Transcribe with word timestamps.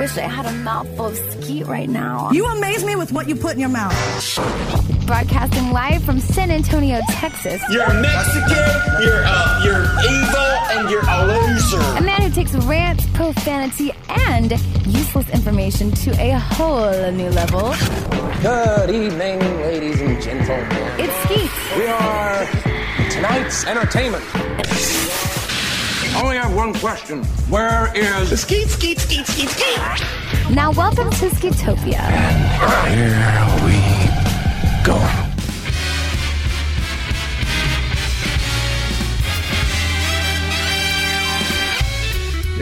wish 0.00 0.16
I 0.16 0.22
had 0.22 0.46
a 0.46 0.52
mouthful 0.52 1.08
of 1.08 1.16
skeet 1.16 1.66
right 1.66 1.88
now. 1.88 2.30
You 2.30 2.46
amaze 2.46 2.82
me 2.86 2.96
with 2.96 3.12
what 3.12 3.28
you 3.28 3.36
put 3.36 3.52
in 3.52 3.60
your 3.60 3.68
mouth. 3.68 3.94
Broadcasting 5.06 5.72
live 5.72 6.02
from 6.02 6.20
San 6.20 6.50
Antonio, 6.50 7.00
Texas. 7.10 7.60
You're 7.70 7.92
Mexican, 8.00 8.64
you're 9.02 9.22
uh, 9.26 9.62
you're 9.62 9.84
evil, 10.14 10.52
and 10.72 10.88
you're 10.88 11.04
a 11.06 11.26
loser. 11.26 11.82
A 11.98 12.00
man 12.00 12.22
who 12.22 12.30
takes 12.30 12.54
rants, 12.64 13.04
profanity, 13.12 13.92
and 14.08 14.52
useless 14.86 15.28
information 15.28 15.92
to 15.92 16.10
a 16.12 16.38
whole 16.38 17.12
new 17.12 17.28
level. 17.28 17.74
Good 18.40 18.88
evening, 18.88 19.38
ladies 19.60 20.00
and 20.00 20.22
gentlemen. 20.22 20.66
It's 20.98 21.14
Skeet. 21.24 21.50
We 21.76 21.86
are 21.88 22.46
tonight's 23.10 23.66
entertainment. 23.66 24.24
I 26.20 26.22
only 26.22 26.36
have 26.36 26.54
one 26.54 26.74
question. 26.74 27.24
Where 27.48 27.90
is 27.96 28.42
Skeet, 28.42 28.68
skeet, 28.68 28.98
skeet, 28.98 29.26
skeet, 29.26 29.48
skeet. 29.48 30.54
Now, 30.54 30.70
welcome 30.70 31.08
to 31.12 31.30
Skeetopia. 31.30 31.98
And 31.98 32.92
here 32.92 33.64
we 33.64 33.80
go. 34.84 34.98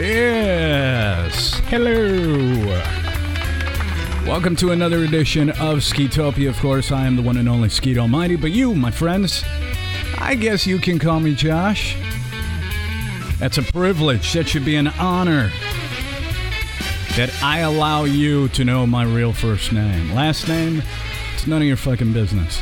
Yes. 0.01 1.59
Hello. 1.65 2.65
Welcome 4.25 4.55
to 4.55 4.71
another 4.71 5.03
edition 5.03 5.49
of 5.49 5.79
Skeetopia. 5.79 6.47
Of 6.47 6.57
course, 6.59 6.93
I 6.93 7.05
am 7.05 7.17
the 7.17 7.21
one 7.21 7.35
and 7.35 7.49
only 7.49 7.67
Skeet 7.67 7.97
Almighty, 7.97 8.37
but 8.37 8.51
you, 8.51 8.73
my 8.73 8.91
friends, 8.91 9.43
I 10.17 10.35
guess 10.35 10.65
you 10.65 10.79
can 10.79 10.97
call 10.97 11.19
me 11.19 11.35
Josh. 11.35 11.97
That's 13.39 13.57
a 13.57 13.63
privilege. 13.63 14.33
That 14.33 14.47
should 14.47 14.65
be 14.65 14.75
an 14.75 14.87
honor 14.87 15.51
that 17.15 17.31
I 17.41 17.59
allow 17.59 18.03
you 18.03 18.49
to 18.49 18.65
know 18.65 18.85
my 18.85 19.03
real 19.03 19.33
first 19.33 19.71
name. 19.71 20.13
Last 20.13 20.47
name, 20.47 20.83
it's 21.33 21.47
none 21.47 21.61
of 21.61 21.67
your 21.67 21.77
fucking 21.77 22.13
business. 22.13 22.61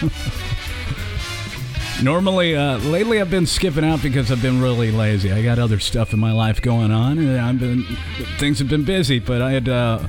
Normally, 2.02 2.56
uh, 2.56 2.78
lately 2.78 3.20
I've 3.20 3.30
been 3.30 3.46
skipping 3.46 3.84
out 3.84 4.02
because 4.02 4.32
I've 4.32 4.40
been 4.40 4.62
really 4.62 4.90
lazy. 4.90 5.30
I 5.30 5.42
got 5.42 5.58
other 5.58 5.78
stuff 5.78 6.14
in 6.14 6.18
my 6.18 6.32
life 6.32 6.62
going 6.62 6.90
on, 6.90 7.18
and 7.18 7.38
I've 7.38 7.60
been 7.60 7.84
things 8.38 8.58
have 8.60 8.70
been 8.70 8.84
busy. 8.84 9.18
But 9.18 9.42
I 9.42 9.52
had 9.52 9.68
uh, 9.68 10.06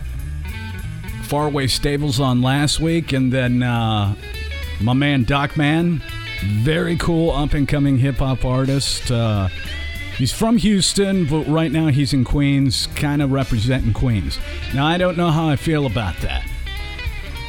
Faraway 1.24 1.68
Stables 1.68 2.22
on 2.22 2.42
last 2.42 2.80
week, 2.80 3.12
and 3.12 3.34
then 3.34 3.64
uh, 3.64 4.16
my 4.80 4.94
man 4.94 5.26
Doc 5.26 5.58
Man, 5.58 6.02
very 6.42 6.97
cool 6.97 7.31
up 7.31 7.53
and 7.53 7.67
coming 7.67 7.97
hip 7.97 8.16
hop 8.16 8.45
artist. 8.45 9.11
Uh, 9.11 9.47
he's 10.17 10.34
from 10.34 10.58
Houston, 10.58 11.25
but 11.25 11.44
right 11.45 11.72
now 11.72 11.88
he's 11.88 12.14
in 12.14 12.23
Queens, 12.23 12.88
kind 12.95 13.22
of 13.22 13.31
representing 13.31 13.94
Queens. 13.94 14.39
Now 14.73 14.86
I 14.86 14.97
don't 14.97 15.17
know 15.17 15.30
how 15.30 15.47
I 15.47 15.56
feel 15.56 15.86
about 15.86 16.17
that. 16.22 16.45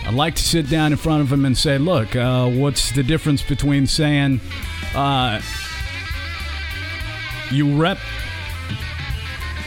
I'd 0.04 0.14
like 0.14 0.34
to 0.34 0.42
sit 0.42 0.68
down 0.68 0.92
in 0.92 0.98
front 0.98 1.22
of 1.22 1.32
him 1.32 1.44
and 1.44 1.56
say, 1.56 1.78
look, 1.78 2.16
uh, 2.16 2.48
what's 2.48 2.90
the 2.92 3.02
difference 3.02 3.40
between 3.42 3.86
saying 3.86 4.40
uh, 4.94 5.40
you 7.52 7.76
rep 7.76 7.98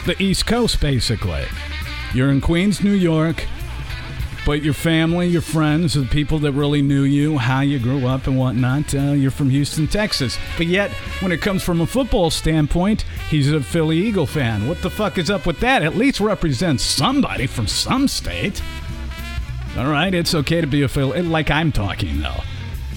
the 0.04 0.14
East 0.22 0.46
Coast, 0.46 0.80
basically? 0.80 1.44
You're 2.12 2.30
in 2.30 2.40
Queens, 2.40 2.84
New 2.84 2.92
York, 2.92 3.46
but 4.46 4.62
your 4.62 4.74
family, 4.74 5.26
your 5.26 5.42
friends, 5.42 5.94
the 5.94 6.04
people 6.04 6.38
that 6.38 6.52
really 6.52 6.80
knew 6.80 7.02
you, 7.02 7.36
how 7.36 7.62
you 7.62 7.80
grew 7.80 8.06
up 8.06 8.28
and 8.28 8.38
whatnot, 8.38 8.94
uh, 8.94 9.10
you're 9.10 9.32
from 9.32 9.50
Houston, 9.50 9.88
Texas. 9.88 10.38
But 10.56 10.66
yet, 10.68 10.92
when 11.20 11.32
it 11.32 11.42
comes 11.42 11.64
from 11.64 11.80
a 11.80 11.86
football 11.86 12.30
standpoint, 12.30 13.02
he's 13.28 13.50
a 13.50 13.60
Philly 13.60 13.98
Eagle 13.98 14.24
fan. 14.24 14.68
What 14.68 14.82
the 14.82 14.88
fuck 14.88 15.18
is 15.18 15.30
up 15.30 15.46
with 15.46 15.58
that? 15.60 15.82
At 15.82 15.96
least 15.96 16.20
represents 16.20 16.84
somebody 16.84 17.48
from 17.48 17.66
some 17.66 18.06
state. 18.06 18.62
All 19.76 19.90
right, 19.90 20.14
it's 20.14 20.32
okay 20.32 20.60
to 20.60 20.66
be 20.68 20.82
a 20.82 20.88
Philly, 20.88 21.22
like 21.22 21.50
I'm 21.50 21.72
talking 21.72 22.20
though, 22.20 22.40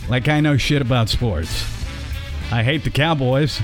like 0.07 0.27
I 0.27 0.41
know 0.41 0.55
shit 0.55 0.83
about 0.83 1.09
sports. 1.09 1.63
I 2.51 2.61
hate 2.61 2.83
the 2.83 2.91
Cowboys. 2.91 3.59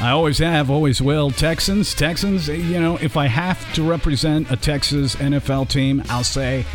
I 0.00 0.10
always 0.10 0.38
have, 0.38 0.70
always 0.70 1.00
will. 1.00 1.30
Texans, 1.30 1.94
Texans. 1.94 2.48
You 2.48 2.80
know, 2.80 2.96
if 2.98 3.16
I 3.16 3.26
have 3.26 3.72
to 3.74 3.82
represent 3.82 4.50
a 4.50 4.56
Texas 4.56 5.16
NFL 5.16 5.68
team, 5.68 6.02
I'll 6.08 6.24
say, 6.24 6.66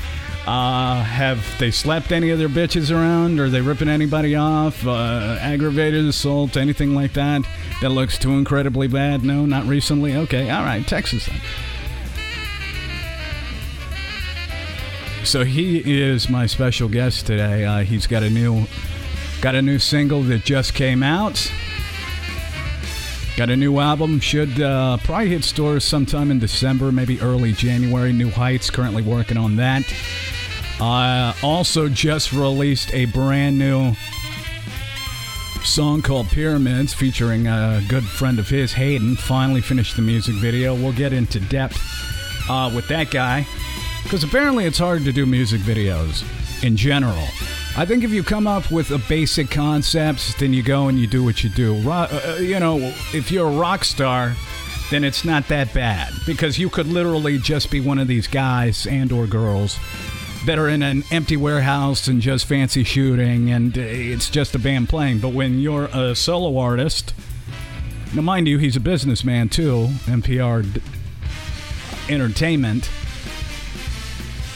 uh, 0.48 1.04
have 1.04 1.46
they 1.60 1.70
slapped 1.70 2.12
any 2.12 2.32
of 2.32 2.40
their 2.40 2.50
bitches 2.50 2.92
around? 2.92 3.40
Are 3.40 3.50
they 3.50 3.62
ripping 3.62 3.90
anybody 3.90 4.36
off? 4.36 4.86
Uh, 4.88 5.38
aggravated 5.42 6.06
assault, 6.06 6.58
anything 6.58 6.96
like 6.96 7.14
that? 7.14 7.44
That 7.82 7.90
looks 7.90 8.18
too 8.18 8.32
incredibly 8.32 8.88
bad? 8.88 9.24
No, 9.24 9.46
not 9.46 9.66
recently. 9.66 10.16
Okay, 10.16 10.50
all 10.50 10.64
right, 10.64 10.88
Texas 10.88 11.28
then. 11.28 11.40
So 15.24 15.44
he 15.44 16.02
is 16.02 16.30
my 16.30 16.48
special 16.48 16.90
guest 16.90 17.28
today. 17.28 17.66
Uh, 17.66 17.80
he's 17.80 18.08
got 18.08 18.24
a 18.24 18.30
new 18.30 18.66
got 19.42 19.54
a 19.54 19.62
new 19.62 19.78
single 19.78 20.24
that 20.24 20.44
just 20.44 20.74
came 20.74 21.04
out. 21.04 21.52
Got 23.38 23.50
a 23.50 23.56
new 23.56 23.80
album. 23.80 24.20
Should 24.20 24.62
uh, 24.62 24.98
probably 24.98 25.30
hit 25.30 25.44
stores 25.44 25.86
sometime 25.86 26.30
in 26.30 26.40
December, 26.40 26.92
maybe 26.92 27.22
early 27.22 27.54
January. 27.54 28.12
New 28.12 28.30
Heights. 28.30 28.70
Currently 28.70 29.02
working 29.02 29.38
on 29.38 29.56
that. 29.56 29.84
Uh, 30.80 31.34
also 31.44 31.88
just 31.90 32.34
released 32.34 32.94
a 32.94 33.06
brand 33.06 33.58
new 33.58 33.94
song 35.64 36.02
called 36.02 36.28
Pyramids 36.28 36.94
featuring 36.94 37.48
a 37.48 37.82
good 37.88 38.04
friend 38.04 38.40
of 38.40 38.50
his, 38.50 38.74
Hayden. 38.74 39.16
Finally 39.16 39.62
finished 39.62 39.96
the 39.96 40.02
music 40.02 40.36
video. 40.36 40.74
We'll 40.74 40.94
get 40.94 41.14
into 41.14 41.40
depth 41.40 41.80
uh, 42.50 42.72
with 42.74 42.88
that 42.88 43.12
guy. 43.12 43.46
Because 44.04 44.24
apparently 44.24 44.66
it's 44.66 44.78
hard 44.78 45.04
to 45.04 45.12
do 45.12 45.26
music 45.26 45.62
videos 45.62 46.24
in 46.64 46.76
general. 46.76 47.28
I 47.80 47.86
think 47.86 48.04
if 48.04 48.12
you 48.12 48.24
come 48.24 48.46
up 48.46 48.70
with 48.72 48.92
a 48.92 48.98
basic 48.98 49.50
concept, 49.50 50.38
then 50.38 50.52
you 50.52 50.62
go 50.62 50.90
and 50.90 51.00
you 51.00 51.08
do 51.08 51.24
what 51.24 51.46
you 51.46 51.50
do. 51.50 51.80
Ro- 51.80 52.08
uh, 52.12 52.38
you 52.42 52.60
know, 52.60 52.78
if 53.14 53.32
you're 53.32 53.48
a 53.48 53.58
rock 53.58 53.86
star, 53.86 54.36
then 54.92 55.06
it's 55.06 55.24
not 55.24 55.48
that 55.48 55.74
bad 55.74 56.12
because 56.26 56.60
you 56.60 56.70
could 56.70 56.88
literally 56.88 57.38
just 57.38 57.72
be 57.72 57.80
one 57.80 57.98
of 57.98 58.10
these 58.10 58.28
guys 58.28 58.86
and 58.86 59.14
or 59.14 59.28
girls 59.28 59.80
that 60.46 60.60
are 60.60 60.68
in 60.68 60.84
an 60.84 61.04
empty 61.10 61.38
warehouse 61.38 62.10
and 62.10 62.20
just 62.20 62.48
fancy 62.48 62.84
shooting 62.84 63.50
and 63.50 63.78
uh, 63.78 63.82
it's 63.82 64.30
just 64.30 64.54
a 64.56 64.60
band 64.60 64.90
playing. 64.90 65.20
But 65.20 65.30
when 65.30 65.60
you're 65.60 65.86
a 65.94 66.16
solo 66.16 66.58
artist, 66.58 67.14
now 68.14 68.24
mind 68.24 68.50
you, 68.50 68.58
he's 68.58 68.76
a 68.76 68.82
businessman 68.82 69.48
too, 69.48 69.88
NPR 70.04 70.82
Entertainment. 72.10 72.90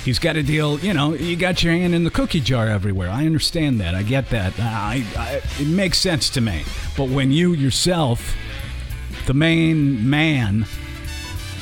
He's 0.03 0.19
got 0.19 0.35
a 0.35 0.43
deal, 0.43 0.79
you 0.79 0.93
know, 0.93 1.13
you 1.13 1.35
got 1.35 1.63
your 1.63 1.73
hand 1.73 1.95
in 1.95 2.03
the 2.03 2.11
cookie 2.11 2.41
jar 2.41 2.67
everywhere. 2.67 3.09
I 3.09 3.25
understand 3.25 3.79
that. 3.79 3.95
I 3.95 4.03
get 4.03 4.29
that. 4.31 4.53
I, 4.59 5.03
I, 5.15 5.41
it 5.61 5.67
makes 5.67 5.97
sense 5.97 6.29
to 6.31 6.41
me. 6.41 6.63
But 6.97 7.09
when 7.09 7.31
you 7.31 7.53
yourself, 7.53 8.35
the 9.27 9.33
main 9.33 10.09
man, 10.09 10.65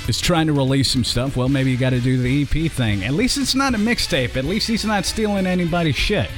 is 0.07 0.19
trying 0.19 0.47
to 0.47 0.53
release 0.53 0.91
some 0.91 1.03
stuff, 1.03 1.37
well, 1.37 1.49
maybe 1.49 1.71
you 1.71 1.77
got 1.77 1.91
to 1.91 1.99
do 1.99 2.17
the 2.21 2.41
EP 2.41 2.71
thing. 2.71 3.03
At 3.03 3.13
least 3.13 3.37
it's 3.37 3.55
not 3.55 3.75
a 3.75 3.77
mixtape. 3.77 4.35
At 4.35 4.45
least 4.45 4.67
he's 4.67 4.85
not 4.85 5.05
stealing 5.05 5.45
anybody's 5.45 5.95
shit. 5.95 6.29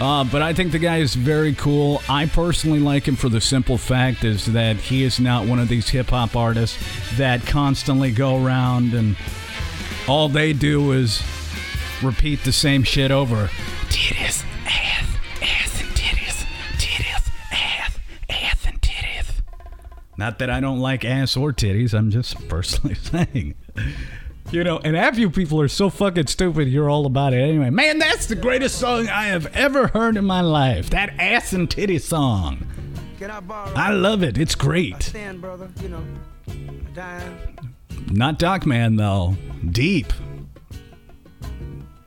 Uh, 0.00 0.22
but 0.24 0.42
I 0.42 0.52
think 0.52 0.70
the 0.70 0.78
guy 0.78 0.98
is 0.98 1.14
very 1.14 1.54
cool. 1.54 2.00
I 2.08 2.26
personally 2.26 2.78
like 2.78 3.08
him 3.08 3.16
for 3.16 3.28
the 3.28 3.40
simple 3.40 3.78
fact 3.78 4.22
is 4.22 4.46
that 4.46 4.76
he 4.76 5.02
is 5.02 5.18
not 5.18 5.46
one 5.46 5.58
of 5.58 5.68
these 5.68 5.88
hip 5.88 6.10
hop 6.10 6.36
artists 6.36 6.78
that 7.16 7.44
constantly 7.46 8.12
go 8.12 8.44
around 8.44 8.94
and 8.94 9.16
all 10.08 10.28
they 10.28 10.52
do 10.52 10.92
is 10.92 11.22
repeat 12.02 12.44
the 12.44 12.52
same 12.52 12.82
shit 12.82 13.10
over. 13.10 13.50
Titties, 13.88 14.44
ass, 14.66 15.06
ass 15.42 15.80
and 15.80 15.90
titties, 15.90 16.44
titties, 16.78 17.30
ass, 17.52 17.98
ass 18.30 18.66
and 18.66 18.80
titties. 18.80 19.42
Not 20.16 20.38
that 20.38 20.50
I 20.50 20.60
don't 20.60 20.78
like 20.80 21.04
ass 21.04 21.36
or 21.36 21.52
titties. 21.52 21.92
I'm 21.94 22.10
just 22.10 22.48
personally 22.48 22.94
saying. 23.02 23.54
You 24.50 24.64
know, 24.64 24.78
and 24.78 24.96
half 24.96 25.18
you 25.18 25.28
people 25.28 25.60
are 25.60 25.68
so 25.68 25.90
fucking 25.90 26.28
stupid, 26.28 26.68
you're 26.68 26.88
all 26.88 27.04
about 27.04 27.34
it 27.34 27.40
anyway. 27.40 27.68
Man, 27.68 27.98
that's 27.98 28.24
the 28.26 28.34
greatest 28.34 28.78
song 28.78 29.06
I 29.08 29.26
have 29.26 29.54
ever 29.54 29.88
heard 29.88 30.16
in 30.16 30.24
my 30.24 30.40
life. 30.40 30.88
That 30.88 31.10
ass 31.18 31.52
and 31.52 31.70
titty 31.70 31.98
song. 31.98 32.66
Can 33.18 33.30
I 33.30 33.40
borrow? 33.40 33.74
I 33.74 33.90
love 33.92 34.22
it. 34.22 34.38
It's 34.38 34.54
great. 34.54 35.02
stand, 35.02 35.42
brother. 35.42 35.68
You 35.82 35.90
know, 35.90 36.02
dying. 36.94 37.36
Not 38.10 38.38
Doc 38.38 38.66
Man, 38.66 38.96
though. 38.96 39.36
Deep. 39.70 40.12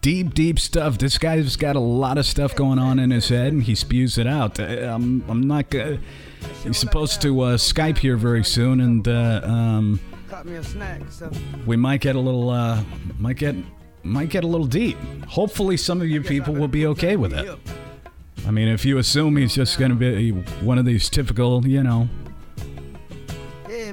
Deep, 0.02 0.34
deep 0.34 0.58
stuff. 0.58 0.98
This 0.98 1.18
guy's 1.20 1.56
got 1.56 1.76
a 1.76 1.80
lot 1.80 2.18
of 2.18 2.26
stuff 2.26 2.56
going 2.56 2.80
on 2.80 2.98
in 2.98 3.12
his 3.12 3.30
head, 3.30 3.54
and 3.54 3.62
he 3.62 3.76
spews 3.76 4.18
it 4.18 4.26
out. 4.26 4.60
Uh, 4.60 4.64
I'm, 4.64 5.24
I'm 5.30 5.42
not. 5.42 5.70
Gonna, 5.70 6.00
he's 6.64 6.78
supposed 6.78 7.22
to 7.22 7.42
uh, 7.42 7.58
Skype 7.58 8.00
here 8.00 8.18
very 8.18 8.44
soon, 8.44 8.82
and 8.82 9.08
uh, 9.08 9.42
um, 9.44 10.00
Caught 10.28 10.46
me 10.46 10.56
a 10.56 10.64
snack. 10.64 11.02
So 11.12 11.30
we 11.68 11.76
might 11.76 12.02
get 12.02 12.16
a 12.16 12.20
little, 12.20 12.50
uh, 12.50 12.84
might 13.20 13.38
get, 13.38 13.56
might 14.02 14.30
get 14.30 14.44
a 14.44 14.48
little 14.48 14.66
deep. 14.66 14.98
Hopefully, 15.28 15.78
some 15.78 16.02
of 16.02 16.08
you 16.08 16.24
people 16.24 16.56
will 16.56 16.68
be 16.68 16.88
okay 16.88 17.16
with 17.16 17.34
it. 17.34 17.60
I 18.48 18.50
mean, 18.50 18.70
if 18.70 18.84
you 18.86 18.98
assume 18.98 19.38
he's 19.38 19.54
just 19.54 19.78
going 19.78 19.92
to 19.92 19.98
be 19.98 20.32
one 20.66 20.80
of 20.80 20.86
these 20.86 21.10
typical, 21.10 21.68
you 21.68 21.84
know. 21.84 22.10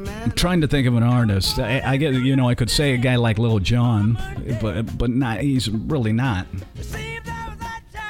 I'm 0.07 0.33
trying 0.33 0.61
to 0.61 0.69
think 0.69 0.87
of 0.87 0.95
an 0.95 1.03
artist. 1.03 1.59
I, 1.59 1.81
I 1.85 1.97
get, 1.97 2.15
you 2.15 2.37
know, 2.37 2.49
I 2.49 2.55
could 2.55 2.71
say 2.71 2.95
a 2.95 2.99
guy 2.99 3.17
like 3.17 3.39
Lil 3.39 3.59
Jon, 3.59 4.19
but 4.61 4.97
but 4.99 5.11
not. 5.11 5.41
He's 5.41 5.69
really 5.69 6.13
not. 6.13 6.47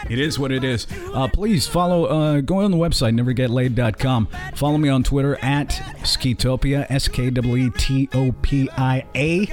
It 0.08 0.18
is 0.18 0.38
what 0.38 0.52
it 0.52 0.64
is. 0.64 0.86
Uh, 1.12 1.28
please 1.28 1.66
follow. 1.66 2.06
Uh, 2.06 2.40
go 2.40 2.60
on 2.60 2.70
the 2.70 2.76
website 2.76 3.18
nevergetlaid.com. 3.18 4.28
Follow 4.54 4.78
me 4.78 4.88
on 4.88 5.02
Twitter 5.02 5.36
at 5.42 5.68
Skeetopia. 6.02 6.86
S 6.88 7.08
K 7.08 7.30
W 7.30 7.66
E 7.66 7.70
T 7.76 8.08
O 8.14 8.32
P 8.40 8.70
I 8.76 9.04
A. 9.14 9.46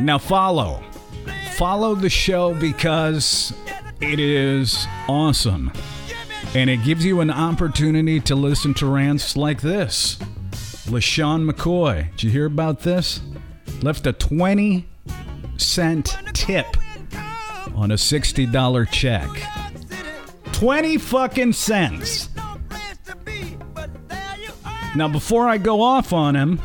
Now 0.00 0.18
follow. 0.18 0.82
Follow 1.54 1.94
the 1.94 2.10
show 2.10 2.52
because 2.54 3.54
it 4.00 4.20
is 4.20 4.86
awesome. 5.08 5.72
And 6.54 6.68
it 6.68 6.84
gives 6.84 7.04
you 7.04 7.20
an 7.20 7.30
opportunity 7.30 8.20
to 8.20 8.34
listen 8.34 8.74
to 8.74 8.86
rants 8.86 9.36
like 9.36 9.62
this. 9.62 10.18
LeSean 10.86 11.50
McCoy. 11.50 12.10
Did 12.12 12.22
you 12.22 12.30
hear 12.30 12.46
about 12.46 12.80
this? 12.80 13.20
Left 13.82 14.06
a 14.06 14.12
20 14.12 14.86
cent 15.56 16.16
tip 16.32 16.66
on 17.74 17.90
a 17.90 17.94
$60 17.94 18.90
check. 18.90 19.28
20 20.52 20.96
fucking 20.98 21.52
cents. 21.52 22.30
Now, 24.94 25.08
before 25.08 25.48
I 25.48 25.58
go 25.58 25.82
off 25.82 26.12
on 26.12 26.34
him, 26.34 26.60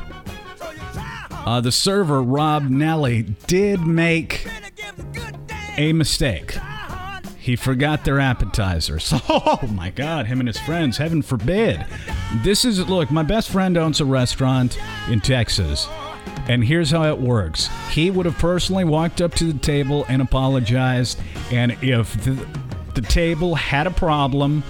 uh, 1.31 1.59
the 1.59 1.71
server, 1.71 2.21
Rob 2.21 2.69
Nelly, 2.69 3.23
did 3.47 3.81
make 3.81 4.47
a 5.77 5.91
mistake. 5.91 6.55
He 7.37 7.55
forgot 7.55 8.05
their 8.05 8.19
appetizers. 8.19 9.13
Oh 9.29 9.67
my 9.73 9.89
God, 9.89 10.27
him 10.27 10.39
and 10.39 10.47
his 10.47 10.59
friends, 10.59 10.97
heaven 10.97 11.21
forbid. 11.21 11.85
This 12.37 12.65
is, 12.65 12.87
look, 12.87 13.11
my 13.11 13.23
best 13.23 13.49
friend 13.49 13.77
owns 13.77 13.99
a 13.99 14.05
restaurant 14.05 14.79
in 15.09 15.19
Texas. 15.19 15.87
And 16.47 16.63
here's 16.63 16.89
how 16.89 17.03
it 17.03 17.19
works 17.19 17.69
he 17.91 18.09
would 18.09 18.25
have 18.25 18.37
personally 18.37 18.83
walked 18.83 19.21
up 19.21 19.33
to 19.35 19.51
the 19.51 19.59
table 19.59 20.05
and 20.07 20.21
apologized. 20.21 21.19
And 21.51 21.77
if 21.81 22.13
the, 22.23 22.47
the 22.95 23.01
table 23.01 23.55
had 23.55 23.85
a 23.85 23.91
problem, 23.91 24.63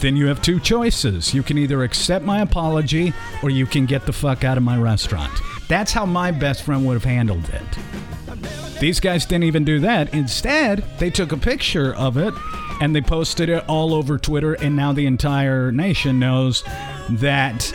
then 0.00 0.16
you 0.16 0.26
have 0.26 0.40
two 0.40 0.60
choices. 0.60 1.34
You 1.34 1.42
can 1.42 1.58
either 1.58 1.82
accept 1.82 2.24
my 2.24 2.40
apology 2.40 3.12
or 3.42 3.50
you 3.50 3.66
can 3.66 3.84
get 3.84 4.06
the 4.06 4.12
fuck 4.12 4.44
out 4.44 4.56
of 4.56 4.62
my 4.62 4.78
restaurant. 4.78 5.32
That's 5.66 5.92
how 5.92 6.06
my 6.06 6.30
best 6.30 6.62
friend 6.62 6.86
would 6.86 6.94
have 6.94 7.04
handled 7.04 7.48
it. 7.50 8.78
These 8.80 9.00
guys 9.00 9.26
didn't 9.26 9.44
even 9.44 9.64
do 9.64 9.80
that. 9.80 10.14
Instead, 10.14 10.84
they 10.98 11.10
took 11.10 11.32
a 11.32 11.36
picture 11.36 11.94
of 11.96 12.16
it 12.16 12.32
and 12.80 12.94
they 12.94 13.00
posted 13.00 13.48
it 13.48 13.64
all 13.68 13.94
over 13.94 14.18
Twitter, 14.18 14.54
and 14.54 14.76
now 14.76 14.92
the 14.92 15.06
entire 15.06 15.72
nation 15.72 16.18
knows 16.18 16.62
that 17.10 17.72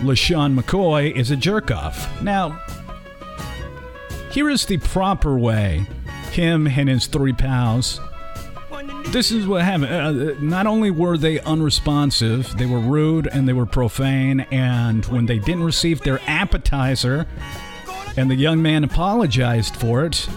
LeSean 0.00 0.58
McCoy 0.58 1.14
is 1.14 1.30
a 1.30 1.36
jerk 1.36 1.70
off. 1.70 2.22
Now, 2.22 2.60
here 4.30 4.50
is 4.50 4.66
the 4.66 4.78
proper 4.78 5.38
way 5.38 5.86
him 6.32 6.66
and 6.66 6.88
his 6.88 7.06
three 7.06 7.32
pals. 7.32 8.00
This 9.06 9.30
is 9.30 9.46
what 9.46 9.62
happened. 9.62 9.86
Uh, 9.86 10.34
not 10.40 10.66
only 10.66 10.90
were 10.90 11.16
they 11.16 11.40
unresponsive, 11.40 12.56
they 12.58 12.66
were 12.66 12.80
rude 12.80 13.28
and 13.28 13.48
they 13.48 13.52
were 13.52 13.64
profane. 13.64 14.40
And 14.50 15.06
when 15.06 15.26
they 15.26 15.38
didn't 15.38 15.64
receive 15.64 16.02
their 16.02 16.20
appetizer, 16.26 17.26
and 18.16 18.30
the 18.30 18.34
young 18.34 18.60
man 18.60 18.84
apologized 18.84 19.76
for 19.76 20.04
it, 20.04 20.28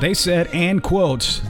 they 0.00 0.14
said, 0.14 0.46
and 0.48 0.82
quotes, 0.82 1.42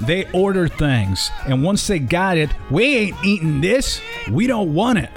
they 0.00 0.30
order 0.32 0.68
things. 0.68 1.30
And 1.46 1.62
once 1.62 1.86
they 1.86 1.98
got 1.98 2.36
it, 2.36 2.50
we 2.70 2.96
ain't 2.96 3.24
eating 3.24 3.60
this. 3.60 4.00
We 4.30 4.46
don't 4.46 4.74
want 4.74 4.98
it. 4.98 5.10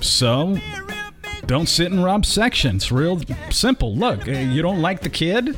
So, 0.00 0.58
don't 1.46 1.68
sit 1.68 1.92
in 1.92 2.02
Rob's 2.02 2.28
section. 2.28 2.76
It's 2.76 2.92
real 2.92 3.20
simple. 3.50 3.96
Look, 3.96 4.28
uh, 4.28 4.32
you 4.32 4.62
don't 4.62 4.80
like 4.82 5.00
the 5.00 5.08
kid? 5.08 5.56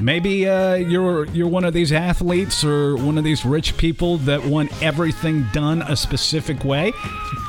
Maybe 0.00 0.48
uh, 0.48 0.74
you're 0.74 1.24
you're 1.26 1.48
one 1.48 1.64
of 1.64 1.72
these 1.72 1.92
athletes 1.92 2.64
or 2.64 2.96
one 2.96 3.16
of 3.16 3.24
these 3.24 3.44
rich 3.44 3.76
people 3.76 4.18
that 4.18 4.44
want 4.44 4.82
everything 4.82 5.46
done 5.52 5.82
a 5.82 5.96
specific 5.96 6.64
way. 6.64 6.92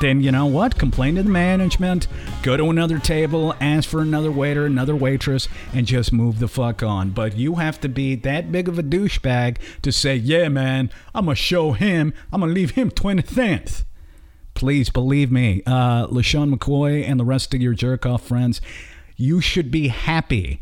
Then 0.00 0.22
you 0.22 0.32
know 0.32 0.46
what? 0.46 0.78
Complain 0.78 1.16
to 1.16 1.22
the 1.22 1.28
management. 1.28 2.06
Go 2.42 2.56
to 2.56 2.70
another 2.70 2.98
table, 2.98 3.54
ask 3.60 3.88
for 3.88 4.00
another 4.00 4.30
waiter, 4.30 4.64
another 4.64 4.96
waitress, 4.96 5.48
and 5.74 5.86
just 5.86 6.12
move 6.12 6.38
the 6.38 6.48
fuck 6.48 6.82
on. 6.82 7.10
But 7.10 7.36
you 7.36 7.56
have 7.56 7.80
to 7.80 7.88
be 7.88 8.14
that 8.16 8.50
big 8.50 8.68
of 8.68 8.78
a 8.78 8.82
douchebag 8.82 9.58
to 9.82 9.92
say, 9.92 10.16
"Yeah, 10.16 10.48
man, 10.48 10.90
I'm 11.14 11.26
gonna 11.26 11.34
show 11.34 11.72
him. 11.72 12.14
I'm 12.32 12.40
gonna 12.40 12.52
leave 12.52 12.70
him 12.72 12.90
twenty 12.90 13.22
cents." 13.22 13.84
Please 14.54 14.88
believe 14.88 15.30
me, 15.30 15.62
uh, 15.66 16.06
LeSean 16.06 16.54
McCoy 16.54 17.06
and 17.06 17.20
the 17.20 17.24
rest 17.24 17.52
of 17.52 17.60
your 17.60 17.74
jerk 17.74 18.06
off 18.06 18.26
friends, 18.26 18.62
you 19.16 19.42
should 19.42 19.70
be 19.70 19.88
happy 19.88 20.60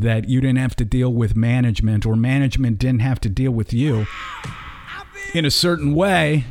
that 0.00 0.28
you 0.28 0.40
didn't 0.40 0.58
have 0.58 0.76
to 0.76 0.84
deal 0.84 1.12
with 1.12 1.36
management 1.36 2.06
or 2.06 2.16
management 2.16 2.78
didn't 2.78 3.00
have 3.00 3.20
to 3.20 3.28
deal 3.28 3.52
with 3.52 3.72
you 3.72 4.06
in 5.34 5.44
a 5.44 5.50
certain 5.50 5.94
way 5.94 6.44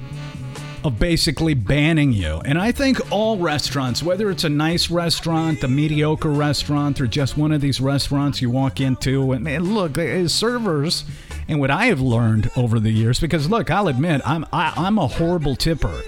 of 0.84 0.98
basically 0.98 1.54
banning 1.54 2.12
you. 2.12 2.42
And 2.44 2.58
I 2.58 2.72
think 2.72 3.12
all 3.12 3.38
restaurants, 3.38 4.02
whether 4.02 4.32
it's 4.32 4.44
a 4.44 4.50
nice 4.50 4.90
restaurant, 4.90 5.64
a 5.64 5.68
mediocre 5.68 6.32
restaurant, 6.32 7.00
or 7.00 7.08
just 7.08 7.38
one 7.38 7.52
of 7.52 7.62
these 7.62 7.80
restaurants 7.80 8.42
you 8.42 8.50
walk 8.50 8.80
into, 8.80 9.32
and, 9.32 9.48
and 9.48 9.76
look, 9.76 9.98
servers, 10.28 11.06
and 11.48 11.60
what 11.60 11.70
I 11.70 11.86
have 11.86 12.02
learned 12.02 12.50
over 12.56 12.80
the 12.80 12.92
years, 12.92 13.20
because 13.20 13.50
look, 13.50 13.70
I'll 13.70 13.88
admit, 13.88 14.22
I'm 14.26 14.46
I, 14.52 14.74
I'm 14.76 14.98
a 14.98 15.08
horrible 15.08 15.56
tipper. 15.56 16.02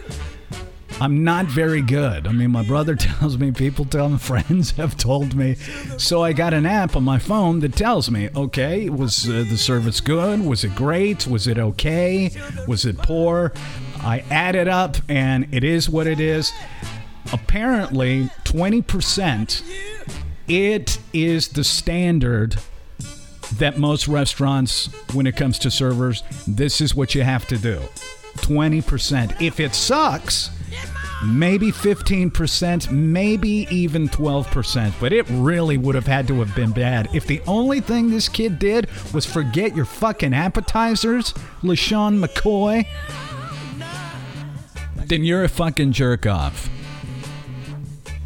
I'm 1.02 1.24
not 1.24 1.48
very 1.48 1.82
good. 1.82 2.28
I 2.28 2.32
mean, 2.32 2.52
my 2.52 2.64
brother 2.64 2.96
tells 2.96 3.38
me, 3.38 3.52
people 3.52 3.86
tell 3.86 4.10
me, 4.10 4.18
friends 4.18 4.72
have 4.78 4.96
told 4.96 5.36
me. 5.36 5.56
So 5.98 6.24
I 6.24 6.34
got 6.34 6.54
an 6.54 6.66
app 6.66 6.96
on 6.96 7.04
my 7.04 7.20
phone 7.20 7.60
that 7.62 7.76
tells 7.76 8.10
me, 8.10 8.30
okay, 8.36 8.90
was 8.90 9.28
uh, 9.28 9.46
the 9.50 9.58
service 9.58 10.02
good? 10.02 10.42
Was 10.42 10.64
it 10.64 10.76
great? 10.76 11.28
Was 11.28 11.48
it 11.48 11.58
okay? 11.58 12.32
Was 12.68 12.86
it 12.86 12.98
poor? 12.98 13.54
I 14.00 14.24
add 14.30 14.56
it 14.56 14.68
up, 14.68 14.98
and 15.08 15.48
it 15.54 15.64
is 15.64 15.90
what 15.90 16.08
it 16.08 16.20
is. 16.20 16.52
Apparently, 17.32 18.30
20%, 18.44 19.64
it 20.48 21.00
is 21.14 21.48
the 21.50 21.64
standard 21.64 22.58
that 23.58 23.78
most 23.78 24.08
restaurants, 24.08 24.88
when 25.14 25.26
it 25.26 25.36
comes 25.36 25.58
to 25.60 25.72
servers, 25.72 26.24
this 26.48 26.82
is 26.82 26.96
what 26.96 27.16
you 27.16 27.22
have 27.24 27.48
to 27.48 27.58
do. 27.58 27.80
20%. 28.38 29.42
If 29.42 29.60
it 29.60 29.74
sucks, 29.74 30.50
maybe 31.26 31.72
15%, 31.72 32.92
maybe 32.92 33.68
even 33.70 34.10
12%, 34.10 34.94
but 35.00 35.14
it 35.14 35.26
really 35.30 35.78
would 35.78 35.96
have 35.96 36.08
had 36.08 36.28
to 36.28 36.40
have 36.40 36.56
been 36.56 36.72
bad. 36.72 37.10
If 37.14 37.28
the 37.28 37.42
only 37.48 37.82
thing 37.82 38.10
this 38.10 38.30
kid 38.30 38.60
did 38.60 38.90
was 39.14 39.26
forget 39.26 39.76
your 39.76 39.86
fucking 39.86 40.34
appetizers, 40.34 41.34
LeSean 41.62 42.24
McCoy, 42.24 42.86
then 45.08 45.24
you're 45.24 45.44
a 45.44 45.50
fucking 45.50 45.92
jerk 45.92 46.26
off. 46.26 46.70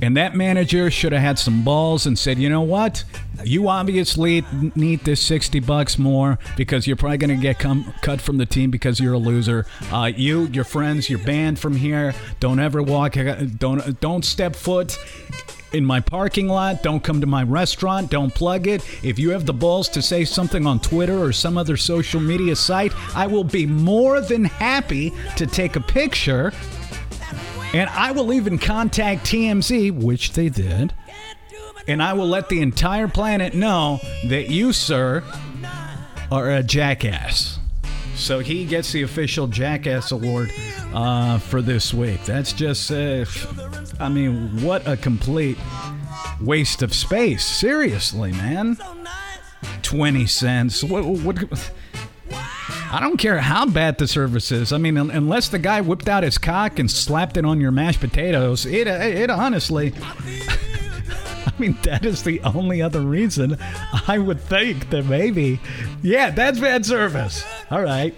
And 0.02 0.16
that 0.16 0.36
manager 0.36 0.92
should 0.92 1.12
have 1.12 1.22
had 1.22 1.40
some 1.40 1.64
balls 1.64 2.06
and 2.06 2.18
said, 2.18 2.38
you 2.38 2.50
know 2.50 2.62
what? 2.62 3.04
You 3.44 3.68
obviously 3.68 4.44
need 4.76 5.02
this 5.02 5.22
60 5.22 5.60
bucks 5.62 5.98
more 5.98 6.38
because 6.56 6.86
you're 6.86 6.96
probably 6.96 7.18
going 7.18 7.36
to 7.36 7.42
get 7.42 7.60
come, 7.60 7.94
cut 8.02 8.22
from 8.22 8.38
the 8.38 8.46
team 8.46 8.70
because 8.70 9.00
you're 9.00 9.14
a 9.14 9.20
loser. 9.20 9.66
Uh, 9.92 10.12
you, 10.16 10.46
your 10.48 10.64
friends, 10.64 11.10
you're 11.10 11.20
banned 11.20 11.60
from 11.60 11.76
here. 11.76 12.14
Don't 12.40 12.60
ever 12.60 12.84
walk, 12.84 13.16
don't, 13.58 14.00
don't 14.00 14.24
step 14.24 14.56
foot 14.56 14.98
in 15.74 15.86
my 15.86 16.00
parking 16.00 16.48
lot. 16.48 16.84
Don't 16.84 17.04
come 17.04 17.22
to 17.22 17.28
my 17.28 17.44
restaurant. 17.44 18.10
Don't 18.10 18.34
plug 18.34 18.68
it. 18.68 18.84
If 19.04 19.20
you 19.20 19.32
have 19.32 19.46
the 19.46 19.54
balls 19.54 19.90
to 19.90 20.02
say 20.02 20.26
something 20.26 20.66
on 20.66 20.80
Twitter 20.80 21.18
or 21.18 21.32
some 21.34 21.58
other 21.58 21.78
social 21.78 22.20
media 22.20 22.56
site, 22.56 22.94
I 23.16 23.28
will 23.28 23.44
be 23.44 23.66
more 23.66 24.22
than 24.22 24.46
happy 24.46 25.14
to 25.36 25.46
take 25.46 25.76
a 25.76 25.82
picture. 25.82 26.54
And 27.74 27.90
I 27.90 28.12
will 28.12 28.34
even 28.34 28.58
contact 28.58 29.26
TMZ, 29.26 29.92
which 29.92 30.34
they 30.34 30.50
did. 30.50 30.94
And 31.88 32.02
I 32.04 32.14
will 32.14 32.28
let 32.28 32.50
the 32.50 32.62
entire 32.62 33.08
planet 33.08 33.54
know 33.54 34.00
that 34.28 34.50
you, 34.50 34.74
sir, 34.74 35.24
are 36.32 36.52
a 36.52 36.64
jackass. 36.64 37.60
So 38.16 38.40
he 38.40 38.66
gets 38.66 38.92
the 38.92 39.04
official 39.04 39.48
Jackass 39.48 40.12
Award 40.12 40.52
uh, 40.94 41.38
for 41.38 41.62
this 41.62 41.94
week. 41.94 42.24
That's 42.26 42.52
just, 42.52 42.92
uh, 42.92 43.26
I 44.00 44.10
mean, 44.10 44.64
what 44.64 44.88
a 44.88 44.98
complete 44.98 45.58
waste 46.42 46.82
of 46.82 46.94
space. 46.94 47.46
Seriously, 47.46 48.32
man. 48.32 48.78
20 49.84 50.26
cents. 50.26 50.84
What, 50.84 51.06
what, 51.06 51.72
I 52.90 53.00
don't 53.02 53.18
care 53.18 53.40
how 53.40 53.66
bad 53.66 53.98
the 53.98 54.08
service 54.08 54.52
is. 54.52 54.72
I 54.72 54.78
mean, 54.78 54.98
unless 54.98 55.50
the 55.50 55.60
guy 55.60 55.82
whipped 55.82 56.08
out 56.08 56.24
his 56.24 56.38
cock 56.38 56.80
and 56.80 56.90
slapped 56.90 57.38
it 57.38 57.46
on 57.46 57.60
your 57.60 57.72
mashed 57.72 58.00
potatoes, 58.00 58.66
it, 58.66 58.88
it 58.88 59.30
honestly. 59.30 59.94
I 61.46 61.54
mean, 61.60 61.78
that 61.84 62.06
is 62.06 62.24
the 62.24 62.40
only 62.42 62.82
other 62.82 63.02
reason 63.02 63.58
I 64.08 64.20
would 64.20 64.40
think 64.40 64.90
that 64.92 65.06
maybe, 65.06 65.60
yeah, 66.02 66.30
that's 66.30 66.60
bad 66.60 66.86
service. 66.86 67.44
All 67.72 67.82
right. 67.82 68.14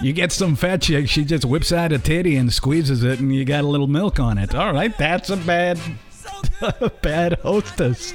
You 0.00 0.12
get 0.12 0.32
some 0.32 0.56
fat 0.56 0.82
chick, 0.82 1.08
she 1.08 1.24
just 1.24 1.44
whips 1.44 1.72
out 1.72 1.92
a 1.92 1.98
titty 1.98 2.36
and 2.36 2.52
squeezes 2.52 3.04
it, 3.04 3.20
and 3.20 3.32
you 3.34 3.44
got 3.44 3.62
a 3.62 3.68
little 3.68 3.86
milk 3.86 4.18
on 4.18 4.38
it. 4.38 4.54
All 4.54 4.72
right, 4.72 4.96
that's 4.98 5.30
a 5.30 5.36
bad, 5.36 5.78
bad 7.02 7.34
hostess. 7.40 8.12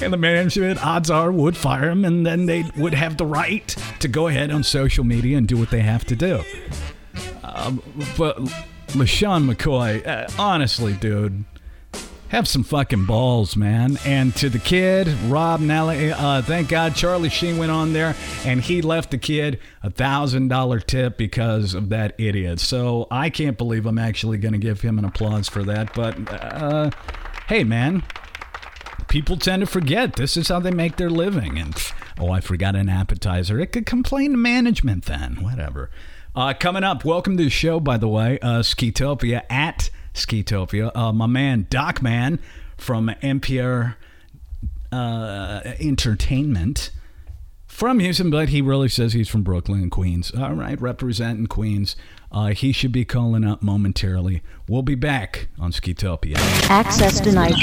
And 0.00 0.12
the 0.12 0.16
management, 0.16 0.84
odds 0.84 1.10
are, 1.10 1.30
would 1.30 1.56
fire 1.56 1.90
him, 1.90 2.04
and 2.04 2.24
then 2.26 2.46
they 2.46 2.64
would 2.76 2.94
have 2.94 3.18
the 3.18 3.26
right 3.26 3.68
to 4.00 4.08
go 4.08 4.28
ahead 4.28 4.50
on 4.50 4.64
social 4.64 5.04
media 5.04 5.36
and 5.36 5.46
do 5.46 5.56
what 5.56 5.70
they 5.70 5.80
have 5.80 6.04
to 6.06 6.16
do. 6.16 6.42
Um, 7.44 7.82
but 8.16 8.38
LeSean 8.88 9.52
McCoy, 9.52 10.06
uh, 10.06 10.26
honestly, 10.38 10.94
dude, 10.94 11.44
have 12.32 12.48
some 12.48 12.64
fucking 12.64 13.04
balls, 13.04 13.56
man. 13.56 13.98
And 14.06 14.34
to 14.36 14.48
the 14.48 14.58
kid, 14.58 15.06
Rob 15.26 15.60
Nelly, 15.60 16.12
uh, 16.12 16.40
thank 16.40 16.70
God 16.70 16.94
Charlie 16.94 17.28
Sheen 17.28 17.58
went 17.58 17.70
on 17.70 17.92
there 17.92 18.16
and 18.46 18.62
he 18.62 18.80
left 18.80 19.10
the 19.10 19.18
kid 19.18 19.60
a 19.82 19.90
thousand 19.90 20.48
dollar 20.48 20.80
tip 20.80 21.18
because 21.18 21.74
of 21.74 21.90
that 21.90 22.14
idiot. 22.18 22.58
So 22.58 23.06
I 23.10 23.28
can't 23.28 23.58
believe 23.58 23.84
I'm 23.84 23.98
actually 23.98 24.38
going 24.38 24.52
to 24.52 24.58
give 24.58 24.80
him 24.80 24.98
an 24.98 25.04
applause 25.04 25.50
for 25.50 25.62
that. 25.64 25.92
But 25.92 26.16
uh, 26.32 26.90
hey, 27.48 27.64
man, 27.64 28.02
people 29.12 29.36
tend 29.36 29.60
to 29.60 29.66
forget 29.66 30.14
this 30.14 30.38
is 30.38 30.48
how 30.48 30.58
they 30.58 30.70
make 30.70 30.96
their 30.96 31.10
living. 31.10 31.58
And 31.58 31.76
oh, 32.18 32.30
I 32.30 32.40
forgot 32.40 32.74
an 32.74 32.88
appetizer. 32.88 33.60
It 33.60 33.66
could 33.66 33.84
complain 33.84 34.30
to 34.30 34.38
management 34.38 35.04
then. 35.04 35.42
Whatever. 35.42 35.90
Uh, 36.34 36.54
coming 36.58 36.82
up, 36.82 37.04
welcome 37.04 37.36
to 37.36 37.44
the 37.44 37.50
show, 37.50 37.78
by 37.78 37.98
the 37.98 38.08
way, 38.08 38.38
uh, 38.40 38.60
Skeetopia 38.60 39.42
at 39.50 39.90
Skeetopia. 40.14 40.96
Uh, 40.96 41.12
my 41.12 41.26
man, 41.26 41.66
Doc 41.68 42.00
Man 42.00 42.38
from 42.78 43.10
NPR 43.22 43.96
uh, 44.90 45.60
Entertainment 45.78 46.90
from 47.72 47.98
Houston, 48.00 48.30
but 48.30 48.50
he 48.50 48.60
really 48.60 48.88
says 48.88 49.14
he's 49.14 49.28
from 49.30 49.42
Brooklyn 49.42 49.80
and 49.82 49.90
Queens. 49.90 50.30
All 50.36 50.52
right, 50.52 50.78
representing 50.80 51.46
Queens. 51.46 51.96
Uh, 52.30 52.48
he 52.48 52.70
should 52.70 52.92
be 52.92 53.04
calling 53.04 53.44
up 53.44 53.62
momentarily. 53.62 54.42
We'll 54.68 54.82
be 54.82 54.94
back 54.94 55.48
on 55.58 55.72
Skeetopia. 55.72 56.36
Access 56.68 57.18
denied. 57.20 57.54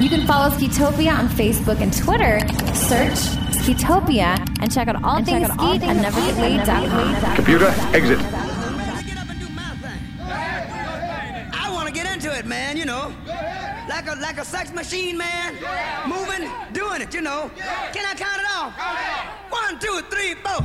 You 0.00 0.08
can 0.10 0.26
follow 0.26 0.54
Skeetopia 0.54 1.18
on 1.18 1.28
Facebook 1.28 1.80
and 1.80 1.92
Twitter. 1.92 2.40
Search 2.74 3.18
Skeetopia 3.56 4.38
and 4.60 4.72
check 4.72 4.86
out 4.88 5.02
all 5.02 5.24
things 5.24 5.48
Skeet 5.48 5.82
at 5.82 6.12
nevergetlaid.com. 6.12 7.34
Computer, 7.36 7.66
exit. 7.94 8.18
Get 8.18 9.16
up 9.16 9.30
and 9.30 9.40
do 9.40 9.48
my. 9.48 9.76
I 11.52 11.70
want 11.72 11.88
to 11.88 11.92
get 11.94 12.14
into 12.14 12.36
it, 12.36 12.46
man, 12.46 12.76
you 12.76 12.84
know. 12.84 13.12
Like 13.88 14.06
a 14.08 14.14
like 14.14 14.38
a 14.38 14.44
sex 14.44 14.72
machine, 14.72 15.18
man. 15.18 15.54
Moving, 16.08 16.50
doing 16.72 17.02
it, 17.02 17.12
you 17.12 17.20
know. 17.20 17.50
Can 17.92 18.06
I 18.06 18.14
count 18.14 18.40
it 18.40 18.46
off? 18.50 18.72
One, 19.50 19.78
two, 19.78 20.00
three, 20.10 20.34
four. 20.34 20.62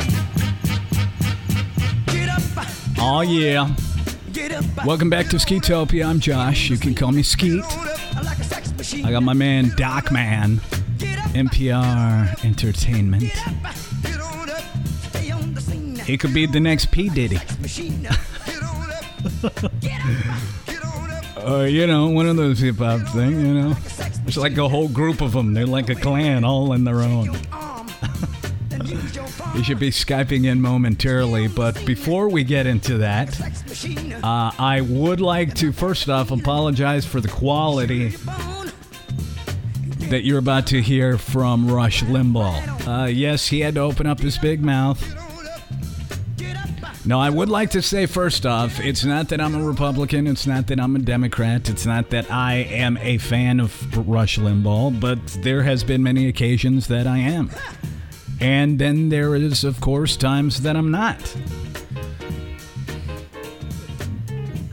Get 2.14 2.30
up. 2.30 2.42
Oh, 2.98 3.22
yeah. 3.22 3.76
Get 4.32 4.54
up. 4.54 4.86
Welcome 4.86 5.10
back 5.10 5.28
to 5.28 5.36
Skeetopia. 5.36 6.06
I'm 6.08 6.22
Josh. 6.22 6.70
You 6.70 6.78
can 6.78 6.96
call 6.96 7.12
me 7.12 7.22
Skeet. 7.22 7.62
Like 8.24 8.40
a 8.40 8.44
sex 8.44 8.72
machine. 8.78 9.06
I 9.06 9.12
got 9.12 9.24
my 9.24 9.34
man, 9.34 9.74
Doc 9.76 10.14
Man, 10.14 10.58
NPR 10.98 12.46
Entertainment. 12.46 13.24
Get 14.02 14.22
on 14.22 14.50
up. 14.50 14.62
Stay 15.10 15.30
on 15.32 15.54
the 15.54 15.62
scene. 15.62 15.98
He 15.98 16.18
could 16.18 16.34
be 16.34 16.46
the 16.46 16.62
next 16.62 16.90
P. 16.92 17.10
Diddy. 17.10 17.38
Up. 21.40 21.50
Uh, 21.50 21.64
you 21.64 21.88
know, 21.88 22.08
one 22.10 22.28
of 22.28 22.36
those 22.36 22.60
hip 22.60 22.78
hop 22.78 23.02
thing, 23.10 23.32
you 23.32 23.54
know. 23.54 23.78
It's 24.28 24.38
like 24.38 24.58
a 24.58 24.68
whole 24.68 24.90
group 24.90 25.22
of 25.22 25.34
them. 25.34 25.54
They're 25.54 25.66
like 25.66 25.90
a 25.90 25.96
clan, 25.96 26.44
all 26.44 26.74
in 26.74 26.84
their 26.84 27.02
own. 27.02 27.38
You 29.56 29.64
should 29.64 29.80
be 29.80 29.90
Skyping 29.90 30.46
in 30.46 30.62
momentarily, 30.62 31.48
but 31.48 31.84
before 31.86 32.30
we 32.30 32.44
get 32.44 32.68
into 32.68 33.00
that, 33.00 33.40
uh, 34.24 34.52
I 34.58 34.82
would 34.82 35.20
like 35.20 35.56
to 35.56 35.72
first 35.72 36.08
off 36.08 36.32
apologize 36.32 37.06
for 37.06 37.20
the 37.20 37.28
quality 37.28 38.10
that 40.10 40.22
you're 40.24 40.40
about 40.40 40.68
to 40.68 40.82
hear 40.82 41.18
from 41.18 41.70
Rush 41.70 42.04
Limbaugh. 42.04 43.04
Uh, 43.04 43.06
yes, 43.08 43.48
he 43.48 43.60
had 43.62 43.76
to 43.76 43.82
open 43.82 44.06
up 44.08 44.20
his 44.20 44.38
big 44.38 44.62
mouth. 44.62 45.19
No, 47.06 47.20
I 47.20 47.30
would 47.30 47.50
like 47.50 47.70
to 47.72 47.82
say 47.82 48.06
first 48.06 48.46
off, 48.46 48.80
it's 48.80 49.06
not 49.06 49.30
that 49.30 49.40
I'm 49.40 49.56
a 49.56 49.64
Republican, 49.64 50.28
it's 50.28 50.46
not 50.46 50.68
that 50.68 50.80
I'm 50.80 50.96
a 50.98 51.00
Democrat, 51.00 51.70
it's 51.70 51.86
not 51.86 52.10
that 52.10 52.30
I 52.30 52.56
am 52.56 52.98
a 52.98 53.18
fan 53.18 53.62
of 53.62 53.98
Rush 54.08 54.38
Limbaugh, 54.38 55.00
but 55.00 55.26
there 55.42 55.64
has 55.64 55.84
been 55.84 56.04
many 56.04 56.28
occasions 56.28 56.88
that 56.88 57.08
I 57.08 57.20
am. 57.20 57.52
And 58.42 58.80
then 58.80 59.10
there 59.10 59.36
is, 59.36 59.64
of 59.64 59.80
course, 59.80 60.18
times 60.18 60.62
that 60.62 60.76
I'm 60.76 60.92
not. 60.92 61.20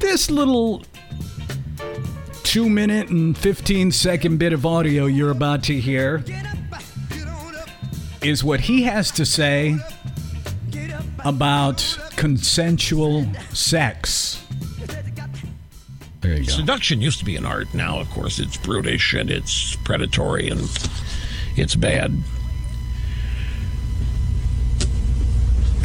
This 0.00 0.30
little 0.30 0.83
two 2.42 2.68
minute 2.68 3.09
and 3.09 3.37
15 3.38 3.92
second 3.92 4.38
bit 4.38 4.52
of 4.52 4.66
audio 4.66 5.06
you're 5.06 5.30
about 5.30 5.62
to 5.64 5.78
hear 5.78 6.25
is 8.23 8.42
what 8.42 8.61
he 8.61 8.83
has 8.83 9.11
to 9.12 9.25
say 9.25 9.76
about 11.25 11.99
consensual 12.17 13.27
sex. 13.53 14.43
There 16.21 16.39
you 16.39 16.47
go. 16.47 16.53
Seduction 16.53 17.01
used 17.01 17.19
to 17.21 17.25
be 17.25 17.37
an 17.37 17.47
art. 17.47 17.73
Now, 17.73 18.01
of 18.01 18.11
course, 18.11 18.39
it's 18.39 18.57
brutish 18.57 19.15
and 19.15 19.31
it's 19.31 19.77
predatory 19.77 20.49
and 20.49 20.63
it's 21.57 21.77
bad. 21.77 22.13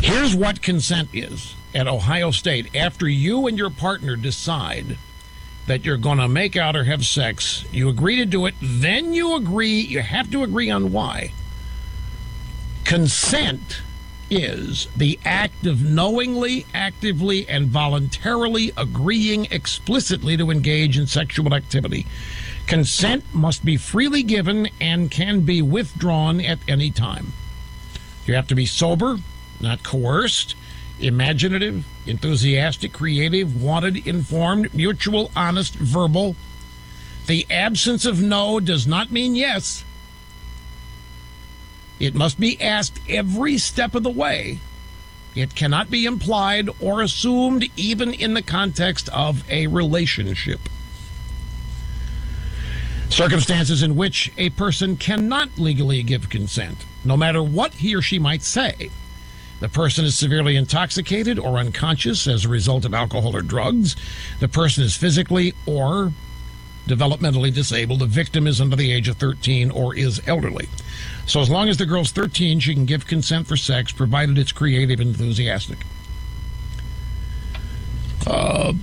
Here's 0.02 0.36
what 0.36 0.62
consent 0.64 1.10
is 1.14 1.54
at 1.76 1.88
Ohio 1.88 2.32
State. 2.32 2.76
After 2.76 3.08
you 3.08 3.46
and 3.48 3.58
your 3.58 3.70
partner 3.70 4.16
decide 4.16 4.98
that 5.68 5.86
you're 5.86 5.98
going 5.98 6.18
to 6.18 6.28
make 6.28 6.56
out 6.56 6.76
or 6.76 6.86
have 6.86 7.06
sex, 7.06 7.64
you 7.72 7.88
agree 7.88 8.16
to 8.16 8.26
do 8.26 8.48
it, 8.48 8.56
then 8.62 9.14
you 9.14 9.36
agree, 9.36 9.80
you 9.80 10.02
have 10.02 10.32
to 10.32 10.44
agree 10.44 10.72
on 10.72 10.92
why. 10.92 11.32
Consent 12.84 13.82
is 14.32 14.88
the 14.96 15.20
act 15.26 15.68
of 15.68 15.84
knowingly, 15.84 16.66
actively, 16.74 17.48
and 17.50 17.68
voluntarily 17.68 18.72
agreeing 18.78 19.46
explicitly 19.52 20.38
to 20.38 20.50
engage 20.50 20.98
in 20.98 21.06
sexual 21.06 21.54
activity. 21.54 22.08
Consent 22.66 23.26
must 23.34 23.66
be 23.66 23.76
freely 23.76 24.24
given 24.24 24.70
and 24.80 25.12
can 25.12 25.42
be 25.42 25.62
withdrawn 25.62 26.40
at 26.40 26.60
any 26.68 26.90
time. 26.90 27.34
You 28.26 28.34
have 28.36 28.48
to 28.48 28.56
be 28.56 28.66
sober, 28.66 29.18
not 29.60 29.84
coerced, 29.84 30.56
imaginative, 31.02 31.86
enthusiastic, 32.06 32.94
creative, 32.94 33.62
wanted, 33.62 34.08
informed, 34.08 34.74
mutual, 34.74 35.30
honest, 35.36 35.76
verbal. 35.76 36.38
The 37.28 37.46
absence 37.50 38.06
of 38.06 38.22
no 38.22 38.62
does 38.62 38.88
not 38.88 39.12
mean 39.12 39.36
yes. 39.36 39.84
It 42.02 42.16
must 42.16 42.40
be 42.40 42.60
asked 42.60 43.00
every 43.08 43.60
step 43.60 43.94
of 43.94 44.02
the 44.02 44.10
way. 44.10 44.58
It 45.36 45.54
cannot 45.54 45.92
be 45.92 46.06
implied 46.06 46.68
or 46.80 47.04
assumed, 47.04 47.70
even 47.78 48.12
in 48.12 48.34
the 48.34 48.42
context 48.42 49.08
of 49.10 49.48
a 49.52 49.68
relationship. 49.68 50.62
Circumstances 53.10 53.84
in 53.84 53.96
which 53.96 54.32
a 54.36 54.50
person 54.50 54.98
cannot 54.98 55.60
legally 55.60 56.02
give 56.02 56.28
consent, 56.28 56.86
no 57.06 57.16
matter 57.16 57.44
what 57.44 57.76
he 57.76 57.94
or 57.94 58.02
she 58.02 58.18
might 58.18 58.42
say. 58.42 58.90
The 59.60 59.70
person 59.70 60.04
is 60.04 60.18
severely 60.18 60.56
intoxicated 60.56 61.38
or 61.38 61.60
unconscious 61.60 62.26
as 62.26 62.46
a 62.46 62.50
result 62.50 62.84
of 62.84 62.96
alcohol 62.96 63.36
or 63.36 63.44
drugs. 63.44 63.96
The 64.40 64.48
person 64.48 64.84
is 64.84 64.96
physically 64.96 65.54
or 65.68 66.14
developmentally 66.88 67.54
disabled. 67.54 68.00
The 68.00 68.06
victim 68.06 68.48
is 68.48 68.60
under 68.60 68.76
the 68.76 68.92
age 68.92 69.08
of 69.08 69.18
13 69.18 69.72
or 69.72 69.96
is 69.96 70.22
elderly. 70.28 70.68
So, 71.26 71.40
as 71.40 71.50
long 71.50 71.70
as 71.70 71.78
the 71.78 71.86
girl's 71.86 72.12
13, 72.12 72.60
she 72.60 72.74
can 72.74 72.86
give 72.86 73.08
consent 73.08 73.48
for 73.48 73.56
sex, 73.56 73.92
provided 73.92 74.38
it's 74.38 74.52
creative 74.52 75.00
and 75.00 75.10
enthusiastic. 75.10 75.80
Uh, 78.26 78.74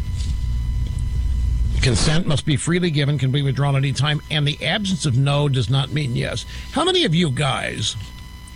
consent 1.83 2.27
must 2.27 2.45
be 2.45 2.57
freely 2.57 2.91
given, 2.91 3.19
can 3.19 3.31
be 3.31 3.43
withdrawn 3.43 3.75
at 3.75 3.79
any 3.79 3.93
time, 3.93 4.21
and 4.31 4.47
the 4.47 4.65
absence 4.65 5.07
of 5.07 5.17
no 5.17 5.49
does 5.49 5.71
not 5.71 5.91
mean 5.93 6.17
yes. 6.17 6.45
How 6.73 6.85
many 6.85 7.05
of 7.05 7.15
you 7.15 7.31
guys, 7.31 7.97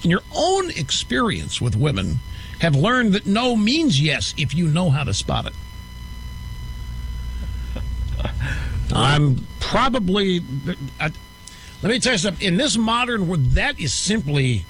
in 0.02 0.10
your 0.10 0.22
own 0.34 0.70
experience 0.70 1.60
with 1.60 1.76
women, 1.76 2.20
have 2.60 2.74
learned 2.74 3.14
that 3.14 3.26
no 3.26 3.56
means 3.56 4.00
yes 4.00 4.34
if 4.36 4.54
you 4.54 4.68
know 4.68 4.90
how 4.90 5.04
to 5.04 5.14
spot 5.14 5.46
it? 5.46 5.54
I'm 8.92 9.46
probably. 9.60 10.40
I, 11.00 11.10
let 11.82 11.90
me 11.90 11.98
tell 11.98 12.12
you 12.12 12.18
something. 12.18 12.46
In 12.46 12.56
this 12.56 12.76
modern 12.76 13.28
world, 13.28 13.44
that 13.50 13.80
is 13.80 13.92
simply. 13.92 14.64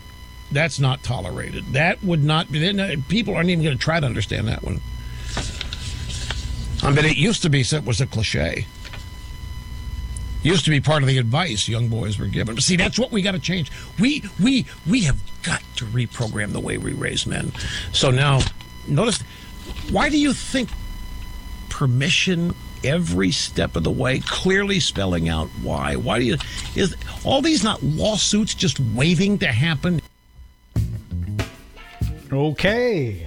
That's 0.51 0.79
not 0.79 1.03
tolerated. 1.03 1.73
That 1.73 2.03
would 2.05 2.23
not 2.23 2.53
be. 2.53 3.03
People 3.09 3.35
aren't 3.35 3.49
even 3.49 3.65
going 3.65 3.77
to 3.77 3.83
try 3.83 4.01
to 4.01 4.07
understand 4.07 4.49
that 4.49 4.63
one. 4.63 4.81
I 6.83 6.91
mean, 6.91 7.05
it 7.05 7.17
used 7.17 7.43
to 7.43 7.51
be 7.51 7.63
so 7.63 7.77
it 7.77 7.85
was 7.85 8.01
a 8.01 8.07
cliche. 8.07 8.67
Used 10.43 10.65
to 10.65 10.71
be 10.71 10.81
part 10.81 11.03
of 11.03 11.09
the 11.09 11.19
advice 11.19 11.69
young 11.69 11.89
boys 11.89 12.19
were 12.19 12.27
given. 12.27 12.57
But 12.57 12.65
see, 12.65 12.77
that's 12.77 12.99
what 12.99 13.13
we 13.13 13.23
got 13.23 13.33
to 13.33 13.39
change. 13.39 13.71
We 14.01 14.25
we 14.43 14.67
we 14.89 15.03
have 15.03 15.21
got 15.43 15.63
to 15.77 15.85
reprogram 15.87 16.53
the 16.53 16.61
way 16.61 16.79
we 16.79 16.93
raise 16.93 17.27
men. 17.27 17.53
So 17.93 18.11
now, 18.11 18.41
notice 18.89 19.23
Why 19.91 20.09
do 20.09 20.19
you 20.19 20.33
think 20.33 20.69
permission 21.69 22.55
every 22.85 23.31
step 23.31 23.77
of 23.77 23.85
the 23.85 23.91
way, 23.91 24.21
clearly 24.21 24.81
spelling 24.81 25.29
out 25.29 25.49
why? 25.63 25.97
Why 25.97 26.19
do 26.19 26.25
you 26.25 26.37
is 26.75 26.97
all 27.25 27.43
these 27.43 27.63
not 27.63 27.83
lawsuits 27.83 28.55
just 28.55 28.81
waiting 28.95 29.39
to 29.39 29.47
happen? 29.47 30.01
Okay. 32.33 33.27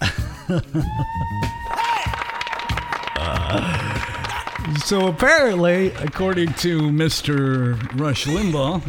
so 4.84 5.08
apparently, 5.08 5.90
according 5.98 6.54
to 6.54 6.80
Mr. 6.80 7.78
Rush 8.00 8.24
Limbaugh, 8.24 8.82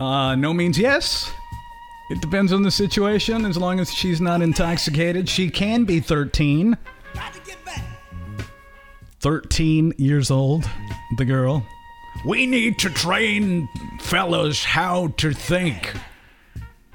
uh, 0.00 0.34
no 0.34 0.52
means 0.52 0.78
yes. 0.78 1.30
It 2.08 2.20
depends 2.20 2.52
on 2.52 2.62
the 2.62 2.70
situation. 2.70 3.44
As 3.44 3.56
long 3.56 3.80
as 3.80 3.92
she's 3.92 4.20
not 4.20 4.42
intoxicated, 4.42 5.28
she 5.28 5.50
can 5.50 5.84
be 5.84 6.00
13. 6.00 6.76
13 9.20 9.94
years 9.98 10.30
old, 10.30 10.68
the 11.16 11.24
girl. 11.24 11.66
We 12.24 12.46
need 12.46 12.78
to 12.80 12.90
train 12.90 13.68
fellas 14.00 14.64
how 14.64 15.08
to 15.18 15.32
think. 15.32 15.92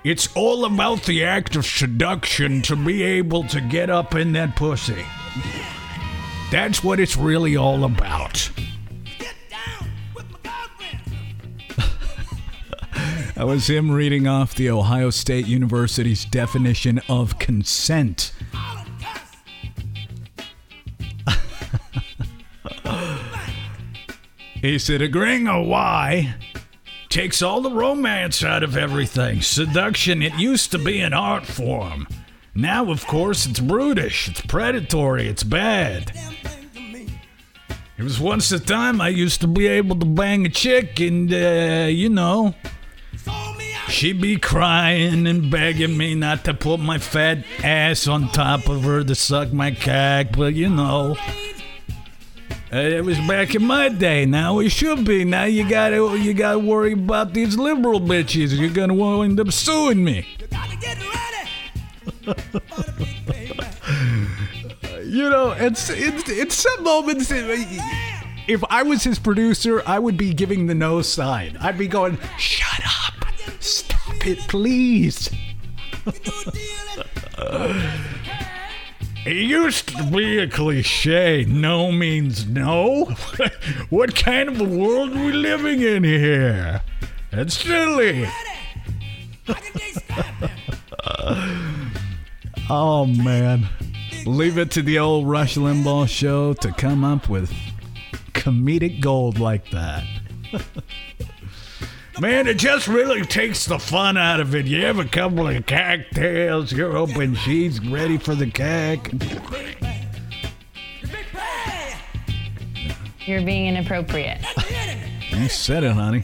It's 0.03 0.27
all 0.35 0.65
about 0.65 1.03
the 1.03 1.23
act 1.23 1.55
of 1.55 1.65
seduction 1.65 2.61
to 2.63 2.75
be 2.75 3.03
able 3.03 3.43
to 3.45 3.61
get 3.61 3.89
up 3.89 4.15
in 4.15 4.33
that 4.33 4.55
pussy. 4.55 5.05
That's 6.51 6.83
what 6.83 6.99
it's 6.99 7.15
really 7.15 7.55
all 7.55 7.83
about. 7.83 8.49
That 13.35 13.47
was 13.47 13.67
him 13.67 13.89
reading 13.89 14.27
off 14.27 14.53
the 14.53 14.69
Ohio 14.69 15.09
State 15.09 15.47
University's 15.47 16.25
definition 16.25 17.01
of 17.09 17.39
consent. 17.39 18.33
He 24.61 24.77
said, 24.79 25.01
agreeing 25.01 25.47
a 25.47 25.61
why 25.61 26.35
takes 27.09 27.41
all 27.41 27.61
the 27.61 27.71
romance 27.71 28.43
out 28.43 28.63
of 28.63 28.77
everything. 28.77 29.41
Seduction, 29.41 30.21
it 30.21 30.33
used 30.35 30.71
to 30.71 30.79
be 30.79 31.01
an 31.01 31.13
art 31.13 31.45
form. 31.45 32.07
Now, 32.55 32.89
of 32.91 33.05
course, 33.07 33.45
it's 33.45 33.59
brutish, 33.59 34.29
it's 34.29 34.41
predatory, 34.41 35.27
it's 35.27 35.43
bad. 35.43 36.11
It 37.97 38.03
was 38.03 38.19
once 38.19 38.51
a 38.51 38.59
time 38.59 38.99
I 39.01 39.09
used 39.09 39.41
to 39.41 39.47
be 39.47 39.67
able 39.67 39.97
to 39.99 40.05
bang 40.05 40.45
a 40.45 40.49
chick 40.49 40.99
and, 40.99 41.31
uh, 41.31 41.87
you 41.89 42.09
know, 42.09 42.55
she'd 43.89 44.21
be 44.21 44.37
crying 44.37 45.27
and 45.27 45.51
begging 45.51 45.97
me 45.97 46.15
not 46.15 46.45
to 46.45 46.53
put 46.53 46.79
my 46.79 46.97
fat 46.97 47.43
ass 47.63 48.07
on 48.07 48.29
top 48.29 48.67
of 48.69 48.83
her 48.83 49.03
to 49.03 49.15
suck 49.15 49.51
my 49.53 49.71
cock, 49.71 50.27
but 50.35 50.55
you 50.55 50.69
know. 50.69 51.15
Uh, 52.73 52.77
it 52.77 53.03
was 53.03 53.19
back 53.27 53.53
in 53.53 53.65
my 53.65 53.89
day. 53.89 54.25
Now 54.25 54.59
it 54.59 54.69
should 54.69 55.03
be. 55.03 55.25
Now 55.25 55.43
you 55.43 55.67
gotta 55.67 56.17
you 56.17 56.33
gotta 56.33 56.57
worry 56.57 56.93
about 56.93 57.33
these 57.33 57.57
liberal 57.57 57.99
bitches. 57.99 58.57
You're 58.57 58.69
gonna 58.69 58.93
wind 58.93 59.41
up 59.41 59.51
suing 59.51 60.01
me. 60.01 60.25
you 65.03 65.29
know, 65.29 65.51
it's 65.51 65.89
it's 65.89 66.29
it's 66.29 66.55
some 66.55 66.83
moments. 66.83 67.29
If 68.47 68.63
I 68.69 68.83
was 68.83 69.03
his 69.03 69.19
producer, 69.19 69.83
I 69.85 69.99
would 69.99 70.15
be 70.15 70.33
giving 70.33 70.67
the 70.67 70.75
no 70.75 71.01
sign. 71.01 71.57
I'd 71.59 71.77
be 71.77 71.89
going, 71.89 72.17
"Shut 72.37 72.79
up, 72.85 73.15
stop 73.59 74.25
it, 74.25 74.39
please." 74.47 75.29
It 79.23 79.35
used 79.35 79.89
to 79.89 80.03
be 80.03 80.39
a 80.39 80.47
cliche. 80.47 81.45
No 81.45 81.91
means 81.91 82.47
no. 82.47 83.05
what 83.89 84.15
kind 84.15 84.49
of 84.49 84.59
a 84.59 84.63
world 84.63 85.15
are 85.15 85.25
we 85.25 85.31
living 85.31 85.81
in 85.81 86.03
here? 86.03 86.81
That's 87.29 87.55
silly. 87.55 88.27
oh 92.69 93.05
man. 93.05 93.69
Leave 94.25 94.57
it 94.57 94.71
to 94.71 94.81
the 94.81 94.97
old 94.97 95.27
Rush 95.27 95.55
Limbaugh 95.55 96.09
show 96.09 96.53
to 96.53 96.71
come 96.71 97.03
up 97.03 97.29
with 97.29 97.53
comedic 98.33 99.01
gold 99.01 99.37
like 99.39 99.69
that. 99.69 100.03
Man, 102.21 102.45
it 102.45 102.59
just 102.59 102.87
really 102.87 103.25
takes 103.25 103.65
the 103.65 103.79
fun 103.79 104.15
out 104.15 104.39
of 104.39 104.53
it. 104.53 104.67
You 104.67 104.85
have 104.85 104.99
a 104.99 105.05
couple 105.05 105.47
of 105.47 105.65
cocktails, 105.65 106.71
you're 106.71 106.91
hoping 106.91 107.33
she's 107.33 107.83
ready 107.83 108.19
for 108.19 108.35
the 108.35 108.45
cack. 108.45 109.11
You're 113.25 113.41
being 113.41 113.65
inappropriate. 113.65 114.37
You 115.31 115.49
said 115.49 115.83
it, 115.83 115.93
honey. 115.93 116.23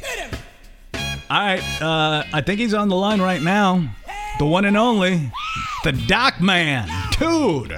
All 1.31 1.39
right, 1.39 1.81
uh, 1.81 2.25
I 2.31 2.41
think 2.41 2.60
he's 2.60 2.75
on 2.75 2.89
the 2.89 2.95
line 2.95 3.19
right 3.19 3.41
now. 3.41 3.89
The 4.38 4.45
one 4.45 4.65
and 4.65 4.77
only, 4.77 5.31
the 5.83 5.93
Doc 5.93 6.39
Man. 6.39 6.88
Dude, 7.17 7.75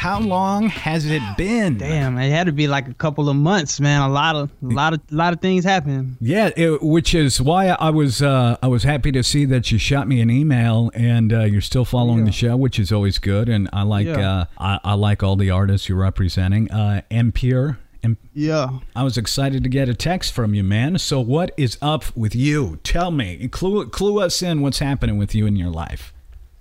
how 0.00 0.18
long 0.18 0.68
has 0.70 1.04
it 1.04 1.20
been? 1.36 1.76
Damn, 1.76 2.16
it 2.16 2.30
had 2.30 2.46
to 2.46 2.52
be 2.52 2.66
like 2.66 2.88
a 2.88 2.94
couple 2.94 3.28
of 3.28 3.36
months, 3.36 3.78
man. 3.80 4.00
A 4.00 4.08
lot 4.08 4.34
of, 4.34 4.50
a 4.62 4.66
lot 4.66 4.94
of, 4.94 5.00
a 5.12 5.14
lot 5.14 5.34
of 5.34 5.40
things 5.42 5.62
happened. 5.62 6.16
Yeah, 6.20 6.48
it, 6.56 6.82
which 6.82 7.14
is 7.14 7.38
why 7.38 7.66
I 7.68 7.90
was 7.90 8.22
uh, 8.22 8.56
I 8.62 8.66
was 8.66 8.82
happy 8.84 9.12
to 9.12 9.22
see 9.22 9.44
that 9.44 9.70
you 9.70 9.76
shot 9.76 10.08
me 10.08 10.22
an 10.22 10.30
email 10.30 10.90
and 10.94 11.32
uh, 11.34 11.40
you're 11.40 11.60
still 11.60 11.84
following 11.84 12.24
the 12.24 12.32
show, 12.32 12.56
which 12.56 12.78
is 12.78 12.90
always 12.90 13.18
good. 13.18 13.50
And 13.50 13.68
I 13.74 13.82
like 13.82 14.06
Yeah. 14.06 14.30
uh, 14.30 14.44
I, 14.58 14.80
I 14.84 14.94
like 14.94 15.22
all 15.22 15.36
the 15.36 15.50
artists 15.50 15.86
you're 15.88 15.98
representing. 15.98 16.70
Uh, 16.70 17.02
Empire. 17.10 17.78
Em- 18.02 18.16
Yeah. 18.32 18.78
I 18.96 19.02
was 19.02 19.18
excited 19.18 19.62
to 19.64 19.68
get 19.68 19.90
a 19.90 19.94
text 19.94 20.32
from 20.32 20.54
you, 20.54 20.64
man. 20.64 20.96
So 20.96 21.20
what 21.20 21.52
is 21.58 21.76
up 21.82 22.04
with 22.16 22.34
you? 22.34 22.78
Tell 22.82 23.10
me, 23.10 23.46
clue 23.48 23.86
clue 23.90 24.20
us 24.20 24.40
in. 24.40 24.62
What's 24.62 24.78
happening 24.78 25.18
with 25.18 25.34
you 25.34 25.44
in 25.44 25.56
your 25.56 25.68
life? 25.70 26.14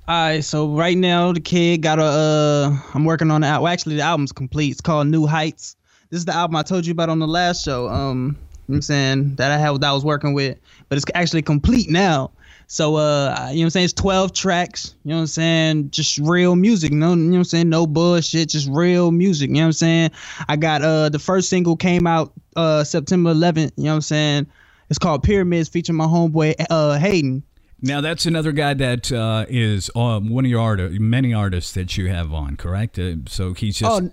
All 0.09 0.15
right, 0.15 0.43
so 0.43 0.69
right 0.69 0.97
now 0.97 1.33
the 1.33 1.39
kid 1.39 1.83
got 1.83 1.99
a. 1.99 2.03
Uh, 2.03 2.77
I'm 2.95 3.05
working 3.05 3.29
on 3.29 3.41
the 3.41 3.47
album. 3.47 3.65
Well, 3.65 3.71
actually, 3.71 3.97
the 3.97 4.01
album's 4.01 4.31
complete. 4.31 4.71
It's 4.71 4.81
called 4.81 5.05
New 5.05 5.27
Heights. 5.27 5.75
This 6.09 6.17
is 6.17 6.25
the 6.25 6.33
album 6.33 6.55
I 6.55 6.63
told 6.63 6.87
you 6.87 6.93
about 6.93 7.09
on 7.09 7.19
the 7.19 7.27
last 7.27 7.63
show. 7.63 7.87
Um, 7.87 8.17
you 8.29 8.31
know 8.31 8.37
what 8.65 8.75
I'm 8.77 8.81
saying 8.81 9.35
that 9.35 9.51
I 9.51 9.59
had 9.59 9.79
that 9.79 9.87
I 9.87 9.93
was 9.93 10.03
working 10.03 10.33
with, 10.33 10.57
but 10.87 10.97
it's 10.97 11.05
actually 11.13 11.43
complete 11.43 11.91
now. 11.91 12.31
So 12.65 12.95
uh, 12.95 13.49
you 13.51 13.57
know 13.57 13.59
what 13.59 13.65
I'm 13.65 13.69
saying? 13.69 13.83
It's 13.83 13.93
12 13.93 14.33
tracks. 14.33 14.95
You 15.03 15.09
know 15.09 15.17
what 15.17 15.21
I'm 15.21 15.27
saying? 15.27 15.91
Just 15.91 16.17
real 16.17 16.55
music. 16.55 16.91
No, 16.91 17.11
you 17.11 17.15
know 17.15 17.29
what 17.29 17.37
I'm 17.37 17.43
saying? 17.43 17.69
No 17.69 17.85
bullshit. 17.85 18.49
Just 18.49 18.67
real 18.67 19.11
music. 19.11 19.49
You 19.49 19.57
know 19.57 19.61
what 19.61 19.65
I'm 19.67 19.73
saying? 19.73 20.11
I 20.47 20.55
got 20.55 20.81
uh 20.81 21.09
the 21.09 21.19
first 21.19 21.49
single 21.49 21.75
came 21.75 22.07
out 22.07 22.33
uh 22.55 22.83
September 22.83 23.31
11th. 23.31 23.73
You 23.77 23.83
know 23.83 23.91
what 23.91 23.95
I'm 23.97 24.01
saying? 24.01 24.47
It's 24.89 24.97
called 24.97 25.21
Pyramids, 25.21 25.69
featuring 25.69 25.97
my 25.97 26.05
homeboy 26.05 26.55
uh 26.71 26.97
Hayden. 26.97 27.43
Now 27.81 28.01
that's 28.01 28.25
another 28.25 28.51
guy 28.51 28.73
that 28.73 29.11
uh, 29.11 29.45
is 29.47 29.89
um, 29.95 30.29
one 30.29 30.45
of 30.45 30.51
your 30.51 30.61
art- 30.61 30.91
many 30.93 31.33
artists 31.33 31.73
that 31.73 31.97
you 31.97 32.09
have 32.09 32.33
on, 32.33 32.57
correct? 32.57 32.99
Uh, 32.99 33.15
so 33.27 33.53
he's 33.53 33.77
just. 33.77 34.03
Oh, 34.03 34.11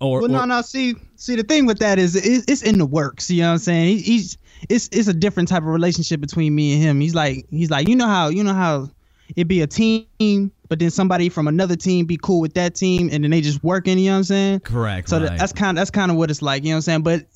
or, 0.00 0.20
well, 0.20 0.30
no, 0.30 0.40
or- 0.42 0.46
no. 0.46 0.62
See, 0.62 0.94
see, 1.16 1.34
the 1.34 1.42
thing 1.42 1.66
with 1.66 1.80
that 1.80 1.98
is, 1.98 2.14
it, 2.14 2.44
it's 2.48 2.62
in 2.62 2.78
the 2.78 2.86
works. 2.86 3.30
You 3.30 3.42
know 3.42 3.48
what 3.48 3.52
I'm 3.52 3.58
saying? 3.58 3.98
He, 3.98 4.02
he's, 4.02 4.38
it's, 4.68 4.88
it's 4.92 5.08
a 5.08 5.14
different 5.14 5.48
type 5.48 5.62
of 5.62 5.68
relationship 5.68 6.20
between 6.20 6.54
me 6.54 6.74
and 6.74 6.82
him. 6.82 7.00
He's 7.00 7.14
like, 7.14 7.46
he's 7.50 7.70
like, 7.70 7.88
you 7.88 7.96
know 7.96 8.06
how, 8.06 8.28
you 8.28 8.44
know 8.44 8.54
how, 8.54 8.88
it 9.36 9.46
be 9.46 9.60
a 9.60 9.66
team, 9.66 10.52
but 10.68 10.78
then 10.78 10.90
somebody 10.90 11.28
from 11.28 11.48
another 11.48 11.76
team 11.76 12.06
be 12.06 12.16
cool 12.16 12.40
with 12.40 12.54
that 12.54 12.74
team, 12.74 13.10
and 13.12 13.24
then 13.24 13.30
they 13.30 13.40
just 13.40 13.62
working. 13.62 13.98
You 13.98 14.06
know 14.06 14.12
what 14.12 14.18
I'm 14.18 14.24
saying? 14.24 14.60
Correct. 14.60 15.08
So 15.08 15.18
that, 15.18 15.30
right. 15.30 15.38
that's 15.38 15.52
kind, 15.52 15.76
that's 15.76 15.90
kind 15.90 16.10
of 16.10 16.16
what 16.16 16.30
it's 16.30 16.40
like. 16.42 16.62
You 16.62 16.70
know 16.70 16.76
what 16.76 16.76
I'm 16.76 16.82
saying? 16.82 17.02
But 17.02 17.26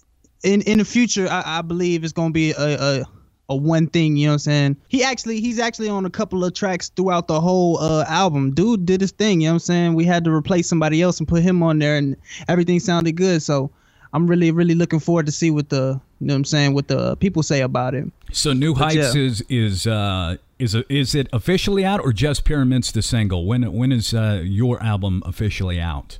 in, 0.42 0.62
in 0.62 0.78
the 0.78 0.84
future, 0.84 1.28
I, 1.28 1.58
I 1.58 1.62
believe 1.62 2.04
it's 2.04 2.12
gonna 2.12 2.30
be 2.30 2.52
a, 2.52 2.78
a, 2.78 3.04
a 3.48 3.56
one 3.56 3.86
thing. 3.86 4.16
You 4.16 4.26
know 4.26 4.32
what 4.32 4.34
I'm 4.34 4.38
saying? 4.40 4.76
He 4.88 5.02
actually, 5.02 5.40
he's 5.40 5.58
actually 5.58 5.88
on 5.88 6.06
a 6.06 6.10
couple 6.10 6.44
of 6.44 6.54
tracks 6.54 6.88
throughout 6.90 7.28
the 7.28 7.40
whole 7.40 7.78
uh, 7.78 8.04
album. 8.08 8.54
Dude 8.54 8.86
did 8.86 9.00
his 9.00 9.12
thing. 9.12 9.40
You 9.40 9.48
know 9.48 9.52
what 9.52 9.54
I'm 9.54 9.60
saying? 9.60 9.94
We 9.94 10.04
had 10.04 10.24
to 10.24 10.30
replace 10.30 10.68
somebody 10.68 11.02
else 11.02 11.18
and 11.18 11.28
put 11.28 11.42
him 11.42 11.62
on 11.62 11.78
there, 11.78 11.96
and 11.96 12.16
everything 12.48 12.80
sounded 12.80 13.12
good. 13.12 13.42
So 13.42 13.70
I'm 14.12 14.26
really, 14.26 14.50
really 14.50 14.74
looking 14.74 15.00
forward 15.00 15.26
to 15.26 15.32
see 15.32 15.50
what 15.50 15.68
the, 15.68 16.00
you 16.20 16.26
know 16.26 16.34
what 16.34 16.38
I'm 16.38 16.44
saying, 16.44 16.74
what 16.74 16.88
the 16.88 17.16
people 17.16 17.42
say 17.42 17.62
about 17.62 17.94
it. 17.94 18.10
So 18.32 18.52
New 18.52 18.74
But 18.74 18.94
Heights 18.94 19.14
yeah. 19.14 19.22
is 19.22 19.40
is 19.48 19.86
uh, 19.86 20.36
is 20.58 20.74
a, 20.74 20.90
is 20.92 21.14
it 21.14 21.28
officially 21.32 21.84
out 21.84 22.00
or 22.00 22.12
just 22.12 22.44
Pyramids 22.44 22.92
the 22.92 23.02
single? 23.02 23.46
When 23.46 23.70
when 23.72 23.92
is 23.92 24.14
uh, 24.14 24.42
your 24.44 24.82
album 24.82 25.22
officially 25.26 25.80
out? 25.80 26.18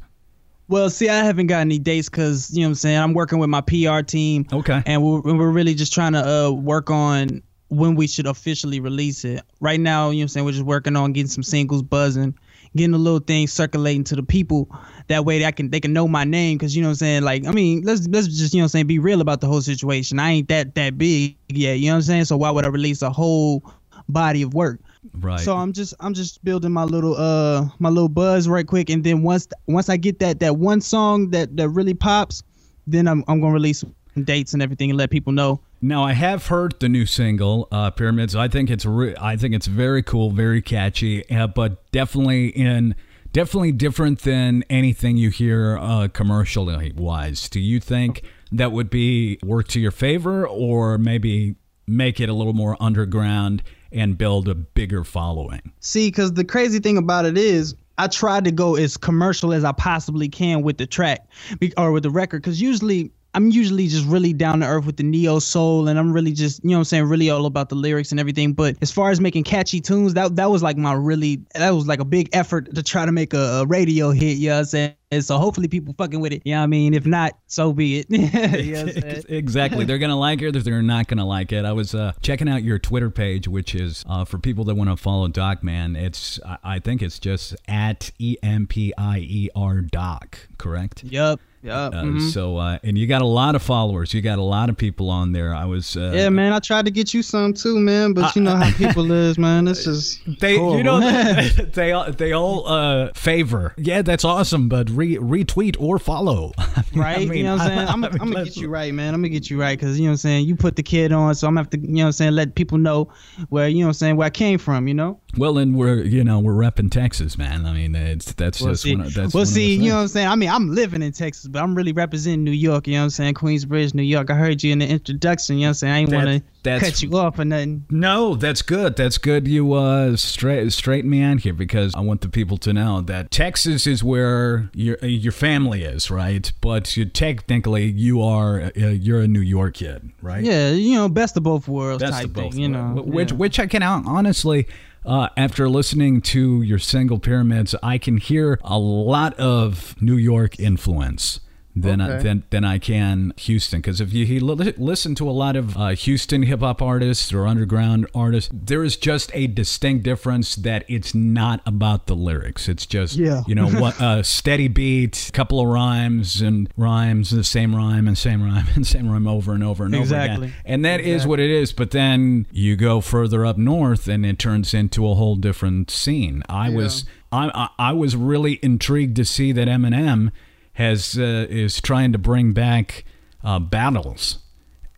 Well, 0.73 0.89
see, 0.89 1.11
I 1.11 1.23
haven't 1.23 1.49
got 1.49 1.59
any 1.59 1.79
dates 1.79 2.09
because 2.09 2.51
you 2.51 2.63
know 2.63 2.69
what 2.69 2.71
I'm 2.71 2.75
saying. 2.77 2.99
I'm 2.99 3.13
working 3.13 3.39
with 3.39 3.51
my 3.51 3.61
PR 3.61 4.01
team. 4.01 4.47
Okay. 4.51 4.83
And 4.87 5.05
we're 5.05 5.21
we're 5.21 5.51
really 5.51 5.75
just 5.75 5.93
trying 5.93 6.15
to 6.15 6.27
uh 6.27 6.51
work 6.51 6.89
on 6.89 7.43
when 7.69 7.95
we 7.95 8.07
should 8.07 8.27
officially 8.27 8.81
release 8.81 9.23
it. 9.27 9.43
Right 9.61 9.79
now, 9.79 10.09
you 10.09 10.17
know 10.17 10.21
what 10.21 10.23
I'm 10.23 10.29
saying. 10.29 10.47
We're 10.47 10.53
just 10.53 10.65
working 10.65 10.97
on 10.97 11.13
getting 11.13 11.29
some 11.29 11.43
singles 11.43 11.83
buzzing, 11.83 12.35
getting 12.75 12.95
a 12.95 12.99
little 12.99 13.19
thing 13.19 13.49
circulating 13.49 14.05
to 14.05 14.17
the 14.17 14.23
people. 14.23 14.75
That 15.09 15.27
way, 15.27 15.41
they 15.41 15.53
can 15.53 15.69
they 15.69 15.79
can 15.79 15.93
know 15.93 16.09
my 16.09 16.25
name 16.25 16.57
because 16.57 16.75
you 16.75 16.81
know 16.81 16.89
what 16.89 16.93
I'm 16.93 16.97
saying. 16.97 17.23
Like, 17.23 17.47
I 17.47 17.51
mean, 17.51 17.83
let's 17.83 18.09
let's 18.09 18.29
just 18.29 18.55
you 18.55 18.61
know 18.61 18.63
what 18.63 18.69
I'm 18.69 18.71
saying 18.71 18.87
be 18.87 18.99
real 18.99 19.21
about 19.21 19.43
the 19.43 19.49
whole 19.49 19.61
situation. 19.61 20.19
I 20.19 20.31
ain't 20.31 20.49
that 20.49 20.75
that 20.77 20.97
big 20.97 21.37
yet. 21.51 21.81
You 21.81 21.89
know 21.89 21.93
what 21.93 21.97
I'm 21.97 22.03
saying. 22.03 22.25
So 22.25 22.39
why 22.39 22.51
would 22.51 22.65
I 22.65 22.69
release 22.69 23.03
a 23.03 23.11
whole 23.11 23.71
body 24.13 24.43
of 24.43 24.55
work. 24.55 24.81
Right. 25.15 25.41
So 25.41 25.57
I'm 25.57 25.73
just 25.73 25.95
I'm 26.01 26.15
just 26.15 26.45
building 26.45 26.73
my 26.73 26.85
little 26.85 27.17
uh 27.17 27.69
my 27.79 27.89
little 27.89 28.09
buzz 28.09 28.49
right 28.49 28.67
quick, 28.67 28.91
and 28.91 29.03
then 29.03 29.23
once 29.23 29.49
once 29.67 29.89
I 29.89 29.97
get 29.97 30.19
that 30.21 30.41
that 30.41 30.57
one 30.57 30.81
song 30.81 31.31
that 31.31 31.57
that 31.57 31.69
really 31.71 31.95
pops, 31.95 32.43
then 32.87 33.09
I'm 33.09 33.25
I'm 33.27 33.41
gonna 33.41 33.53
release 33.53 33.85
dates 34.25 34.53
and 34.53 34.63
everything 34.63 34.91
and 34.91 34.99
let 34.99 35.11
people 35.11 35.33
know. 35.33 35.61
Now 35.81 36.05
I 36.05 36.13
have 36.13 36.47
heard 36.47 36.79
the 36.79 36.89
new 36.89 37.07
single 37.07 37.67
uh, 37.73 37.91
Pyramids. 37.91 38.37
I 38.37 38.47
think 38.47 38.71
it's 38.71 38.87
re- 38.87 39.17
I 39.21 39.37
think 39.37 39.55
it's 39.55 39.67
very 39.67 40.03
cool, 40.03 40.31
very 40.31 40.63
catchy, 40.63 41.29
uh, 41.29 41.49
but 41.49 41.91
definitely 41.91 42.49
in 42.49 42.95
definitely 43.33 43.73
different 43.73 44.21
than 44.21 44.63
anything 44.71 45.17
you 45.17 45.31
hear 45.31 45.79
uh, 45.79 46.09
commercially 46.13 46.93
wise. 46.95 47.49
Do 47.49 47.59
you 47.59 47.81
think 47.81 48.23
that 48.53 48.71
would 48.71 48.91
be 48.91 49.39
work 49.43 49.67
to 49.69 49.81
your 49.81 49.91
favor, 49.91 50.47
or 50.47 50.99
maybe 50.99 51.57
make 51.87 52.21
it 52.21 52.29
a 52.29 52.33
little 52.33 52.53
more 52.53 52.77
underground 52.79 53.63
and 53.93 54.17
build 54.19 54.49
a 54.49 54.55
bigger 54.55 55.05
following? 55.05 55.73
See, 55.81 56.09
because 56.09 56.33
the 56.33 56.45
crazy 56.45 56.79
thing 56.79 56.97
about 56.97 57.25
it 57.27 57.37
is, 57.37 57.75
I 57.99 58.09
tried 58.09 58.45
to 58.45 58.51
go 58.51 58.77
as 58.77 58.97
commercial 58.97 59.53
as 59.53 59.65
I 59.65 59.73
possibly 59.73 60.29
can 60.29 60.63
with 60.63 60.79
the 60.79 60.87
track 60.87 61.29
or 61.77 61.93
with 61.93 62.03
the 62.03 62.11
record, 62.11 62.43
because 62.43 62.61
usually 62.61 63.13
I'm 63.35 63.51
usually 63.51 63.87
just 63.89 64.07
really 64.07 64.33
down 64.35 64.61
to 64.61 64.67
earth 64.67 64.85
with 64.85 64.99
the 64.99 65.03
neo 65.03 65.39
soul, 65.39 65.89
and 65.89 65.99
I'm 65.99 66.13
really 66.13 66.33
just 66.33 66.63
you 66.63 66.71
know 66.71 66.77
what 66.77 66.81
I'm 66.81 66.85
saying 66.85 67.05
really 67.05 67.31
all 67.31 67.47
about 67.47 67.71
the 67.71 67.75
lyrics 67.75 68.11
and 68.11 68.21
everything. 68.21 68.53
But 68.53 68.77
as 68.83 68.91
far 68.91 69.11
as 69.11 69.21
making 69.21 69.45
catchy 69.45 69.81
tunes, 69.81 70.15
that 70.15 70.37
that 70.37 70.51
was 70.51 70.63
like 70.63 70.77
my 70.77 70.93
really 70.93 71.41
that 71.55 71.71
was 71.71 71.87
like 71.87 72.01
a 72.01 72.05
big 72.05 72.29
effort 72.33 72.75
to 72.75 72.83
try 72.83 73.07
to 73.07 73.13
make 73.13 73.33
a, 73.33 73.63
a 73.63 73.67
radio 73.67 74.11
hit. 74.11 74.37
You 74.37 74.51
know 74.51 74.55
what 74.57 74.59
I'm 74.61 74.65
saying? 74.67 74.95
And 75.11 75.25
so 75.25 75.39
hopefully 75.39 75.69
people 75.69 75.95
fucking 75.97 76.21
with 76.21 76.33
it. 76.33 76.43
Yeah, 76.45 76.53
you 76.53 76.59
know 76.59 76.63
I 76.63 76.67
mean, 76.67 76.95
if 76.95 77.07
not, 77.07 77.39
so 77.47 77.73
be 77.73 78.01
it. 78.01 78.07
you 78.11 78.19
know 78.19 78.85
what 78.85 78.97
I'm 78.97 79.03
saying? 79.03 79.25
exactly. 79.29 79.85
They're 79.87 79.99
gonna 79.99 80.19
like 80.19 80.43
it 80.43 80.55
or 80.55 80.61
they're 80.61 80.83
not 80.83 81.09
gonna 81.09 81.27
like 81.27 81.53
it. 81.53 81.65
I 81.65 81.73
was 81.73 81.95
uh, 81.95 82.13
checking 82.21 82.51
out 82.51 82.63
your 82.63 82.79
Twitter 82.79 83.11
page, 83.11 83.49
which 83.49 83.75
is 83.75 84.05
uh, 84.09 84.27
for 84.27 84.39
people 84.39 84.65
that 84.65 84.75
want 84.75 84.91
to 84.91 84.97
follow 84.97 85.29
Doc 85.29 85.63
Man. 85.63 85.97
It's 85.97 86.39
I, 86.45 86.59
I 86.65 86.79
think 86.81 87.01
it's 87.01 87.19
just 87.19 87.57
at 87.67 88.11
e 88.19 88.37
m 88.43 88.67
p 88.67 88.93
i 88.99 89.19
e 89.19 89.49
r 89.57 89.81
doc. 89.81 90.39
Correct. 90.59 91.05
Yep. 91.05 91.41
Yep. 91.63 91.95
Uh, 91.95 92.03
mhm. 92.03 92.21
So 92.33 92.57
uh, 92.57 92.79
and 92.83 92.99
you 92.99 93.07
got 93.07 93.23
a 93.23 93.27
lot 93.27 93.55
of 93.55 93.63
followers. 93.63 94.13
You 94.13 94.21
got 94.21 94.39
a 94.39 94.43
lot 94.43 94.69
of 94.69 94.77
people 94.77 95.11
on 95.11 95.33
there. 95.33 95.55
I 95.55 95.65
was. 95.65 95.97
Uh, 95.97 96.13
Yeah, 96.15 96.29
man, 96.29 96.53
I 96.53 96.59
tried 96.59 96.85
to 96.87 96.91
get 96.91 97.15
you 97.15 97.23
some 97.23 97.53
too, 97.55 97.79
man, 97.79 98.13
but 98.15 98.35
you 98.35 98.43
know 98.43 98.57
how 98.57 98.71
people 98.77 99.11
is, 99.13 99.39
man. 99.39 99.65
This 99.65 99.87
is 99.87 100.21
They, 100.41 100.55
you 100.55 100.83
know, 100.83 101.01
they, 101.01 101.49
they 101.73 101.93
all, 101.93 102.11
they 102.11 102.33
all 102.33 102.67
uh, 102.67 103.13
favor. 103.15 103.75
Yeah, 103.77 104.03
that's 104.03 104.25
awesome, 104.25 104.69
but 104.69 104.91
re- 104.91 105.19
retweet 105.19 105.77
or 105.79 105.99
follow. 105.99 106.53
I 106.59 106.83
mean, 106.93 107.01
right? 107.01 107.19
I 107.19 107.25
mean, 107.27 107.39
you 107.39 107.45
know 107.45 107.53
what 107.53 107.63
I'm 107.63 107.69
saying? 107.69 107.89
I'm, 107.89 108.05
I 108.05 108.09
I'm 108.09 108.33
gonna 108.33 108.45
get 108.45 108.57
you 108.57 108.69
right, 108.69 108.93
man. 108.93 109.15
I'm 109.15 109.21
gonna 109.21 109.29
get 109.29 109.49
you 109.49 109.61
right 109.61 109.79
because 109.79 109.99
you 109.99 110.05
know 110.07 110.11
what 110.11 110.15
I'm 110.15 110.19
saying. 110.19 110.47
You 110.47 110.57
put 110.57 110.77
the 110.77 110.83
kid 110.83 111.13
on, 111.13 111.35
so 111.35 111.47
I'm 111.47 111.55
gonna 111.55 111.61
have 111.61 111.71
to, 111.71 111.79
you 111.79 111.87
know 111.89 112.03
what 112.03 112.07
I'm 112.07 112.13
saying, 112.13 112.33
let 112.33 112.55
people 112.57 112.79
know 112.79 113.09
where 113.51 113.69
you 113.69 113.81
know 113.81 113.87
what 113.87 113.91
I'm 113.91 113.95
saying 113.95 114.17
where 114.17 114.27
I 114.27 114.31
came 114.31 114.59
from. 114.59 114.89
You 114.89 114.95
know. 114.95 115.21
Well, 115.39 115.59
and 115.59 115.77
we're 115.77 116.03
you 116.03 116.25
know 116.25 116.41
we're 116.41 116.55
repping 116.55 116.91
Texas, 116.91 117.39
man. 117.39 117.65
I 117.67 117.73
mean, 117.73 117.95
it's 117.95 118.33
that's 118.35 118.61
Well, 118.61 118.73
just 118.73 118.83
see, 118.83 118.97
one 118.97 119.07
of, 119.07 119.15
that's 119.15 119.33
well, 119.33 119.47
see, 119.47 119.75
you 119.77 119.91
know 119.91 119.97
what. 119.97 120.03
I'm 120.03 120.09
saying. 120.09 120.29
I 120.29 120.35
mean, 120.37 120.51
I'm 120.51 120.75
living 120.75 121.03
in 121.03 121.13
Texas, 121.13 121.47
but 121.53 121.63
I'm 121.63 121.75
really 121.75 121.93
representing 121.93 122.45
New 122.45 122.51
York. 122.51 122.87
You 122.87 122.95
know 122.95 123.01
what 123.01 123.05
I'm 123.05 123.11
saying? 123.11 123.35
Queensbridge, 123.35 123.95
New 123.95 124.03
York. 124.03 124.31
I 124.31 124.35
heard 124.35 124.63
you 124.63 124.73
in 124.73 124.79
the 124.79 124.89
introduction. 124.89 125.57
You 125.57 125.63
know 125.63 125.67
what 125.67 125.69
I'm 125.69 125.75
saying? 125.75 125.93
I 125.93 125.99
ain't 125.99 126.13
want 126.13 126.45
to 126.65 126.81
cut 126.81 127.03
you 127.03 127.17
off 127.17 127.39
or 127.39 127.45
nothing. 127.45 127.85
No, 127.91 128.35
that's 128.35 128.63
good. 128.63 128.97
That's 128.97 129.19
good. 129.19 129.47
You 129.47 129.73
uh, 129.75 130.17
straight 130.17 130.73
straighten 130.73 131.11
me 131.11 131.23
out 131.23 131.41
here 131.41 131.53
because 131.53 131.95
I 131.95 132.01
want 132.01 132.23
the 132.23 132.29
people 132.29 132.57
to 132.59 132.73
know 132.73 133.01
that 133.03 133.31
Texas 133.31 133.87
is 133.87 134.03
where 134.03 134.71
your 134.75 134.97
your 134.99 135.33
family 135.33 135.85
is, 135.85 136.11
right? 136.11 136.51
But 136.61 136.97
you 136.97 137.05
technically 137.05 137.85
you 137.87 138.23
are 138.23 138.73
uh, 138.77 138.89
you're 138.89 139.21
a 139.21 139.29
New 139.29 139.41
York 139.41 139.75
kid, 139.75 140.13
right? 140.23 140.43
Yeah, 140.43 140.71
you 140.71 140.95
know, 140.95 141.09
best 141.09 141.37
of 141.37 141.43
both 141.43 141.69
worlds 141.69 142.03
That's 142.03 142.17
type 142.17 142.29
the 142.29 142.43
both. 142.43 142.53
thing. 142.53 142.63
You 142.63 142.69
know, 142.69 143.03
which 143.05 143.31
yeah. 143.31 143.37
which 143.37 143.59
I 143.59 143.67
can 143.67 143.83
hon- 143.83 144.07
honestly. 144.07 144.67
Uh, 145.05 145.29
after 145.37 145.69
listening 145.69 146.21
to 146.21 146.63
your 146.63 146.79
single 146.79 147.19
pyramids, 147.19 147.75
I 147.83 147.99
can 147.99 148.19
hear 148.19 148.61
a 148.63 148.79
lot 148.79 149.35
of 149.35 150.01
New 150.01 150.17
York 150.17 150.61
influence 150.61 151.41
than 151.75 152.01
I, 152.03 152.19
than 152.23 152.45
than 152.51 152.65
I 152.65 152.79
can 152.79 153.33
Houston. 153.39 153.81
Because 153.81 154.01
if 154.01 154.13
you 154.13 154.45
li- 154.45 154.75
listen 154.77 155.15
to 155.17 155.29
a 155.29 155.33
lot 155.33 155.57
of 155.57 155.77
uh, 155.77 155.89
Houston 155.91 156.43
hip 156.43 156.61
hop 156.61 156.83
artists 156.83 157.33
or 157.33 157.47
underground 157.47 158.07
artists, 158.15 158.51
there 158.53 158.85
is 158.85 158.97
just 158.97 159.31
a 159.35 159.47
distinct 159.47 160.05
difference 160.05 160.55
that 160.57 160.85
it's 160.89 161.15
not 161.15 161.63
about 161.65 162.07
the 162.09 162.15
lyrics. 162.15 162.69
It's 162.69 162.85
just 162.87 163.17
Yeah. 163.17 163.43
you 163.47 163.55
know 163.55 163.69
what 163.71 163.99
a 164.01 164.23
steady 164.23 164.69
beat, 164.69 165.29
a 165.29 165.33
couple 165.33 165.61
of 165.61 165.69
rhymes 165.69 166.43
and 166.43 166.69
rhymes, 166.77 167.31
the 167.31 167.45
same 167.45 167.75
rhyme 167.75 168.07
and 168.07 168.19
same 168.19 168.43
rhyme 168.43 168.67
and 168.75 168.87
same 168.87 169.09
rhyme 169.11 169.27
over 169.27 169.53
and 169.55 169.65
over 169.65 169.85
and 169.85 169.95
over 169.95 170.03
Exactly. 170.03 170.49
again. 170.49 170.57
And 170.67 170.85
that 170.85 171.01
is 171.01 171.27
what 171.27 171.41
it 171.41 171.51
is. 171.51 171.73
But 171.73 171.91
then 171.93 172.47
you 172.53 172.77
go 172.77 173.01
further 173.01 173.47
up 173.47 173.57
north, 173.57 174.09
and 174.09 174.27
it 174.27 174.39
turns 174.39 174.75
into 174.75 175.09
a 175.09 175.15
whole 175.15 175.37
different 175.37 175.91
scene. 175.91 176.43
I 176.49 176.69
was 176.69 177.05
I, 177.33 177.51
I 177.79 177.91
I 177.91 177.93
was 177.93 178.15
really 178.15 178.59
intrigued 178.63 179.17
to 179.17 179.25
see 179.25 179.53
that 179.53 179.69
Eminem 179.69 180.33
has 180.73 181.19
uh, 181.19 181.47
is 181.49 181.81
trying 181.81 182.13
to 182.13 182.19
bring 182.19 182.53
back 182.53 183.05
uh, 183.45 183.59
battles. 183.59 184.39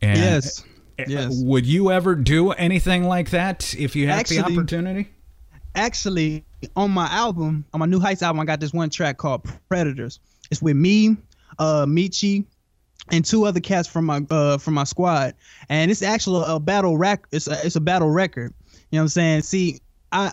And 0.01 0.19
Yes. 0.19 0.65
Yes. 1.09 1.43
Would 1.43 1.67
you 1.67 1.91
ever 1.91 2.15
do 2.15 2.53
anything 2.53 3.05
like 3.05 3.31
that 3.31 3.75
if 3.75 3.97
you 3.97 4.07
had 4.07 4.27
the 4.27 4.39
opportunity? 4.41 5.11
actually 5.75 6.45
on 6.77 6.91
my 6.91 7.07
album, 7.07 7.65
on 7.73 7.81
my 7.81 7.87
New 7.87 8.01
Heights 8.01 8.23
album, 8.23 8.41
I 8.41 8.45
got 8.45 8.61
this 8.61 8.73
one 8.73 8.91
track 8.91 9.19
called 9.19 9.47
Predators. 9.69 10.21
It's 10.51 10.63
with 10.63 10.77
me, 10.77 11.17
uh, 11.59 11.87
Michi, 11.87 12.45
and 13.11 13.25
two 13.25 13.45
other 13.45 13.61
cats 13.61 13.89
from 13.89 14.07
my 14.07 14.23
uh 14.31 14.59
from 14.59 14.75
my 14.75 14.85
squad, 14.85 15.35
and 15.69 15.91
it's 15.91 16.03
actually 16.03 16.45
a 16.47 16.59
battle 16.59 16.97
rec. 16.97 17.27
It's 17.33 17.47
a, 17.47 17.59
it's 17.65 17.77
a 17.77 17.81
battle 17.81 18.11
record. 18.11 18.55
You 18.91 18.99
know 18.99 19.01
what 19.01 19.03
I'm 19.03 19.09
saying? 19.09 19.43
See, 19.43 19.81
I. 20.13 20.33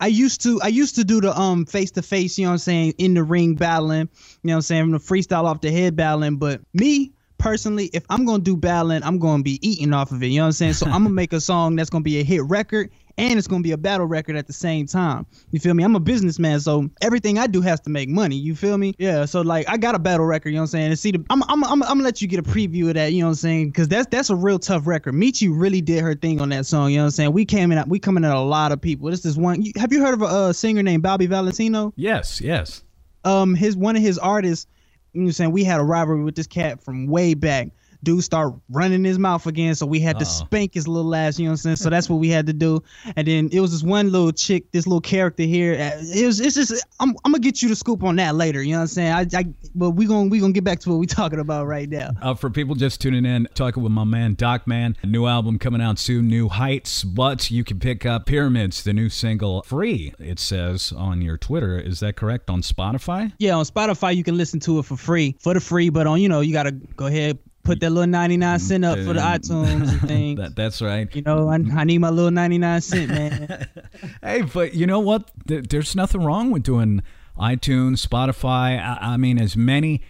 I 0.00 0.06
used 0.06 0.42
to 0.42 0.60
I 0.62 0.68
used 0.68 0.94
to 0.96 1.04
do 1.04 1.20
the 1.20 1.38
um 1.38 1.66
face 1.66 1.90
to 1.92 2.02
face, 2.02 2.38
you 2.38 2.44
know 2.44 2.50
what 2.50 2.54
I'm 2.54 2.58
saying, 2.58 2.94
in 2.98 3.14
the 3.14 3.22
ring 3.22 3.54
battling, 3.54 4.08
you 4.42 4.48
know 4.48 4.52
what 4.52 4.56
I'm 4.56 4.62
saying, 4.62 4.90
the 4.92 4.98
freestyle 4.98 5.44
off 5.44 5.60
the 5.60 5.70
head 5.70 5.96
battling, 5.96 6.36
but 6.36 6.60
me 6.72 7.12
personally, 7.38 7.86
if 7.92 8.04
I'm 8.10 8.24
gonna 8.24 8.42
do 8.42 8.56
battling, 8.56 9.02
I'm 9.02 9.18
gonna 9.18 9.42
be 9.42 9.58
eating 9.66 9.92
off 9.92 10.12
of 10.12 10.22
it. 10.22 10.26
You 10.26 10.38
know 10.38 10.44
what 10.44 10.46
I'm 10.46 10.52
saying? 10.52 10.72
So 10.74 10.86
I'm 10.86 11.04
gonna 11.04 11.10
make 11.10 11.32
a 11.32 11.40
song 11.40 11.76
that's 11.76 11.90
gonna 11.90 12.02
be 12.02 12.20
a 12.20 12.24
hit 12.24 12.42
record 12.44 12.90
and 13.18 13.38
it's 13.38 13.48
gonna 13.48 13.62
be 13.62 13.72
a 13.72 13.76
battle 13.76 14.06
record 14.06 14.36
at 14.36 14.46
the 14.46 14.52
same 14.52 14.86
time. 14.86 15.26
You 15.50 15.60
feel 15.60 15.74
me? 15.74 15.82
I'm 15.84 15.96
a 15.96 16.00
businessman, 16.00 16.60
so 16.60 16.88
everything 17.02 17.38
I 17.38 17.46
do 17.46 17.60
has 17.60 17.80
to 17.80 17.90
make 17.90 18.08
money. 18.08 18.36
You 18.36 18.54
feel 18.54 18.78
me? 18.78 18.94
Yeah. 18.98 19.24
So 19.24 19.40
like 19.40 19.68
I 19.68 19.76
got 19.76 19.94
a 19.94 19.98
battle 19.98 20.24
record. 20.24 20.50
You 20.50 20.54
know 20.56 20.62
what 20.62 20.68
I'm 20.68 20.68
saying? 20.68 20.90
And 20.90 20.98
see, 20.98 21.10
the, 21.10 21.24
I'm, 21.28 21.42
I'm 21.48 21.64
I'm 21.64 21.82
I'm 21.82 21.88
gonna 21.88 22.04
let 22.04 22.22
you 22.22 22.28
get 22.28 22.38
a 22.38 22.42
preview 22.42 22.88
of 22.88 22.94
that. 22.94 23.12
You 23.12 23.20
know 23.20 23.26
what 23.26 23.30
I'm 23.30 23.36
saying? 23.36 23.68
Because 23.70 23.88
that's 23.88 24.06
that's 24.06 24.30
a 24.30 24.36
real 24.36 24.58
tough 24.58 24.86
record. 24.86 25.14
Michi 25.14 25.48
really 25.52 25.80
did 25.80 26.00
her 26.02 26.14
thing 26.14 26.40
on 26.40 26.48
that 26.50 26.64
song. 26.64 26.90
You 26.90 26.98
know 26.98 27.02
what 27.02 27.06
I'm 27.06 27.10
saying? 27.10 27.32
We 27.32 27.44
came 27.44 27.72
in, 27.72 27.88
we 27.88 27.98
coming 27.98 28.24
at 28.24 28.32
a 28.32 28.40
lot 28.40 28.72
of 28.72 28.80
people. 28.80 29.10
This 29.10 29.24
is 29.24 29.36
one. 29.36 29.62
You, 29.62 29.72
have 29.76 29.92
you 29.92 30.00
heard 30.00 30.14
of 30.14 30.22
a, 30.22 30.26
uh 30.26 30.52
singer 30.52 30.82
named 30.82 31.02
Bobby 31.02 31.26
Valentino? 31.26 31.92
Yes, 31.96 32.40
yes. 32.40 32.84
um 33.24 33.54
his 33.54 33.76
one 33.76 33.96
of 33.96 34.02
his 34.02 34.18
artists 34.18 34.66
you 35.12 35.20
know 35.20 35.24
what 35.24 35.28
I'm 35.28 35.32
saying 35.32 35.52
we 35.52 35.64
had 35.64 35.80
a 35.80 35.84
rivalry 35.84 36.22
with 36.22 36.36
this 36.36 36.46
cat 36.46 36.82
from 36.82 37.06
way 37.06 37.34
back 37.34 37.68
dude 38.02 38.22
start 38.22 38.54
running 38.68 39.04
his 39.04 39.18
mouth 39.18 39.46
again 39.46 39.74
so 39.74 39.84
we 39.86 40.00
had 40.00 40.18
to 40.18 40.24
Uh-oh. 40.24 40.44
spank 40.44 40.74
his 40.74 40.86
little 40.86 41.14
ass 41.14 41.38
you 41.38 41.44
know 41.44 41.50
what 41.50 41.54
i'm 41.54 41.56
saying 41.56 41.76
so 41.76 41.90
that's 41.90 42.08
what 42.08 42.16
we 42.16 42.28
had 42.28 42.46
to 42.46 42.52
do 42.52 42.82
and 43.16 43.26
then 43.26 43.48
it 43.52 43.60
was 43.60 43.72
this 43.72 43.82
one 43.82 44.10
little 44.12 44.32
chick 44.32 44.70
this 44.72 44.86
little 44.86 45.00
character 45.00 45.42
here 45.42 45.74
uh, 45.74 46.00
it 46.14 46.26
was 46.26 46.40
it's 46.40 46.54
just 46.54 46.72
i'm, 47.00 47.10
I'm 47.24 47.32
gonna 47.32 47.40
get 47.40 47.60
you 47.62 47.68
the 47.68 47.76
scoop 47.76 48.02
on 48.04 48.16
that 48.16 48.34
later 48.34 48.62
you 48.62 48.72
know 48.72 48.78
what 48.78 48.82
i'm 48.82 48.86
saying 48.88 49.12
i, 49.12 49.26
I 49.36 49.44
but 49.74 49.90
we 49.90 50.06
gonna 50.06 50.28
we 50.28 50.38
gonna 50.40 50.52
get 50.52 50.64
back 50.64 50.80
to 50.80 50.90
what 50.90 50.98
we 50.98 51.06
talking 51.18 51.40
about 51.40 51.66
right 51.66 51.88
now 51.88 52.10
Uh, 52.22 52.34
for 52.34 52.50
people 52.50 52.74
just 52.74 53.00
tuning 53.00 53.24
in, 53.24 53.48
talking 53.54 53.82
with 53.82 53.92
my 53.92 54.04
man 54.04 54.34
Doc 54.34 54.66
Man, 54.66 54.96
a 55.02 55.06
new 55.06 55.26
album 55.26 55.58
coming 55.58 55.80
out 55.80 55.98
soon, 55.98 56.28
New 56.28 56.48
Heights. 56.48 57.02
But 57.04 57.50
you 57.50 57.64
can 57.64 57.78
pick 57.80 58.04
up 58.06 58.26
Pyramids, 58.26 58.82
the 58.82 58.92
new 58.92 59.08
single, 59.08 59.62
free. 59.62 60.14
It 60.18 60.38
says 60.38 60.92
on 60.92 61.22
your 61.22 61.36
Twitter. 61.36 61.78
Is 61.78 62.00
that 62.00 62.16
correct? 62.16 62.48
On 62.50 62.62
Spotify? 62.62 63.32
yeah 63.38 63.54
on 63.54 63.64
spotify 63.64 64.14
you 64.14 64.22
can 64.24 64.36
listen 64.36 64.60
to 64.60 64.78
it 64.78 64.84
for 64.84 64.96
free 64.96 65.36
for 65.40 65.54
the 65.54 65.60
free 65.60 65.88
but 65.90 66.06
on 66.06 66.20
you 66.20 66.28
know 66.28 66.40
you 66.40 66.52
gotta 66.52 66.72
go 66.72 67.06
ahead 67.06 67.38
put 67.68 67.80
that 67.80 67.90
little 67.90 68.06
99 68.10 68.58
cent 68.58 68.84
up 68.84 68.98
for 68.98 69.12
the 69.14 69.20
Mm, 69.20 69.38
itunes 69.38 69.88
and 69.92 70.00
things 70.08 70.38
That, 70.40 70.56
that's 70.56 70.82
right. 70.82 71.14
you 71.14 71.22
know 71.22 71.48
I, 71.48 71.56
I 71.80 71.84
need 71.84 71.98
my 71.98 72.10
little 72.10 72.30
99 72.30 72.80
cent 72.80 73.08
man 73.10 73.68
Hey, 74.22 74.42
but 74.42 74.74
you 74.74 74.86
know 74.86 75.00
what? 75.00 75.30
There's 75.46 75.94
nothing 75.94 76.22
wrong 76.24 76.50
with 76.50 76.62
doing 76.62 77.02
iTunes, 77.38 78.04
Spotify. 78.06 78.78
I, 78.82 78.98
I 79.14 79.16
mean, 79.16 79.38
as 79.40 79.56
many 79.56 80.02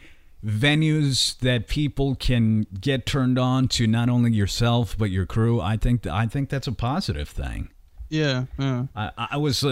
venues 0.44 1.38
that 1.40 1.66
people 1.68 2.14
can 2.14 2.66
get 2.81 3.07
turned 3.07 3.38
on 3.38 3.68
to 3.68 3.87
not 3.87 4.09
only 4.09 4.33
yourself 4.33 4.97
but 4.97 5.11
your 5.11 5.27
crew. 5.27 5.61
I 5.61 5.77
think 5.77 6.07
I 6.07 6.27
think 6.27 6.49
that's 6.49 6.66
a 6.66 6.73
positive 6.73 7.29
thing. 7.29 7.71
yeah 8.09 8.44
yeah 8.59 8.87
I, 8.97 9.11
I 9.33 9.37
was 9.37 9.64
uh, 9.64 9.68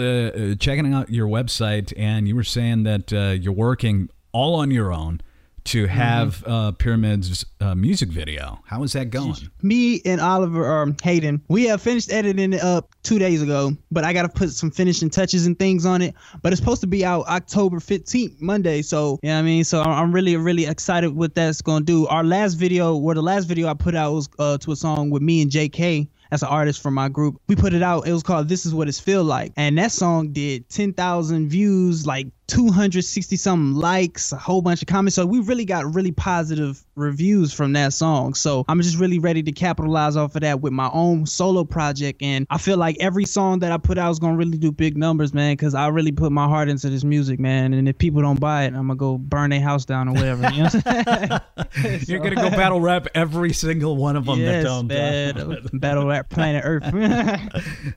uh, 0.51 0.55
checking 0.55 0.93
out 0.93 1.09
your 1.09 1.27
website, 1.27 1.93
and 1.97 2.27
you 2.27 2.35
were 2.35 2.43
saying 2.43 2.83
that 2.83 3.11
uh, 3.13 3.29
you're 3.39 3.53
working 3.53 4.09
all 4.31 4.55
on 4.55 4.69
your 4.71 4.91
own 4.93 5.21
to 5.67 5.85
have 5.85 6.43
uh, 6.47 6.71
Pyramids 6.71 7.45
uh, 7.59 7.75
music 7.75 8.09
video. 8.09 8.59
How 8.65 8.83
is 8.83 8.93
that 8.93 9.09
going? 9.09 9.35
me 9.61 10.01
and 10.05 10.21
Oliver 10.21 10.81
um 10.81 10.95
Hayden, 11.03 11.41
we 11.49 11.65
have 11.65 11.81
finished 11.81 12.11
editing 12.11 12.53
it 12.53 12.61
up 12.61 12.89
two 13.03 13.19
days 13.19 13.41
ago, 13.41 13.71
but 13.91 14.03
I 14.03 14.13
gotta 14.13 14.29
put 14.29 14.49
some 14.51 14.71
finishing 14.71 15.09
touches 15.09 15.45
and 15.45 15.57
things 15.59 15.85
on 15.85 16.01
it. 16.01 16.15
But 16.41 16.53
it's 16.53 16.59
supposed 16.59 16.81
to 16.81 16.87
be 16.87 17.03
out 17.05 17.27
October 17.27 17.79
15th, 17.79 18.39
Monday. 18.41 18.81
So 18.81 19.19
yeah, 19.23 19.39
I 19.39 19.41
mean, 19.41 19.63
so 19.63 19.81
I'm 19.81 20.13
really, 20.13 20.35
really 20.37 20.65
excited 20.65 21.09
what 21.15 21.35
that's 21.35 21.61
gonna 21.61 21.85
do. 21.85 22.07
Our 22.07 22.23
last 22.23 22.53
video, 22.55 22.95
where 22.95 23.15
the 23.15 23.21
last 23.21 23.45
video 23.45 23.67
I 23.67 23.73
put 23.73 23.95
out 23.95 24.13
was 24.13 24.29
uh, 24.39 24.57
to 24.59 24.71
a 24.71 24.75
song 24.75 25.09
with 25.09 25.21
me 25.21 25.41
and 25.41 25.51
JK. 25.51 26.07
as 26.31 26.43
an 26.43 26.49
artist 26.49 26.81
from 26.81 26.93
my 26.93 27.07
group. 27.09 27.39
We 27.47 27.55
put 27.55 27.73
it 27.73 27.81
out. 27.81 28.05
It 28.07 28.11
was 28.13 28.23
called 28.23 28.49
"This 28.49 28.65
Is 28.65 28.73
What 28.73 28.87
It's 28.89 28.99
Feel 28.99 29.23
Like," 29.23 29.53
and 29.55 29.77
that 29.77 29.91
song 29.91 30.33
did 30.33 30.67
ten 30.69 30.91
thousand 30.93 31.49
views, 31.49 32.05
like 32.05 32.27
260 32.47 33.35
something 33.35 33.75
likes, 33.75 34.31
a 34.31 34.37
whole 34.37 34.61
bunch 34.61 34.81
of 34.81 34.87
comments. 34.87 35.15
So 35.15 35.25
we 35.25 35.39
really 35.39 35.65
got 35.65 35.93
really 35.93 36.11
positive 36.11 36.83
reviews 36.95 37.53
from 37.53 37.73
that 37.73 37.93
song. 37.93 38.33
So 38.33 38.65
I'm 38.67 38.81
just 38.81 38.97
really 38.97 39.19
ready 39.19 39.43
to 39.43 39.51
capitalize 39.51 40.15
off 40.15 40.35
of 40.35 40.41
that 40.41 40.61
with 40.61 40.73
my 40.73 40.89
own 40.93 41.25
solo 41.25 41.63
project. 41.63 42.21
And 42.21 42.47
I 42.49 42.57
feel 42.57 42.77
like 42.77 42.97
every 42.99 43.25
song 43.25 43.59
that 43.59 43.71
I 43.71 43.77
put 43.77 43.97
out 43.97 44.11
is 44.11 44.19
gonna 44.19 44.37
really 44.37 44.57
do 44.57 44.71
big 44.71 44.97
numbers, 44.97 45.33
man, 45.33 45.53
because 45.53 45.75
I 45.75 45.87
really 45.87 46.11
put 46.11 46.31
my 46.31 46.47
heart 46.47 46.69
into 46.69 46.89
this 46.89 47.03
music, 47.03 47.39
man. 47.39 47.73
And 47.73 47.87
if 47.87 47.97
people 47.97 48.21
don't 48.21 48.39
buy 48.39 48.63
it, 48.63 48.67
I'm 48.67 48.87
gonna 48.87 48.95
go 48.95 49.17
burn 49.17 49.49
their 49.49 49.61
house 49.61 49.85
down 49.85 50.07
or 50.07 50.13
whatever. 50.13 50.49
You 50.49 50.63
know 50.63 51.39
You're 52.07 52.19
gonna 52.19 52.35
go 52.35 52.49
battle 52.49 52.79
rap 52.79 53.07
every 53.13 53.53
single 53.53 53.97
one 53.97 54.15
of 54.15 54.25
them 54.25 54.39
yes, 54.39 54.63
that 54.63 54.69
don't. 54.69 54.87
battle, 54.87 55.57
battle 55.73 56.07
rap 56.07 56.29
planet 56.29 56.63
Earth. 56.65 56.83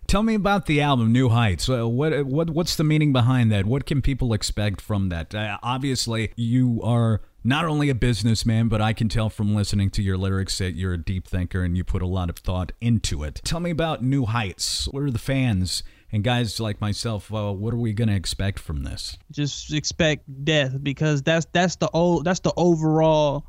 Tell 0.06 0.22
me 0.22 0.34
about 0.34 0.66
the 0.66 0.80
album 0.80 1.12
New 1.12 1.28
Heights. 1.28 1.68
Uh, 1.68 1.88
what 1.88 2.26
what 2.26 2.50
what's 2.50 2.76
the 2.76 2.84
meaning 2.84 3.12
behind 3.12 3.52
that? 3.52 3.66
What 3.66 3.86
can 3.86 4.02
people 4.02 4.32
expect 4.40 4.80
from 4.80 5.10
that? 5.10 5.34
Uh, 5.34 5.58
obviously, 5.62 6.32
you 6.34 6.80
are 6.82 7.20
not 7.44 7.66
only 7.66 7.90
a 7.90 7.94
businessman, 7.94 8.68
but 8.68 8.80
I 8.80 8.94
can 8.94 9.10
tell 9.10 9.28
from 9.28 9.54
listening 9.54 9.90
to 9.90 10.02
your 10.02 10.16
lyrics 10.16 10.56
that 10.58 10.72
you're 10.76 10.94
a 10.94 10.98
deep 10.98 11.28
thinker 11.28 11.62
and 11.62 11.76
you 11.76 11.84
put 11.84 12.00
a 12.00 12.06
lot 12.06 12.30
of 12.30 12.38
thought 12.38 12.72
into 12.80 13.22
it. 13.22 13.42
Tell 13.44 13.60
me 13.60 13.68
about 13.68 14.02
New 14.02 14.24
Heights. 14.24 14.88
What 14.88 15.02
are 15.02 15.10
the 15.10 15.18
fans 15.18 15.82
and 16.10 16.24
guys 16.24 16.58
like 16.58 16.80
myself? 16.80 17.30
Uh, 17.30 17.52
what 17.52 17.74
are 17.74 17.78
we 17.78 17.92
to 18.08 18.14
expect 18.14 18.58
from 18.58 18.82
this? 18.82 19.18
Just 19.30 19.74
expect 19.74 20.24
death 20.42 20.72
because 20.82 21.20
that's 21.20 21.46
that's 21.52 21.76
the 21.76 21.90
old 21.90 22.24
that's 22.24 22.40
the 22.40 22.54
overall 22.56 23.44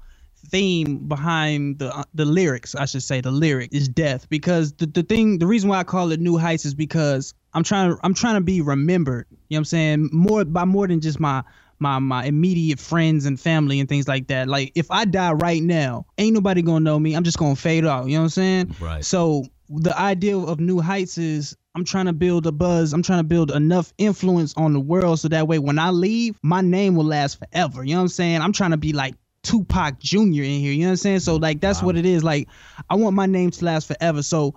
theme 0.48 0.98
behind 1.08 1.80
the 1.80 1.96
uh, 1.96 2.04
the 2.14 2.26
lyrics 2.26 2.76
i 2.76 2.86
should 2.86 3.04
say 3.04 3.22
the 3.22 3.32
lyric 3.32 3.70
is 3.74 3.88
death 3.88 4.28
because 4.30 4.74
the, 4.74 4.86
the 4.86 5.04
thing 5.04 5.38
the 5.40 5.48
reason 5.48 5.70
why 5.70 5.78
i 5.80 5.84
call 5.84 6.12
it 6.12 6.20
new 6.20 6.38
heights 6.38 6.66
is 6.66 6.74
because 6.74 7.34
i'm 7.54 7.64
trying 7.64 7.92
to 7.92 8.00
i'm 8.04 8.14
trying 8.14 8.36
to 8.36 8.42
be 8.42 8.62
remembered 8.62 9.26
you 9.30 9.36
know 9.36 9.40
what 9.50 9.58
i'm 9.60 9.66
saying 9.66 10.10
more 10.12 10.44
by 10.44 10.66
more 10.66 10.88
than 10.88 11.00
just 11.00 11.20
my 11.20 11.44
my 11.80 12.00
my 12.00 12.26
immediate 12.26 12.80
friends 12.80 13.26
and 13.26 13.40
family 13.40 13.80
and 13.80 13.88
things 13.88 14.08
like 14.08 14.28
that 14.28 14.48
like 14.48 14.72
if 14.76 14.90
i 14.92 15.06
die 15.06 15.32
right 15.34 15.64
now 15.64 16.06
ain't 16.18 16.34
nobody 16.34 16.62
gonna 16.62 16.80
know 16.80 17.00
me 17.00 17.14
i'm 17.16 17.24
just 17.24 17.38
gonna 17.38 17.56
fade 17.56 17.86
out 17.86 18.08
you 18.08 18.14
know 18.14 18.20
what 18.20 18.24
i'm 18.26 18.30
saying 18.30 18.76
Right. 18.80 19.06
so 19.06 19.46
the 19.70 19.98
idea 19.98 20.38
of 20.38 20.60
new 20.60 20.80
heights 20.82 21.18
is 21.18 21.56
I'm 21.74 21.86
trying 21.86 22.08
to 22.08 22.12
build 22.14 22.46
a 22.46 22.52
buzz. 22.52 22.92
I'm 22.92 23.02
trying 23.02 23.20
to 23.20 23.24
build 23.24 23.50
enough 23.50 23.94
influence 23.98 24.54
on 24.58 24.74
the 24.74 24.80
world 24.82 25.22
so 25.22 25.30
that 25.30 25.48
way 25.48 25.58
when 25.58 25.80
I 25.80 25.92
leave, 25.92 26.38
my 26.44 26.60
name 26.60 26.98
will 26.98 27.06
last 27.06 27.40
forever. 27.40 27.82
You 27.86 27.94
know 27.94 28.00
what 28.00 28.02
I'm 28.02 28.08
saying? 28.10 28.42
I'm 28.42 28.52
trying 28.52 28.72
to 28.72 28.78
be 28.78 28.92
like 28.92 29.16
Tupac 29.44 30.00
Jr. 30.00 30.18
in 30.20 30.60
here. 30.60 30.72
You 30.72 30.82
know 30.82 30.88
what 30.88 30.92
I'm 30.92 30.98
saying? 30.98 31.20
So 31.20 31.36
like 31.36 31.62
that's 31.62 31.82
what 31.82 31.98
it 31.98 32.06
is. 32.06 32.24
Like 32.24 32.48
I 32.90 32.96
want 32.96 33.16
my 33.16 33.26
name 33.26 33.52
to 33.52 33.66
last 33.66 33.88
forever. 33.88 34.22
So 34.22 34.56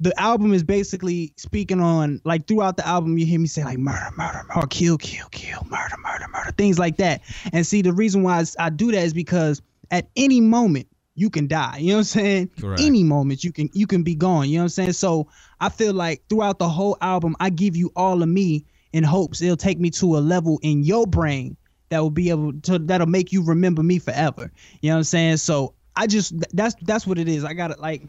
the 0.00 0.18
album 0.20 0.52
is 0.54 0.62
basically 0.62 1.32
speaking 1.36 1.80
on 1.80 2.20
like 2.24 2.46
throughout 2.46 2.76
the 2.76 2.86
album 2.86 3.18
you 3.18 3.26
hear 3.26 3.40
me 3.40 3.48
say 3.48 3.64
like 3.64 3.78
murder, 3.78 4.10
murder, 4.16 4.42
murder, 4.54 4.66
kill, 4.68 4.96
kill, 4.96 5.26
kill, 5.30 5.60
murder, 5.64 5.96
murder, 6.02 6.26
murder, 6.32 6.52
things 6.52 6.78
like 6.78 6.96
that. 6.98 7.22
And 7.52 7.66
see 7.66 7.82
the 7.82 7.92
reason 7.92 8.22
why 8.22 8.44
I 8.58 8.70
do 8.70 8.92
that 8.92 9.02
is 9.02 9.12
because 9.12 9.60
at 9.90 10.08
any 10.16 10.40
moment 10.40 10.86
you 11.14 11.30
can 11.30 11.48
die. 11.48 11.78
You 11.78 11.88
know 11.88 11.94
what 11.94 11.98
I'm 11.98 12.04
saying? 12.04 12.50
Correct. 12.60 12.80
Any 12.80 13.02
moment 13.02 13.42
you 13.42 13.52
can 13.52 13.68
you 13.72 13.86
can 13.86 14.04
be 14.04 14.14
gone. 14.14 14.48
You 14.48 14.58
know 14.58 14.62
what 14.62 14.66
I'm 14.66 14.70
saying? 14.70 14.92
So 14.92 15.28
I 15.60 15.68
feel 15.68 15.92
like 15.92 16.22
throughout 16.28 16.58
the 16.58 16.68
whole 16.68 16.96
album, 17.00 17.34
I 17.40 17.50
give 17.50 17.76
you 17.76 17.90
all 17.96 18.22
of 18.22 18.28
me 18.28 18.64
in 18.92 19.04
hopes 19.04 19.42
it'll 19.42 19.56
take 19.56 19.78
me 19.78 19.90
to 19.90 20.16
a 20.16 20.20
level 20.20 20.58
in 20.62 20.82
your 20.82 21.06
brain 21.06 21.57
that 21.90 22.00
will 22.00 22.10
be 22.10 22.30
able 22.30 22.52
to 22.62 22.78
that'll 22.78 23.06
make 23.06 23.32
you 23.32 23.42
remember 23.44 23.82
me 23.82 23.98
forever. 23.98 24.50
You 24.82 24.90
know 24.90 24.94
what 24.96 24.98
I'm 24.98 25.04
saying? 25.04 25.36
So 25.38 25.74
I 25.96 26.06
just 26.06 26.34
that's 26.54 26.74
that's 26.82 27.06
what 27.06 27.18
it 27.18 27.28
is. 27.28 27.44
I 27.44 27.54
got 27.54 27.70
it 27.70 27.80
like 27.80 28.02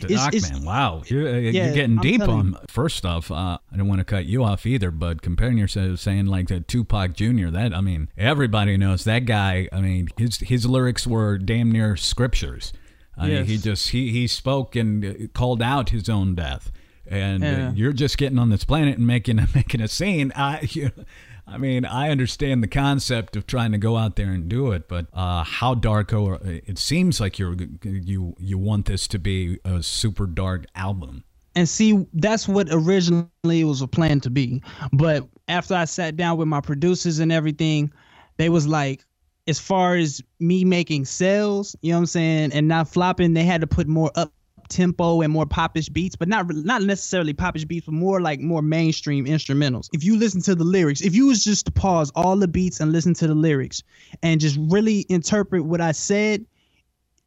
The 0.00 0.06
It's- 0.06 0.20
Doc 0.24 0.34
it's- 0.34 0.50
man, 0.52 0.64
wow, 0.64 1.02
you're, 1.08 1.28
uh, 1.28 1.32
Yeah, 1.38 1.66
you're 1.66 1.74
getting 1.74 1.98
I'm 1.98 2.02
deep 2.02 2.22
on. 2.22 2.56
First 2.68 3.04
off, 3.04 3.30
uh, 3.30 3.58
I 3.70 3.76
don't 3.76 3.86
want 3.88 3.98
to 3.98 4.04
cut 4.04 4.24
you 4.24 4.42
off 4.44 4.64
either, 4.64 4.90
but 4.90 5.20
comparing 5.20 5.58
yourself, 5.58 5.98
saying 6.00 6.24
like 6.26 6.48
the 6.48 6.60
Tupac 6.60 7.12
Jr. 7.14 7.48
That 7.50 7.74
I 7.74 7.80
mean, 7.82 8.08
everybody 8.16 8.76
knows 8.78 9.04
that 9.04 9.26
guy. 9.26 9.68
I 9.72 9.80
mean, 9.82 10.08
his 10.16 10.38
his 10.38 10.64
lyrics 10.66 11.06
were 11.06 11.36
damn 11.36 11.70
near 11.70 11.96
scriptures. 11.96 12.72
I 13.18 13.26
mean, 13.28 13.44
he 13.44 13.58
just 13.58 13.90
he 13.90 14.10
he 14.12 14.26
spoke 14.26 14.74
and 14.76 15.04
uh, 15.04 15.12
called 15.34 15.60
out 15.60 15.90
his 15.90 16.08
own 16.08 16.34
death, 16.34 16.72
and 17.06 17.44
uh, 17.44 17.46
Yeah. 17.46 17.72
you're 17.74 17.92
just 17.92 18.16
getting 18.16 18.38
on 18.38 18.48
this 18.48 18.64
planet 18.64 18.96
and 18.96 19.06
making 19.06 19.36
making 19.54 19.82
a 19.82 19.88
scene. 19.88 20.32
I. 20.34 20.60
You, 20.72 20.90
I 21.50 21.58
mean, 21.58 21.84
I 21.84 22.10
understand 22.10 22.62
the 22.62 22.68
concept 22.68 23.36
of 23.36 23.46
trying 23.46 23.72
to 23.72 23.78
go 23.78 23.96
out 23.96 24.16
there 24.16 24.30
and 24.30 24.48
do 24.48 24.72
it, 24.72 24.88
but 24.88 25.06
uh, 25.12 25.42
how 25.42 25.74
dark? 25.74 26.12
Or 26.12 26.38
it 26.42 26.78
seems 26.78 27.20
like 27.20 27.38
you're 27.38 27.56
you 27.82 28.34
you 28.38 28.56
want 28.58 28.86
this 28.86 29.08
to 29.08 29.18
be 29.18 29.58
a 29.64 29.82
super 29.82 30.26
dark 30.26 30.64
album. 30.74 31.24
and 31.56 31.68
see 31.68 32.06
that's 32.14 32.46
what 32.46 32.68
originally 32.70 33.28
it 33.60 33.64
was 33.64 33.82
a 33.82 33.88
plan 33.88 34.20
to 34.20 34.30
be 34.30 34.62
but 34.92 35.26
after 35.48 35.74
i 35.74 35.84
sat 35.84 36.16
down 36.16 36.36
with 36.38 36.46
my 36.46 36.60
producers 36.60 37.18
and 37.18 37.32
everything 37.32 37.92
they 38.36 38.48
was 38.48 38.66
like 38.68 39.04
as 39.48 39.58
far 39.58 39.96
as 39.96 40.22
me 40.38 40.64
making 40.64 41.04
sales 41.04 41.74
you 41.82 41.90
know 41.90 41.96
what 41.96 42.02
i'm 42.02 42.06
saying 42.06 42.52
and 42.52 42.68
not 42.68 42.88
flopping 42.88 43.34
they 43.34 43.42
had 43.42 43.60
to 43.60 43.66
put 43.66 43.88
more 43.88 44.12
up 44.14 44.32
tempo 44.70 45.20
and 45.20 45.32
more 45.32 45.46
popish 45.46 45.88
beats 45.88 46.16
but 46.16 46.28
not 46.28 46.46
not 46.48 46.82
necessarily 46.82 47.34
popish 47.34 47.64
beats 47.64 47.86
but 47.86 47.94
more 47.94 48.20
like 48.20 48.40
more 48.40 48.62
mainstream 48.62 49.26
instrumentals. 49.26 49.88
If 49.92 50.04
you 50.04 50.16
listen 50.16 50.40
to 50.42 50.54
the 50.54 50.64
lyrics 50.64 51.02
if 51.02 51.14
you 51.14 51.26
was 51.26 51.44
just 51.44 51.66
to 51.66 51.72
pause 51.72 52.10
all 52.14 52.36
the 52.36 52.48
beats 52.48 52.80
and 52.80 52.92
listen 52.92 53.14
to 53.14 53.26
the 53.26 53.34
lyrics 53.34 53.82
and 54.22 54.40
just 54.40 54.56
really 54.58 55.04
interpret 55.08 55.64
what 55.64 55.80
i 55.80 55.92
said 55.92 56.46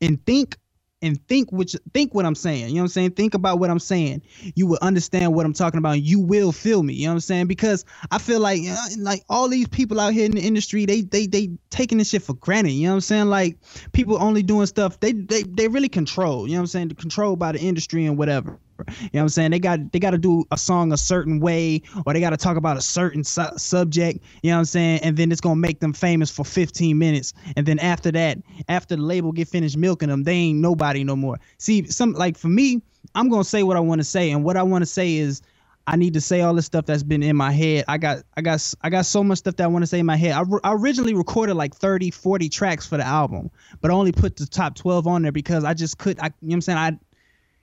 and 0.01 0.25
think 0.25 0.57
and 1.03 1.27
think 1.27 1.51
which 1.51 1.75
think 1.93 2.15
what 2.15 2.25
I'm 2.25 2.33
saying. 2.33 2.69
You 2.69 2.75
know 2.75 2.81
what 2.81 2.83
I'm 2.83 2.87
saying? 2.89 3.11
Think 3.11 3.35
about 3.35 3.59
what 3.59 3.69
I'm 3.69 3.79
saying. 3.79 4.23
You 4.55 4.65
will 4.65 4.79
understand 4.81 5.35
what 5.35 5.45
I'm 5.45 5.53
talking 5.53 5.77
about. 5.77 6.01
You 6.01 6.19
will 6.19 6.51
feel 6.51 6.81
me. 6.81 6.93
You 6.93 7.05
know 7.05 7.11
what 7.11 7.15
I'm 7.15 7.19
saying? 7.19 7.47
Because 7.47 7.85
I 8.09 8.17
feel 8.17 8.39
like 8.39 8.61
uh, 8.67 8.75
like 8.97 9.23
all 9.29 9.49
these 9.49 9.67
people 9.67 9.99
out 9.99 10.13
here 10.13 10.25
in 10.25 10.31
the 10.31 10.41
industry, 10.41 10.85
they 10.85 11.01
they 11.01 11.27
they 11.27 11.49
taking 11.69 11.97
this 11.99 12.09
shit 12.09 12.23
for 12.23 12.33
granted. 12.35 12.71
You 12.71 12.87
know 12.87 12.93
what 12.93 12.95
I'm 12.95 13.01
saying? 13.01 13.25
Like 13.27 13.57
people 13.91 14.17
only 14.21 14.41
doing 14.41 14.65
stuff 14.65 14.99
they 15.01 15.11
they 15.11 15.43
they 15.43 15.67
really 15.67 15.89
control. 15.89 16.47
You 16.47 16.53
know 16.53 16.59
what 16.59 16.63
I'm 16.63 16.67
saying? 16.67 16.89
Controlled 16.91 17.37
by 17.37 17.51
the 17.51 17.59
industry 17.59 18.05
and 18.05 18.17
whatever. 18.17 18.57
You 18.79 18.85
know 18.85 19.09
what 19.11 19.21
I'm 19.21 19.29
saying? 19.29 19.51
They 19.51 19.59
got 19.59 19.91
they 19.91 19.99
got 19.99 20.11
to 20.11 20.17
do 20.17 20.45
a 20.51 20.57
song 20.57 20.91
a 20.91 20.97
certain 20.97 21.39
way, 21.39 21.81
or 22.05 22.13
they 22.13 22.19
got 22.19 22.31
to 22.31 22.37
talk 22.37 22.57
about 22.57 22.77
a 22.77 22.81
certain 22.81 23.23
su- 23.23 23.57
subject. 23.57 24.19
You 24.41 24.51
know 24.51 24.57
what 24.57 24.59
I'm 24.59 24.65
saying? 24.65 24.99
And 25.03 25.17
then 25.17 25.31
it's 25.31 25.41
gonna 25.41 25.55
make 25.55 25.79
them 25.79 25.93
famous 25.93 26.29
for 26.31 26.43
15 26.43 26.97
minutes, 26.97 27.33
and 27.55 27.65
then 27.65 27.79
after 27.79 28.11
that, 28.11 28.39
after 28.67 28.95
the 28.95 29.01
label 29.01 29.31
get 29.31 29.47
finished 29.47 29.77
milking 29.77 30.09
them, 30.09 30.23
they 30.23 30.33
ain't 30.33 30.59
nobody 30.59 31.03
no 31.03 31.15
more. 31.15 31.39
See, 31.57 31.85
some 31.87 32.13
like 32.13 32.37
for 32.37 32.49
me, 32.49 32.81
I'm 33.15 33.29
gonna 33.29 33.43
say 33.43 33.63
what 33.63 33.77
I 33.77 33.81
want 33.81 33.99
to 33.99 34.05
say, 34.05 34.31
and 34.31 34.43
what 34.43 34.57
I 34.57 34.63
want 34.63 34.81
to 34.81 34.87
say 34.87 35.15
is. 35.15 35.41
I 35.85 35.97
need 35.97 36.13
to 36.13 36.21
say 36.21 36.39
all 36.39 36.53
the 36.53 36.61
stuff 36.61 36.85
that's 36.85 37.03
been 37.03 37.21
in 37.21 37.35
my 37.35 37.51
head. 37.51 37.83
I 37.89 37.97
got 37.97 38.19
I 38.37 38.41
got 38.41 38.73
I 38.81 38.89
got 38.89 39.05
so 39.05 39.21
much 39.21 39.39
stuff 39.39 39.57
that 39.57 39.65
I 39.65 39.67
want 39.67 39.83
to 39.83 39.87
say 39.87 39.99
in 39.99 40.05
my 40.05 40.15
head. 40.15 40.31
I, 40.31 40.43
I 40.63 40.73
originally 40.73 41.13
recorded 41.13 41.55
like 41.55 41.75
30, 41.75 42.09
40 42.09 42.47
tracks 42.47 42.87
for 42.87 42.95
the 42.95 43.05
album, 43.05 43.51
but 43.81 43.91
I 43.91 43.93
only 43.93 44.13
put 44.13 44.37
the 44.37 44.45
top 44.45 44.75
12 44.75 45.07
on 45.07 45.23
there 45.23 45.33
because 45.33 45.65
I 45.65 45.73
just 45.73 45.97
could 45.97 46.19
I 46.21 46.27
you 46.27 46.29
know 46.29 46.47
what 46.47 46.53
I'm 46.53 46.61
saying? 46.61 46.77
I 46.77 46.99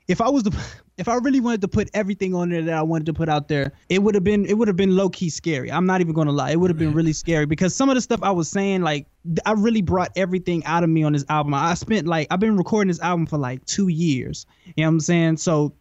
if 0.07 0.21
I 0.21 0.29
was 0.29 0.43
to 0.43 0.53
if 1.01 1.09
I 1.09 1.15
really 1.15 1.41
wanted 1.41 1.63
to 1.63 1.69
put 1.69 1.89
everything 1.95 2.35
on 2.35 2.51
there 2.51 2.61
that 2.61 2.75
I 2.75 2.83
wanted 2.83 3.07
to 3.07 3.15
put 3.15 3.31
out 3.31 3.49
there, 3.49 3.73
it 3.89 4.03
would 4.03 4.15
have 4.15 4.23
been 4.23 4.45
it 4.45 4.59
would 4.59 4.69
have 4.69 4.77
been 4.77 4.95
low 4.95 5.09
key 5.09 5.31
scary. 5.31 5.73
I'm 5.73 5.87
not 5.87 6.03
even 6.03 6.13
gonna 6.13 6.31
lie, 6.31 6.51
it 6.51 6.61
would 6.61 6.69
have 6.69 6.79
been 6.79 6.93
really 6.93 7.15
scary 7.15 7.47
because 7.47 7.75
some 7.75 7.89
of 7.89 7.95
the 7.95 8.03
stuff 8.03 8.21
I 8.23 8.31
was 8.31 8.51
saying, 8.51 8.83
like 8.83 9.07
I 9.47 9.53
really 9.53 9.81
brought 9.81 10.13
everything 10.15 10.63
out 10.67 10.85
of 10.85 10.91
me 10.91 11.03
on 11.03 11.15
this 11.15 11.25
album. 11.31 11.55
I 11.55 11.73
spent 11.73 12.07
like 12.07 12.29
I've 12.31 12.39
been 12.39 12.59
recording 12.59 12.89
this 12.89 13.01
album 13.01 13.25
for 13.25 13.39
like 13.39 13.65
two 13.65 13.89
years. 13.89 14.45
You 14.67 14.85
know 14.85 14.89
what 14.89 14.89
I'm 14.89 15.01
saying? 15.01 15.37
So 15.39 15.75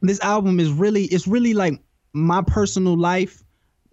this 0.00 0.20
album 0.20 0.58
is 0.58 0.72
really 0.72 1.04
it's 1.04 1.28
really 1.28 1.52
like 1.52 1.78
my 2.14 2.40
personal 2.40 2.98
life 2.98 3.44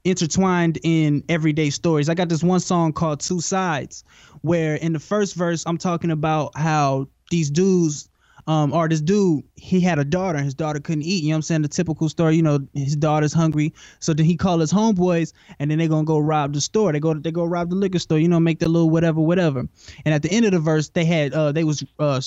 intertwined 0.05 0.79
in 0.83 1.25
everyday 1.27 1.71
stories. 1.71 2.07
I 2.07 2.13
got 2.13 2.29
this 2.29 2.41
one 2.41 2.61
song 2.61 2.93
called 2.93 3.19
Two 3.19 3.41
Sides 3.41 4.05
where 4.43 4.75
in 4.75 4.93
the 4.93 4.99
first 4.99 5.35
verse 5.35 5.65
I'm 5.65 5.77
talking 5.77 6.11
about 6.11 6.57
how 6.57 7.09
these 7.31 7.49
dudes 7.49 8.09
um 8.47 8.73
or 8.73 8.87
this 8.87 9.01
dude 9.01 9.43
he 9.55 9.79
had 9.79 9.99
a 9.99 10.05
daughter 10.05 10.37
and 10.37 10.45
his 10.45 10.53
daughter 10.53 10.79
couldn't 10.79 11.03
eat. 11.03 11.23
You 11.23 11.29
know 11.29 11.33
what 11.33 11.37
i'm 11.37 11.41
saying? 11.43 11.61
The 11.63 11.67
typical 11.67 12.09
story 12.09 12.35
you 12.35 12.41
know 12.41 12.59
his 12.73 12.95
daughter's 12.95 13.33
hungry. 13.33 13.73
So 13.99 14.13
then 14.13 14.25
he 14.25 14.35
called 14.35 14.61
his 14.61 14.73
homeboys 14.73 15.33
and 15.59 15.69
then 15.69 15.77
they're 15.77 15.87
gonna 15.87 16.05
go 16.05 16.19
rob 16.19 16.53
the 16.53 16.61
store. 16.61 16.91
They 16.91 16.99
go 16.99 17.13
they 17.13 17.31
go 17.31 17.45
rob 17.45 17.69
the 17.69 17.75
liquor 17.75 17.99
store 17.99 18.19
you 18.19 18.27
know 18.27 18.39
make 18.39 18.59
their 18.59 18.69
little 18.69 18.89
whatever 18.89 19.19
whatever. 19.21 19.67
And 20.05 20.13
at 20.13 20.23
the 20.23 20.31
end 20.31 20.45
of 20.45 20.51
the 20.51 20.59
verse 20.59 20.89
they 20.89 21.05
had 21.05 21.33
uh 21.33 21.51
they 21.51 21.63
was 21.63 21.83
uh 21.99 22.21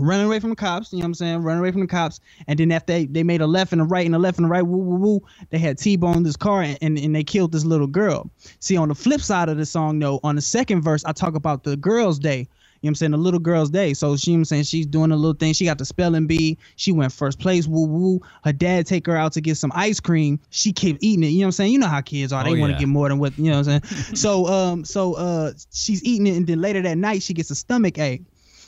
running 0.00 0.26
away 0.26 0.40
from 0.40 0.50
the 0.50 0.56
cops 0.56 0.92
you 0.92 0.98
know 0.98 1.02
what 1.02 1.06
i'm 1.06 1.14
saying? 1.14 1.42
Running 1.42 1.60
away 1.60 1.70
from 1.70 1.80
the 1.82 1.86
cops. 1.86 2.20
And 2.48 2.58
then 2.58 2.72
after 2.72 2.92
they, 2.92 3.06
they 3.06 3.22
made 3.22 3.40
a 3.40 3.46
left 3.46 3.72
and 3.72 3.80
a 3.80 3.84
right 3.84 4.06
and 4.06 4.14
a 4.14 4.18
left 4.18 4.38
and 4.38 4.46
a 4.46 4.48
right 4.48 4.62
woo 4.66 4.78
woo 4.78 4.96
woo 4.96 5.20
they 5.50 5.58
had 5.58 5.78
t-boned 5.78 6.26
this 6.26 6.36
car 6.36 6.62
and, 6.62 6.78
and, 6.82 6.98
and 6.98 7.14
they 7.14 7.24
killed 7.24 7.52
this 7.52 7.64
little 7.64 7.86
girl. 7.86 8.30
See 8.60 8.76
on 8.76 8.88
the 8.88 8.94
flip 8.94 9.20
side 9.20 9.48
of 9.48 9.56
the 9.56 9.66
song 9.66 9.98
though 9.98 10.20
on 10.22 10.36
the 10.36 10.42
second 10.42 10.82
verse 10.82 11.04
i 11.04 11.12
talk 11.12 11.34
about 11.34 11.64
the 11.64 11.76
girls 11.76 12.18
day 12.18 12.48
know 12.84 12.88
what 12.88 12.90
I'm 12.90 12.94
saying? 12.96 13.14
a 13.14 13.16
little 13.16 13.40
girl's 13.40 13.70
day. 13.70 13.94
So 13.94 14.16
she, 14.16 14.30
you 14.32 14.36
know 14.36 14.40
I'm 14.40 14.44
saying, 14.46 14.62
she's 14.64 14.86
doing 14.86 15.10
a 15.12 15.16
little 15.16 15.34
thing. 15.34 15.52
She 15.52 15.64
got 15.64 15.78
the 15.78 15.84
spelling 15.84 16.26
bee. 16.26 16.58
She 16.76 16.92
went 16.92 17.12
first 17.12 17.38
place. 17.38 17.66
Woo 17.66 17.86
woo. 17.86 18.20
Her 18.42 18.52
dad 18.52 18.86
take 18.86 19.06
her 19.06 19.16
out 19.16 19.32
to 19.32 19.40
get 19.40 19.56
some 19.56 19.72
ice 19.74 20.00
cream. 20.00 20.40
She 20.50 20.72
kept 20.72 20.98
eating 21.02 21.24
it. 21.24 21.28
You 21.28 21.38
know 21.40 21.44
what 21.44 21.46
I'm 21.48 21.52
saying? 21.52 21.72
You 21.72 21.78
know 21.78 21.86
how 21.88 22.00
kids 22.00 22.32
are. 22.32 22.44
They 22.44 22.50
Oh, 22.54 22.58
want 22.60 22.72
to 22.72 22.78
get 22.78 22.88
more 22.88 23.08
than 23.08 23.18
what 23.18 23.38
you 23.38 23.50
know 23.50 23.58
what 23.60 23.68
I'm 23.68 23.82
saying. 23.82 24.14
so 24.16 24.46
um 24.46 24.84
so 24.84 25.14
uh 25.14 25.52
she's 25.72 26.02
eating 26.04 26.26
it 26.26 26.36
and 26.36 26.46
then 26.46 26.60
later 26.60 26.82
that 26.82 26.98
night 26.98 27.22
she 27.22 27.34
gets 27.34 27.50
a 27.50 27.54
stomach 27.54 27.98
ache. 27.98 28.22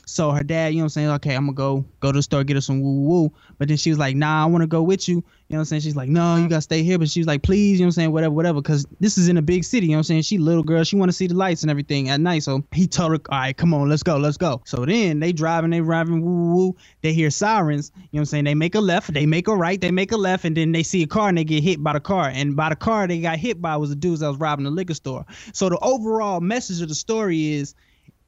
So 0.09 0.31
her 0.31 0.41
dad, 0.43 0.69
you 0.69 0.77
know 0.77 0.83
what 0.83 0.85
I'm 0.85 0.89
saying, 0.89 1.09
okay, 1.09 1.35
I'm 1.35 1.45
gonna 1.47 1.53
go 1.53 1.85
go 1.99 2.13
to 2.13 2.17
the 2.17 2.23
store, 2.23 2.45
get 2.45 2.55
her 2.55 2.61
some 2.61 2.81
woo 2.81 3.01
woo. 3.01 3.33
But 3.57 3.67
then 3.67 3.75
she 3.75 3.89
was 3.89 3.99
like, 3.99 4.15
nah, 4.15 4.43
I 4.43 4.45
wanna 4.45 4.65
go 4.65 4.81
with 4.81 5.09
you. 5.09 5.15
You 5.15 5.21
know 5.21 5.57
what 5.57 5.59
I'm 5.59 5.65
saying? 5.65 5.81
She's 5.81 5.97
like, 5.97 6.07
no, 6.07 6.37
you 6.37 6.47
gotta 6.47 6.61
stay 6.61 6.81
here. 6.81 6.97
But 6.97 7.09
she 7.09 7.19
was 7.19 7.27
like, 7.27 7.43
please, 7.43 7.73
you 7.73 7.79
know 7.79 7.87
what 7.87 7.87
I'm 7.87 7.91
saying, 7.91 8.11
whatever, 8.13 8.33
whatever. 8.33 8.61
Cause 8.61 8.85
this 9.01 9.17
is 9.17 9.27
in 9.27 9.35
a 9.35 9.41
big 9.41 9.65
city, 9.65 9.87
you 9.87 9.91
know 9.91 9.97
what 9.97 9.99
I'm 9.99 10.03
saying? 10.03 10.21
She 10.21 10.37
little 10.37 10.63
girl, 10.63 10.85
she 10.85 10.95
wanna 10.95 11.11
see 11.11 11.27
the 11.27 11.33
lights 11.33 11.63
and 11.63 11.69
everything 11.69 12.07
at 12.07 12.21
night. 12.21 12.43
So 12.43 12.63
he 12.71 12.87
told 12.87 13.11
her, 13.11 13.19
all 13.29 13.37
right, 13.37 13.55
come 13.55 13.73
on, 13.73 13.89
let's 13.89 14.01
go, 14.01 14.15
let's 14.15 14.37
go. 14.37 14.61
So 14.65 14.85
then 14.85 15.19
they 15.19 15.33
driving, 15.33 15.71
they 15.71 15.81
driving, 15.81 16.21
woo 16.21 16.55
woo. 16.55 16.75
They 17.01 17.11
hear 17.11 17.29
sirens, 17.29 17.91
you 17.93 18.01
know 18.01 18.07
what 18.11 18.19
I'm 18.21 18.25
saying? 18.27 18.43
They 18.45 18.55
make 18.55 18.75
a 18.75 18.79
left, 18.79 19.13
they 19.13 19.25
make 19.25 19.49
a 19.49 19.55
right, 19.57 19.79
they 19.81 19.91
make 19.91 20.13
a 20.13 20.17
left, 20.17 20.45
and 20.45 20.55
then 20.55 20.71
they 20.71 20.83
see 20.83 21.03
a 21.03 21.07
car 21.07 21.27
and 21.27 21.37
they 21.37 21.43
get 21.43 21.63
hit 21.63 21.83
by 21.83 21.91
the 21.91 21.99
car. 21.99 22.29
And 22.33 22.55
by 22.55 22.69
the 22.69 22.77
car 22.77 23.07
they 23.07 23.19
got 23.19 23.39
hit 23.39 23.61
by 23.61 23.75
was 23.75 23.89
the 23.89 23.97
dudes 23.97 24.21
that 24.21 24.29
was 24.29 24.37
robbing 24.37 24.63
the 24.63 24.71
liquor 24.71 24.93
store. 24.93 25.25
So 25.51 25.67
the 25.67 25.79
overall 25.79 26.39
message 26.39 26.81
of 26.81 26.87
the 26.87 26.95
story 26.95 27.55
is 27.55 27.75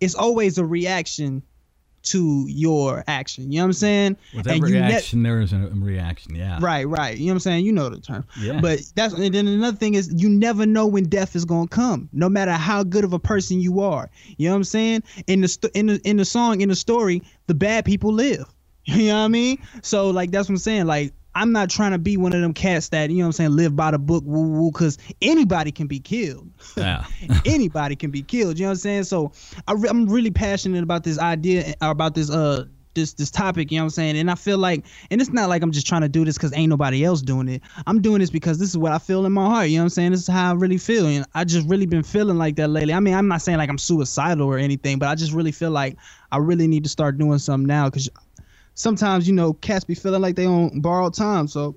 it's 0.02 0.16
always 0.16 0.58
a 0.58 0.66
reaction 0.66 1.42
to 2.04 2.46
your 2.48 3.04
action. 3.08 3.52
You 3.52 3.60
know 3.60 3.64
what 3.64 3.68
I'm 3.68 3.74
saying? 3.74 4.18
With 4.36 4.48
And 4.48 4.56
every 4.58 4.72
you 4.72 4.80
ne- 4.80 5.24
there 5.24 5.42
is 5.42 5.54
a 5.54 5.70
reaction. 5.74 6.36
Yeah. 6.36 6.58
Right, 6.62 6.88
right. 6.88 7.18
You 7.18 7.28
know 7.28 7.32
what 7.32 7.36
I'm 7.36 7.40
saying? 7.40 7.66
You 7.66 7.72
know 7.74 7.90
the 7.90 8.00
term. 8.00 8.26
Yeah. 8.40 8.60
But 8.62 8.80
that's 8.96 9.14
and 9.14 9.34
then 9.34 9.48
another 9.48 9.78
thing 9.78 9.96
is 9.96 10.12
you 10.16 10.30
never 10.30 10.66
know 10.66 10.88
when 10.88 11.06
death 11.06 11.36
is 11.36 11.46
gonna 11.46 11.68
come, 11.68 12.10
no 12.14 12.30
matter 12.30 12.52
how 12.54 12.84
good 12.84 13.04
of 13.04 13.14
a 13.14 13.20
person 13.20 13.60
you 13.60 13.82
are. 13.82 14.10
You 14.38 14.48
know 14.48 14.54
what 14.54 14.58
I'm 14.58 14.64
saying? 14.64 15.04
In 15.28 15.42
the 15.42 15.48
st- 15.48 15.74
in 15.76 15.88
the 15.88 16.02
in 16.04 16.18
the 16.18 16.26
song 16.26 16.62
in 16.62 16.70
the 16.70 16.76
story, 16.76 17.22
the 17.48 17.54
bad 17.54 17.86
people 17.86 18.14
live. 18.14 18.46
You 18.86 19.10
know 19.10 19.20
what 19.20 19.26
I 19.26 19.28
mean? 19.28 19.60
So 19.84 20.10
like 20.10 20.32
that's 20.32 20.50
what 20.50 20.54
I'm 20.54 20.58
saying. 20.58 20.88
Like 20.88 21.14
I'm 21.40 21.54
not 21.54 21.70
trying 21.70 21.92
to 21.94 21.98
be 21.98 22.18
one 22.18 22.34
of 22.34 22.42
them 22.42 22.54
cats 22.54 22.90
that 22.90 23.10
you 23.10 23.18
know 23.18 23.24
what 23.24 23.28
I'm 23.28 23.32
saying 23.34 23.52
live 23.52 23.76
by 23.76 23.92
the 23.92 24.00
book 24.00 24.24
woo 24.26 24.50
woo 24.50 24.72
because 24.72 24.98
anybody 25.22 25.72
can 25.72 25.88
be 25.88 26.00
killed. 26.00 26.50
Yeah. 26.78 27.06
anybody 27.46 27.96
can 27.96 28.12
be 28.12 28.22
killed. 28.22 28.58
You 28.58 28.64
know 28.64 28.70
what 28.70 28.74
I'm 28.74 28.78
saying? 28.80 29.04
So 29.06 29.32
I 29.68 29.74
re- 29.74 29.90
I'm 29.90 30.08
really 30.08 30.32
passionate 30.32 30.84
about 30.84 31.04
this 31.04 31.20
idea 31.20 31.74
about 31.82 32.16
this 32.16 32.30
uh 32.30 32.66
this 32.94 33.14
this 33.14 33.32
topic. 33.32 33.72
You 33.72 33.78
know 33.78 33.84
what 33.84 33.88
I'm 33.88 33.90
saying? 33.92 34.18
And 34.18 34.32
I 34.32 34.36
feel 34.36 34.58
like, 34.58 34.86
and 35.12 35.22
it's 35.22 35.32
not 35.32 35.50
like 35.50 35.62
I'm 35.62 35.72
just 35.72 35.88
trying 35.88 36.02
to 36.02 36.10
do 36.10 36.26
this 36.26 36.38
because 36.38 36.56
ain't 36.56 36.70
nobody 36.70 37.04
else 37.04 37.22
doing 37.22 37.48
it. 37.48 37.62
I'm 37.88 38.02
doing 38.02 38.20
this 38.20 38.30
because 38.30 38.60
this 38.60 38.70
is 38.70 38.78
what 38.78 38.92
I 38.92 39.00
feel 39.00 39.26
in 39.26 39.32
my 39.34 39.46
heart. 39.46 39.70
You 39.70 39.78
know 39.78 39.84
what 39.84 39.86
I'm 39.86 39.90
saying? 39.90 40.12
This 40.12 40.22
is 40.22 40.28
how 40.28 40.52
I 40.52 40.54
really 40.56 40.78
feel, 40.78 41.06
and 41.06 41.26
I 41.34 41.44
just 41.44 41.68
really 41.68 41.86
been 41.86 42.04
feeling 42.04 42.38
like 42.38 42.56
that 42.58 42.70
lately. 42.70 42.94
I 42.94 43.00
mean, 43.00 43.14
I'm 43.14 43.28
not 43.28 43.42
saying 43.42 43.58
like 43.58 43.70
I'm 43.70 43.78
suicidal 43.78 44.48
or 44.48 44.58
anything, 44.58 45.00
but 45.00 45.10
I 45.10 45.16
just 45.16 45.34
really 45.34 45.52
feel 45.52 45.72
like 45.72 45.98
I 46.32 46.38
really 46.38 46.68
need 46.68 46.84
to 46.84 46.90
start 46.90 47.18
doing 47.18 47.40
something 47.40 47.68
now 47.68 47.86
because 47.90 48.10
sometimes 48.80 49.28
you 49.28 49.34
know 49.36 49.54
cats 49.54 49.84
be 49.84 49.94
feeling 49.94 50.22
like 50.22 50.36
they 50.36 50.46
on 50.46 50.80
borrowed 50.80 51.14
time. 51.14 51.48
So 51.48 51.76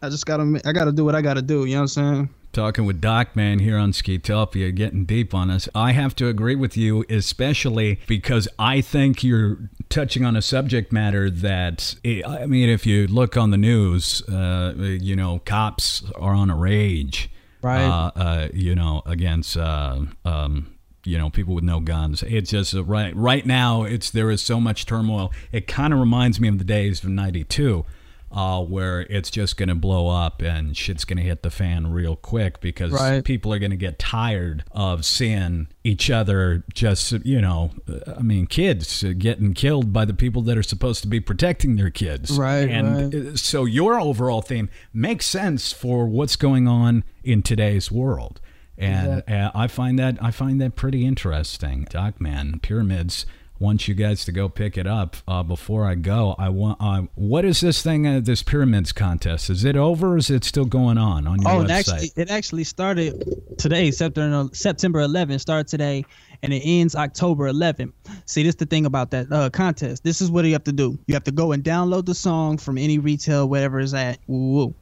I 0.00 0.08
just 0.08 0.24
gotta 0.24 0.60
I 0.64 0.72
gotta 0.72 0.92
do 0.92 1.04
what 1.04 1.14
I 1.14 1.20
gotta 1.20 1.42
do. 1.42 1.64
You 1.64 1.74
know 1.74 1.82
what 1.82 1.82
I'm 1.82 1.88
saying? 1.88 2.28
Talking 2.52 2.86
with 2.86 3.00
Doc 3.00 3.34
Man 3.34 3.58
here 3.58 3.76
on 3.76 3.90
Skeetopia, 3.90 4.72
getting 4.72 5.04
deep 5.06 5.34
on 5.34 5.50
us. 5.50 5.68
I 5.74 5.90
have 5.90 6.14
to 6.16 6.28
agree 6.28 6.54
with 6.54 6.76
you, 6.76 7.04
especially 7.10 7.98
because 8.06 8.46
I 8.60 8.80
think 8.80 9.24
you're 9.24 9.58
touching 9.88 10.24
on 10.24 10.36
a 10.36 10.42
subject 10.42 10.92
matter 10.92 11.28
that, 11.28 11.96
I 12.04 12.46
mean, 12.46 12.68
if 12.68 12.86
you 12.86 13.08
look 13.08 13.36
on 13.36 13.50
the 13.50 13.56
news, 13.56 14.22
uh, 14.28 14.72
you 14.78 15.16
know, 15.16 15.40
cops 15.40 16.04
are 16.14 16.32
on 16.32 16.48
a 16.48 16.54
rage, 16.54 17.28
Right. 17.60 17.82
Uh, 17.82 18.10
uh, 18.14 18.48
you 18.52 18.74
know, 18.74 19.02
against. 19.06 19.56
Uh, 19.56 20.02
um, 20.24 20.73
you 21.04 21.18
know, 21.18 21.30
people 21.30 21.54
with 21.54 21.64
no 21.64 21.80
guns. 21.80 22.22
It's 22.22 22.50
just 22.50 22.74
uh, 22.74 22.84
right 22.84 23.14
right 23.16 23.44
now. 23.46 23.84
It's 23.84 24.10
there 24.10 24.30
is 24.30 24.42
so 24.42 24.60
much 24.60 24.86
turmoil. 24.86 25.32
It 25.52 25.66
kind 25.66 25.92
of 25.92 26.00
reminds 26.00 26.40
me 26.40 26.48
of 26.48 26.58
the 26.58 26.64
days 26.64 27.02
of 27.04 27.10
'92, 27.10 27.84
uh, 28.32 28.62
where 28.64 29.02
it's 29.02 29.30
just 29.30 29.56
going 29.56 29.68
to 29.68 29.74
blow 29.76 30.08
up 30.08 30.42
and 30.42 30.76
shit's 30.76 31.04
going 31.04 31.18
to 31.18 31.22
hit 31.22 31.42
the 31.42 31.50
fan 31.50 31.86
real 31.88 32.16
quick 32.16 32.60
because 32.60 32.90
Right. 32.90 33.22
people 33.24 33.52
are 33.52 33.58
going 33.60 33.70
to 33.70 33.76
get 33.76 33.98
tired 33.98 34.64
of 34.72 35.04
seeing 35.04 35.68
each 35.84 36.10
other 36.10 36.64
just, 36.74 37.12
you 37.24 37.40
know, 37.40 37.70
uh, 37.88 38.14
I 38.18 38.22
mean, 38.22 38.46
kids 38.46 39.04
getting 39.18 39.54
killed 39.54 39.92
by 39.92 40.04
the 40.04 40.14
people 40.14 40.42
that 40.42 40.58
are 40.58 40.64
supposed 40.64 41.02
to 41.02 41.08
be 41.08 41.20
protecting 41.20 41.76
their 41.76 41.90
kids. 41.90 42.36
Right, 42.36 42.68
And 42.68 43.14
right. 43.14 43.26
uh, 43.34 43.36
so 43.36 43.66
your 43.66 44.00
overall 44.00 44.42
theme 44.42 44.68
makes 44.92 45.26
sense 45.26 45.72
for 45.72 46.06
what's 46.06 46.34
going 46.36 46.66
on 46.66 47.04
in 47.22 47.40
today's 47.42 47.92
world. 47.92 48.40
And 48.76 49.22
uh, 49.28 49.50
I 49.54 49.66
find 49.68 49.98
that 49.98 50.18
I 50.22 50.30
find 50.30 50.60
that 50.60 50.74
pretty 50.76 51.04
interesting. 51.06 51.86
Doc 51.90 52.20
man, 52.20 52.58
pyramids. 52.60 53.26
Want 53.60 53.86
you 53.86 53.94
guys 53.94 54.24
to 54.24 54.32
go 54.32 54.48
pick 54.48 54.76
it 54.76 54.86
up. 54.86 55.16
Uh, 55.28 55.44
before 55.44 55.86
I 55.86 55.94
go, 55.94 56.34
I 56.40 56.48
want. 56.48 56.76
Uh, 56.80 57.02
what 57.14 57.44
is 57.44 57.60
this 57.60 57.82
thing? 57.82 58.04
Uh, 58.04 58.18
this 58.20 58.42
pyramids 58.42 58.90
contest? 58.90 59.48
Is 59.48 59.64
it 59.64 59.76
over? 59.76 60.14
or 60.14 60.16
Is 60.16 60.28
it 60.28 60.42
still 60.42 60.64
going 60.64 60.98
on 60.98 61.28
on 61.28 61.40
your 61.40 61.50
Oh, 61.50 61.60
it 61.60 61.68
website? 61.68 61.70
actually, 61.70 62.12
it 62.16 62.30
actually 62.30 62.64
started 62.64 63.22
today, 63.56 63.92
September 63.92 64.50
September 64.52 64.98
11th. 65.06 65.40
Started 65.40 65.68
today, 65.68 66.04
and 66.42 66.52
it 66.52 66.62
ends 66.64 66.96
October 66.96 67.48
11th. 67.50 67.92
See, 68.26 68.42
this 68.42 68.56
the 68.56 68.66
thing 68.66 68.86
about 68.86 69.12
that 69.12 69.30
uh, 69.30 69.48
contest. 69.50 70.02
This 70.02 70.20
is 70.20 70.32
what 70.32 70.44
you 70.44 70.52
have 70.52 70.64
to 70.64 70.72
do. 70.72 70.98
You 71.06 71.14
have 71.14 71.24
to 71.24 71.32
go 71.32 71.52
and 71.52 71.62
download 71.62 72.06
the 72.06 72.14
song 72.14 72.58
from 72.58 72.76
any 72.76 72.98
retail, 72.98 73.48
whatever 73.48 73.78
is 73.78 73.94
at. 73.94 74.18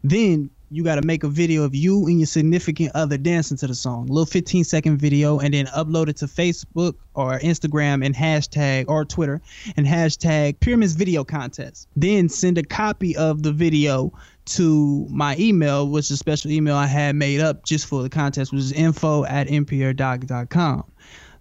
Then 0.02 0.48
you 0.72 0.82
got 0.82 0.94
to 0.94 1.06
make 1.06 1.22
a 1.22 1.28
video 1.28 1.64
of 1.64 1.74
you 1.74 2.06
and 2.06 2.18
your 2.18 2.26
significant 2.26 2.92
other 2.94 3.18
dancing 3.18 3.56
to 3.58 3.66
the 3.66 3.74
song, 3.74 4.08
a 4.08 4.12
little 4.12 4.26
15 4.26 4.64
second 4.64 4.96
video, 4.96 5.38
and 5.38 5.52
then 5.52 5.66
upload 5.66 6.08
it 6.08 6.16
to 6.16 6.24
Facebook 6.24 6.94
or 7.14 7.38
Instagram 7.40 8.04
and 8.04 8.14
hashtag 8.14 8.86
or 8.88 9.04
Twitter 9.04 9.42
and 9.76 9.86
hashtag 9.86 10.58
Pyramids 10.60 10.94
Video 10.94 11.24
Contest. 11.24 11.88
Then 11.94 12.28
send 12.30 12.56
a 12.56 12.62
copy 12.62 13.14
of 13.16 13.42
the 13.42 13.52
video 13.52 14.12
to 14.44 15.06
my 15.10 15.36
email, 15.38 15.88
which 15.88 16.06
is 16.06 16.12
a 16.12 16.16
special 16.16 16.50
email 16.50 16.74
I 16.74 16.86
had 16.86 17.16
made 17.16 17.40
up 17.40 17.64
just 17.64 17.86
for 17.86 18.02
the 18.02 18.08
contest, 18.08 18.50
which 18.50 18.62
is 18.62 18.72
info 18.72 19.24
at 19.24 19.48
empierdoc.com. 19.48 20.84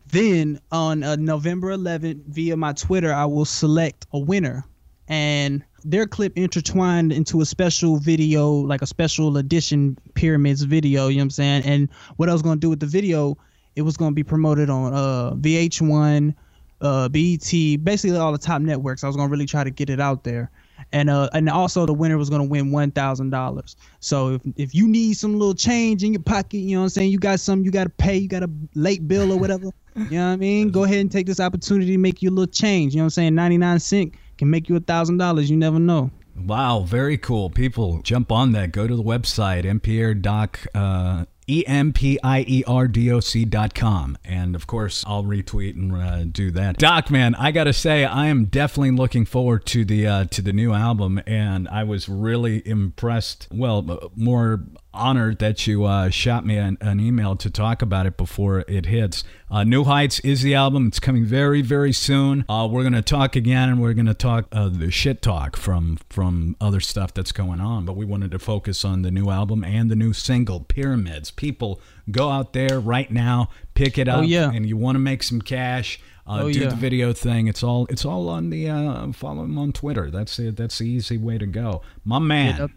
Then 0.07 0.59
on 0.73 1.03
uh, 1.03 1.15
November 1.15 1.75
11th, 1.75 2.25
via 2.25 2.57
my 2.57 2.73
Twitter, 2.73 3.13
I 3.13 3.25
will 3.25 3.45
select 3.45 4.07
a 4.11 4.19
winner 4.19 4.65
and 5.07 5.63
their 5.83 6.07
clip 6.07 6.37
intertwined 6.37 7.11
into 7.11 7.41
a 7.41 7.45
special 7.45 7.97
video, 7.97 8.51
like 8.51 8.81
a 8.81 8.87
special 8.87 9.37
edition 9.37 9.97
pyramids 10.13 10.63
video, 10.63 11.07
you 11.07 11.17
know 11.17 11.21
what 11.21 11.25
I'm 11.25 11.29
saying? 11.31 11.63
And 11.65 11.89
what 12.17 12.29
I 12.29 12.33
was 12.33 12.41
gonna 12.41 12.59
do 12.59 12.69
with 12.69 12.79
the 12.79 12.85
video, 12.85 13.37
it 13.75 13.81
was 13.83 13.97
gonna 13.97 14.13
be 14.15 14.23
promoted 14.23 14.69
on 14.69 14.93
uh 14.93 15.31
VH1, 15.35 16.35
uh 16.81 17.09
BET, 17.09 17.83
basically 17.83 18.17
all 18.17 18.31
the 18.31 18.37
top 18.37 18.61
networks. 18.61 19.03
I 19.03 19.07
was 19.07 19.15
gonna 19.15 19.31
really 19.31 19.45
try 19.45 19.63
to 19.63 19.71
get 19.71 19.89
it 19.89 19.99
out 19.99 20.23
there. 20.23 20.51
And 20.93 21.09
uh 21.09 21.29
and 21.33 21.49
also 21.49 21.85
the 21.85 21.93
winner 21.93 22.17
was 22.17 22.29
gonna 22.29 22.45
win 22.45 22.71
one 22.71 22.91
thousand 22.91 23.29
dollars. 23.31 23.75
So 23.99 24.35
if 24.35 24.41
if 24.57 24.75
you 24.75 24.87
need 24.87 25.13
some 25.13 25.33
little 25.39 25.55
change 25.55 26.03
in 26.03 26.13
your 26.13 26.23
pocket, 26.23 26.57
you 26.57 26.75
know 26.75 26.81
what 26.81 26.85
I'm 26.85 26.89
saying, 26.89 27.11
you 27.11 27.19
got 27.19 27.39
something 27.39 27.65
you 27.65 27.71
gotta 27.71 27.89
pay, 27.89 28.17
you 28.17 28.27
got 28.27 28.43
a 28.43 28.49
late 28.75 29.07
bill 29.07 29.31
or 29.31 29.37
whatever. 29.39 29.71
You 29.93 30.11
know 30.11 30.27
what 30.27 30.33
I 30.33 30.35
mean? 30.37 30.69
Go 30.69 30.85
ahead 30.85 30.99
and 30.99 31.11
take 31.11 31.25
this 31.27 31.41
opportunity 31.41 31.91
to 31.91 31.97
make 31.97 32.21
you 32.21 32.29
a 32.29 32.31
little 32.31 32.49
change. 32.49 32.93
You 32.93 32.99
know 32.99 33.03
what 33.03 33.07
I'm 33.07 33.09
saying? 33.09 33.35
99 33.35 33.79
cent 33.79 34.13
can 34.41 34.49
make 34.49 34.67
you 34.69 34.75
a 34.75 34.79
thousand 34.79 35.17
dollars. 35.17 35.51
You 35.51 35.57
never 35.57 35.77
know. 35.77 36.09
Wow, 36.35 36.79
very 36.79 37.15
cool. 37.17 37.51
People 37.51 38.01
jump 38.01 38.31
on 38.31 38.53
that. 38.53 38.71
Go 38.71 38.87
to 38.87 38.95
the 38.95 39.03
website, 39.03 39.65
MPR 39.65 40.19
doc, 40.19 40.65
uh, 40.73 41.25
E-M-P-I-E-R-D-O-C 41.47 43.45
dot 43.45 43.75
com. 43.75 44.17
And 44.25 44.55
of 44.55 44.65
course, 44.65 45.03
I'll 45.05 45.23
retweet 45.25 45.75
and 45.75 45.93
uh, 45.93 46.23
do 46.23 46.49
that. 46.51 46.77
Doc, 46.77 47.11
man, 47.11 47.35
I 47.35 47.51
got 47.51 47.65
to 47.65 47.73
say, 47.73 48.03
I 48.03 48.27
am 48.27 48.45
definitely 48.45 48.91
looking 48.91 49.25
forward 49.25 49.67
to 49.67 49.85
the, 49.85 50.07
uh, 50.07 50.25
to 50.25 50.41
the 50.41 50.53
new 50.53 50.73
album. 50.73 51.21
And 51.27 51.67
I 51.67 51.83
was 51.83 52.09
really 52.09 52.67
impressed. 52.67 53.47
Well, 53.51 53.91
uh, 53.91 54.07
more 54.15 54.63
honored 54.93 55.39
that 55.39 55.65
you 55.67 55.85
uh, 55.85 56.09
shot 56.09 56.45
me 56.45 56.57
an, 56.57 56.77
an 56.81 56.99
email 56.99 57.35
to 57.37 57.49
talk 57.49 57.81
about 57.81 58.05
it 58.05 58.17
before 58.17 58.59
it 58.67 58.85
hits. 58.87 59.23
Uh, 59.49 59.63
New 59.63 59.83
Heights 59.83 60.19
is 60.21 60.41
the 60.41 60.53
album. 60.55 60.87
It's 60.87 60.99
coming 60.99 61.25
very, 61.25 61.61
very 61.61 61.91
soon. 61.93 62.45
Uh, 62.49 62.67
we're 62.71 62.83
gonna 62.83 63.01
talk 63.01 63.35
again, 63.35 63.69
and 63.69 63.81
we're 63.81 63.93
gonna 63.93 64.13
talk 64.13 64.47
uh, 64.51 64.69
the 64.69 64.91
shit 64.91 65.21
talk 65.21 65.55
from 65.57 65.97
from 66.09 66.55
other 66.61 66.79
stuff 66.79 67.13
that's 67.13 67.31
going 67.31 67.59
on. 67.61 67.85
But 67.85 67.95
we 67.95 68.05
wanted 68.05 68.31
to 68.31 68.39
focus 68.39 68.83
on 68.85 69.01
the 69.01 69.11
new 69.11 69.29
album 69.29 69.63
and 69.63 69.89
the 69.91 69.95
new 69.95 70.13
single, 70.13 70.61
Pyramids. 70.61 71.31
People, 71.31 71.81
go 72.09 72.29
out 72.29 72.53
there 72.53 72.79
right 72.79 73.11
now, 73.11 73.49
pick 73.73 73.97
it 73.97 74.07
up, 74.07 74.19
Oh, 74.19 74.21
yeah. 74.21 74.51
and 74.51 74.67
you 74.67 74.77
want 74.77 74.95
to 74.95 74.99
make 74.99 75.23
some 75.23 75.41
cash. 75.41 75.99
Uh, 76.27 76.41
Oh, 76.43 76.51
do 76.51 76.59
yeah. 76.59 76.69
the 76.69 76.75
video 76.75 77.13
thing. 77.13 77.47
It's 77.47 77.63
all 77.63 77.87
it's 77.89 78.05
all 78.05 78.29
on 78.29 78.51
the 78.51 78.69
uh, 78.69 79.11
follow 79.11 79.43
him 79.43 79.57
on 79.57 79.73
Twitter. 79.73 80.09
That's 80.11 80.37
it. 80.39 80.55
That's 80.55 80.77
the 80.77 80.85
easy 80.87 81.17
way 81.17 81.37
to 81.39 81.45
go. 81.47 81.81
My 82.05 82.19
man. 82.19 82.71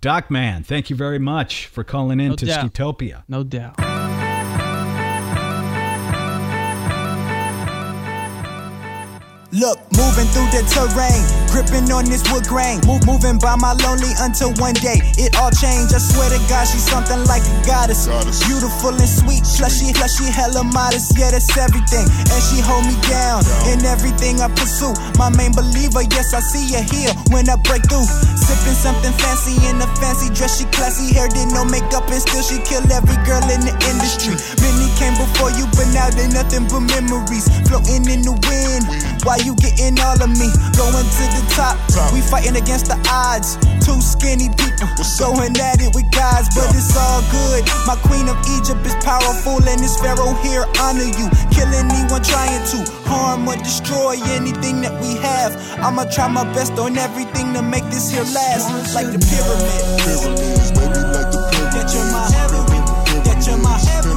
Doc 0.00 0.30
Man. 0.30 0.62
Thank 0.62 0.90
you 0.90 0.96
very 0.96 1.18
much 1.18 1.66
for 1.66 1.82
calling 1.84 2.20
in 2.20 2.28
No 2.28 2.36
to 2.36 2.46
doubt. 2.46 2.72
Skeetopia. 2.72 3.24
No 3.28 3.42
doubt. 3.42 3.87
Look, 9.58 9.82
moving 9.98 10.30
through 10.30 10.46
the 10.54 10.62
terrain, 10.70 11.18
gripping 11.50 11.90
on 11.90 12.06
this 12.06 12.22
wood 12.30 12.46
grain. 12.46 12.78
Move, 12.86 13.02
moving 13.10 13.42
by 13.42 13.58
my 13.58 13.74
lonely 13.82 14.14
until 14.22 14.54
one 14.62 14.78
day 14.78 15.02
it 15.18 15.34
all 15.34 15.50
changed. 15.50 15.90
I 15.90 15.98
swear 15.98 16.30
to 16.30 16.38
God, 16.46 16.62
she's 16.70 16.86
something 16.86 17.18
like 17.26 17.42
a 17.42 17.54
goddess. 17.66 18.06
Beautiful 18.46 18.94
and 18.94 19.10
sweet, 19.10 19.42
slushy, 19.42 19.90
slushy, 19.90 20.30
hella 20.30 20.62
modest. 20.62 21.18
Yeah, 21.18 21.34
that's 21.34 21.50
everything. 21.58 22.06
And 22.06 22.42
she 22.46 22.62
hold 22.62 22.86
me 22.86 22.94
down 23.10 23.42
in 23.66 23.82
everything 23.82 24.38
I 24.38 24.46
pursue. 24.46 24.94
My 25.18 25.26
main 25.34 25.50
believer, 25.50 26.06
yes, 26.06 26.38
I 26.38 26.38
see 26.38 26.70
her 26.78 26.84
here 26.94 27.10
when 27.34 27.50
I 27.50 27.58
break 27.66 27.82
through. 27.90 28.06
Sipping 28.38 28.78
something 28.78 29.10
fancy 29.18 29.58
in 29.66 29.82
a 29.82 29.90
fancy 29.98 30.30
dress, 30.30 30.62
she 30.62 30.70
classy, 30.70 31.10
hair 31.10 31.26
did 31.26 31.50
no 31.50 31.66
makeup, 31.66 32.06
and 32.14 32.22
still 32.22 32.46
she 32.46 32.62
kill 32.62 32.86
every 32.94 33.18
girl 33.26 33.42
in 33.50 33.66
the 33.66 33.74
industry. 33.90 34.38
Many 34.62 34.86
came 35.02 35.18
before 35.18 35.50
you, 35.58 35.66
but 35.74 35.90
now 35.90 36.06
they're 36.14 36.30
nothing 36.30 36.70
but 36.70 36.86
memories 36.94 37.50
floating 37.66 38.06
in 38.06 38.22
the 38.22 38.38
wind. 38.46 38.86
Why 39.26 39.42
you 39.42 39.47
getting 39.56 39.98
all 40.00 40.20
of 40.20 40.30
me? 40.36 40.48
Going 40.76 41.06
to 41.06 41.24
the 41.32 41.42
top. 41.54 41.76
We 42.12 42.20
fighting 42.20 42.56
against 42.56 42.86
the 42.86 42.98
odds. 43.08 43.56
Two 43.84 44.00
skinny 44.00 44.48
people 44.56 44.68
going 45.18 45.54
at 45.58 45.82
it 45.82 45.94
with 45.94 46.08
guys, 46.10 46.46
but 46.54 46.70
it's 46.74 46.94
all 46.96 47.22
good. 47.30 47.66
My 47.86 47.96
queen 48.06 48.28
of 48.28 48.38
Egypt 48.58 48.84
is 48.86 48.94
powerful, 49.04 49.58
and 49.58 49.78
this 49.80 49.98
pharaoh 49.98 50.34
here 50.46 50.64
honor 50.80 51.10
you. 51.18 51.26
Kill 51.50 51.68
anyone 51.74 52.22
trying 52.22 52.62
to 52.72 52.78
harm 53.08 53.48
or 53.48 53.56
destroy 53.56 54.16
anything 54.36 54.80
that 54.82 54.94
we 55.02 55.18
have. 55.18 55.56
I'ma 55.82 56.04
try 56.10 56.28
my 56.28 56.44
best 56.54 56.78
on 56.78 56.96
everything 56.96 57.52
to 57.54 57.62
make 57.62 57.84
this 57.90 58.10
here 58.10 58.26
last, 58.34 58.94
like 58.94 59.10
the 59.10 59.18
pyramid. 59.18 59.82
Pyramids, 60.06 60.70
baby, 60.72 61.02
like 61.10 61.30
the 61.34 61.40
pyramids. 61.50 61.74
That 61.74 61.90
you're 61.94 62.10
my 62.12 62.26
everything. 62.44 62.84
That 63.24 63.46
you're 63.46 63.58
my 63.58 63.74
everything. 63.74 64.07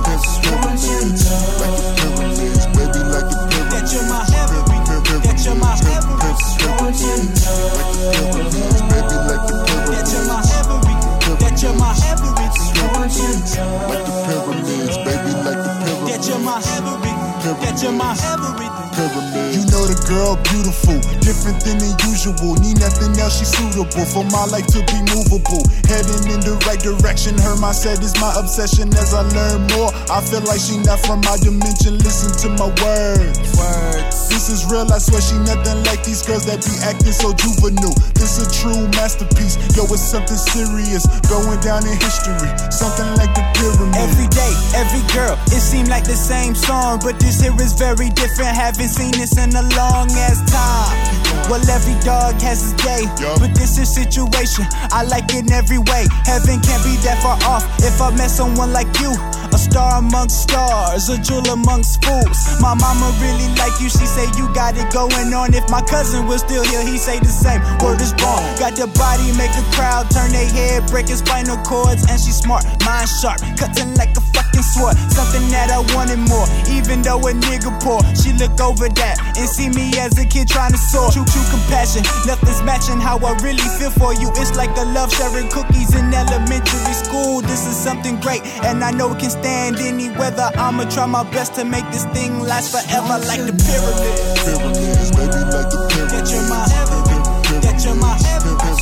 Girl 20.12 20.36
beautiful, 20.52 21.00
different 21.24 21.64
than 21.64 21.80
the 21.80 21.92
usual. 22.12 22.60
Need 22.60 22.84
nothing 22.84 23.16
else, 23.16 23.40
she's 23.40 23.48
suitable 23.48 24.04
for 24.12 24.28
my 24.28 24.44
life 24.52 24.68
to 24.76 24.84
be 24.84 25.00
movable. 25.16 25.64
Heading 25.88 26.28
in 26.28 26.44
the 26.44 26.60
right 26.68 26.80
direction, 26.84 27.40
her 27.40 27.56
mindset 27.56 28.04
is 28.04 28.12
my 28.20 28.36
obsession. 28.36 28.92
As 29.00 29.16
I 29.16 29.24
learn 29.32 29.64
more, 29.72 29.96
I 30.12 30.20
feel 30.20 30.44
like 30.44 30.60
she 30.60 30.84
not 30.84 31.00
from 31.08 31.24
my 31.24 31.40
dimension. 31.40 31.96
Listen 32.04 32.36
to 32.44 32.48
my 32.60 32.68
words. 32.84 33.40
Words. 33.56 34.28
This 34.28 34.52
is 34.52 34.68
real, 34.68 34.84
I 34.92 35.00
swear 35.00 35.24
she 35.24 35.40
nothing 35.48 35.80
like 35.88 36.04
these 36.04 36.28
girls 36.28 36.44
that 36.52 36.60
be 36.60 36.76
acting 36.84 37.16
so 37.16 37.32
juvenile. 37.32 37.96
This 38.12 38.36
is 38.36 38.44
a 38.44 38.50
true 38.52 38.84
masterpiece. 39.00 39.56
Yo, 39.80 39.88
it's 39.88 40.04
something 40.04 40.36
serious 40.36 41.08
going 41.32 41.60
down 41.64 41.88
in 41.88 41.96
history. 41.96 42.52
Something 42.82 43.14
like 43.14 43.30
the 43.38 43.46
pyramid. 43.54 43.94
Every 43.94 44.26
day, 44.34 44.50
every 44.74 45.06
girl, 45.14 45.38
it 45.54 45.62
seemed 45.62 45.90
like 45.90 46.04
the 46.04 46.18
same 46.18 46.56
song, 46.56 46.98
but 47.04 47.20
this 47.20 47.40
here 47.40 47.54
is 47.62 47.74
very 47.74 48.10
different. 48.10 48.58
Haven't 48.58 48.90
seen 48.90 49.12
this 49.12 49.38
in 49.38 49.54
a 49.54 49.62
long 49.78 50.10
ass 50.18 50.42
time. 50.50 50.98
Well, 51.46 51.62
every 51.70 51.94
dog 52.02 52.42
has 52.42 52.64
his 52.64 52.74
day, 52.82 53.06
but 53.38 53.54
this 53.54 53.78
is 53.78 53.94
situation. 53.94 54.66
I 54.90 55.04
like 55.04 55.30
it 55.30 55.46
in 55.46 55.52
every 55.54 55.78
way. 55.78 56.10
Heaven 56.26 56.58
can't 56.58 56.82
be 56.82 56.98
that 57.06 57.22
far 57.22 57.38
off 57.46 57.62
if 57.86 58.02
I 58.02 58.10
met 58.18 58.32
someone 58.32 58.74
like 58.74 58.90
you. 58.98 59.14
A 59.54 59.58
star 59.58 60.00
amongst 60.00 60.48
stars, 60.48 61.10
a 61.10 61.18
jewel 61.20 61.44
amongst 61.52 62.04
fools. 62.04 62.40
My 62.62 62.74
mama 62.74 63.12
really 63.20 63.52
like 63.60 63.76
you, 63.84 63.90
she 63.90 64.08
say 64.08 64.26
you 64.40 64.48
got 64.54 64.78
it 64.78 64.88
going 64.94 65.34
on. 65.34 65.54
If 65.54 65.70
my 65.70 65.82
cousin 65.82 66.26
was 66.26 66.42
still 66.42 66.64
here, 66.64 66.84
he 66.88 66.98
say 66.98 67.20
the 67.20 67.28
same. 67.28 67.60
Word 67.84 68.00
is 68.00 68.16
born. 68.16 68.40
Got 68.56 68.80
the 68.80 68.88
body, 68.96 69.28
make 69.36 69.52
a 69.52 69.66
crowd 69.76 70.08
turn 70.10 70.32
their 70.32 70.48
head, 70.48 70.88
break 70.88 71.10
his 71.10 71.20
spinal 71.20 71.58
cords, 71.68 72.08
and 72.08 72.16
she 72.16 72.32
smart, 72.32 72.64
mind 72.86 73.10
sharp, 73.10 73.44
cutting 73.60 73.92
like 74.00 74.16
a 74.16 74.24
fucking 74.32 74.64
sword. 74.64 74.96
Something 75.12 75.44
that 75.52 75.68
I 75.68 75.84
wanted 75.92 76.24
more, 76.32 76.48
even 76.72 77.04
though 77.04 77.20
a 77.20 77.36
nigga 77.36 77.76
poor. 77.84 78.00
She 78.16 78.32
look 78.40 78.56
over 78.64 78.88
that 78.88 79.20
and 79.36 79.48
see 79.50 79.68
me 79.68 79.92
as 80.00 80.16
a 80.16 80.24
kid 80.24 80.48
trying 80.48 80.72
to 80.72 80.80
soar. 80.80 81.12
True, 81.12 81.28
true 81.28 81.48
compassion, 81.52 82.08
nothing's 82.24 82.64
matching 82.64 83.04
how 83.04 83.20
I 83.20 83.36
really 83.44 83.68
feel 83.76 83.92
for 83.92 84.16
you. 84.16 84.32
It's 84.40 84.56
like 84.56 84.72
a 84.80 84.86
love 84.96 85.12
sharing 85.12 85.52
cookies 85.52 85.92
in 85.92 86.08
elementary 86.14 86.96
school. 86.96 87.44
This 87.44 87.68
is 87.68 87.76
something 87.76 88.16
great, 88.24 88.48
and 88.64 88.80
I 88.80 88.92
know 88.96 89.12
it 89.12 89.20
can 89.20 89.30
stand 89.42 89.78
any 89.82 90.10
weather. 90.18 90.50
I'ma 90.56 90.86
try 90.90 91.06
my 91.06 91.24
best 91.32 91.56
to 91.56 91.66
make 91.66 91.86
this 91.92 92.06
thing 92.14 92.40
last 92.40 92.72
forever, 92.72 93.18
like 93.26 93.42
the 93.42 93.54
pyramid. 93.58 94.16
Pyramids, 94.46 95.12
baby, 95.18 95.42
like 95.50 95.70
the 95.74 95.80
pyramids. 95.90 96.14
That 96.14 96.30
you're 96.32 96.46
my 96.46 96.62
everything. 96.82 97.22
That 97.66 97.82
you're 97.84 97.98
my 97.98 98.14
everything. 98.34 98.78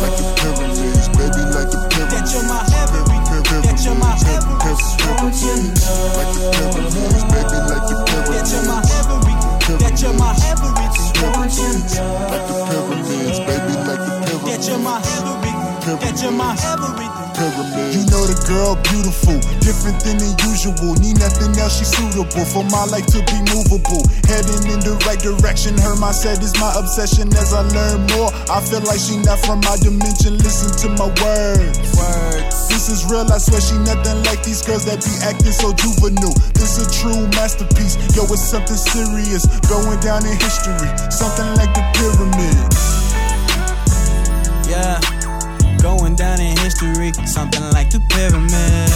Like 0.00 0.14
the 0.16 0.26
pyramids, 0.38 1.08
baby, 1.18 1.42
like 1.54 1.70
the 1.74 1.78
pyramids. 1.90 2.14
That 2.14 2.26
you're 2.32 2.46
my. 2.46 2.62
That 3.66 3.78
you're 3.84 3.98
my 3.98 4.14
everything. 4.34 4.78
Like 6.16 6.30
the 6.34 6.54
pyramids, 6.62 7.24
baby, 7.26 7.58
like 7.66 7.84
the 7.90 7.96
pyramids. 8.06 8.30
That 8.30 8.46
you're 8.52 8.64
my 8.66 8.78
pyramids, 9.06 9.42
pyramids. 9.66 9.82
That 9.82 10.02
you're 10.02 10.14
my 10.14 10.36
you're 16.26 16.32
my 16.32 16.56
everything. 16.64 17.25
Pyramids. 17.36 17.92
You 17.92 18.08
know 18.08 18.24
the 18.24 18.36
girl 18.48 18.80
beautiful, 18.80 19.36
different 19.60 20.00
than 20.00 20.16
the 20.16 20.32
usual. 20.48 20.96
Need 21.04 21.20
nothing 21.20 21.52
else, 21.60 21.76
she's 21.76 21.92
suitable 21.92 22.48
for 22.48 22.64
my 22.72 22.88
life 22.88 23.04
to 23.12 23.20
be 23.28 23.38
movable. 23.52 24.00
Heading 24.24 24.64
in 24.72 24.80
the 24.80 24.96
right 25.04 25.20
direction, 25.20 25.76
her 25.84 25.92
mindset 26.00 26.40
is 26.40 26.56
my 26.56 26.72
obsession. 26.80 27.28
As 27.36 27.52
I 27.52 27.60
learn 27.76 28.08
more, 28.16 28.32
I 28.48 28.64
feel 28.64 28.80
like 28.88 28.96
she 28.96 29.20
not 29.20 29.36
from 29.44 29.60
my 29.60 29.76
dimension. 29.84 30.40
Listen 30.40 30.72
to 30.80 30.96
my 30.96 31.12
words. 31.20 31.76
Words. 31.92 32.56
This 32.72 32.88
is 32.88 33.04
real, 33.04 33.28
I 33.28 33.36
swear 33.36 33.60
she 33.60 33.76
nothing 33.84 34.16
like 34.24 34.40
these 34.40 34.64
girls 34.64 34.88
that 34.88 35.04
be 35.04 35.12
acting 35.20 35.52
so 35.52 35.76
juvenile. 35.76 36.32
This 36.56 36.80
is 36.80 36.88
a 36.88 36.90
true 37.04 37.28
masterpiece. 37.36 38.00
Yo, 38.16 38.24
it's 38.32 38.48
something 38.48 38.80
serious 38.80 39.44
going 39.68 40.00
down 40.00 40.24
in 40.24 40.40
history. 40.40 40.88
Something 41.12 41.52
like 41.60 41.72
the 41.76 41.84
pyramids. 42.00 42.80
Yeah, 44.72 44.98
going 46.06 46.14
down 46.14 46.40
in 46.40 46.56
history, 46.58 47.12
something 47.26 47.68
like 47.72 47.90
the 47.90 47.98
pyramid. 47.98 48.90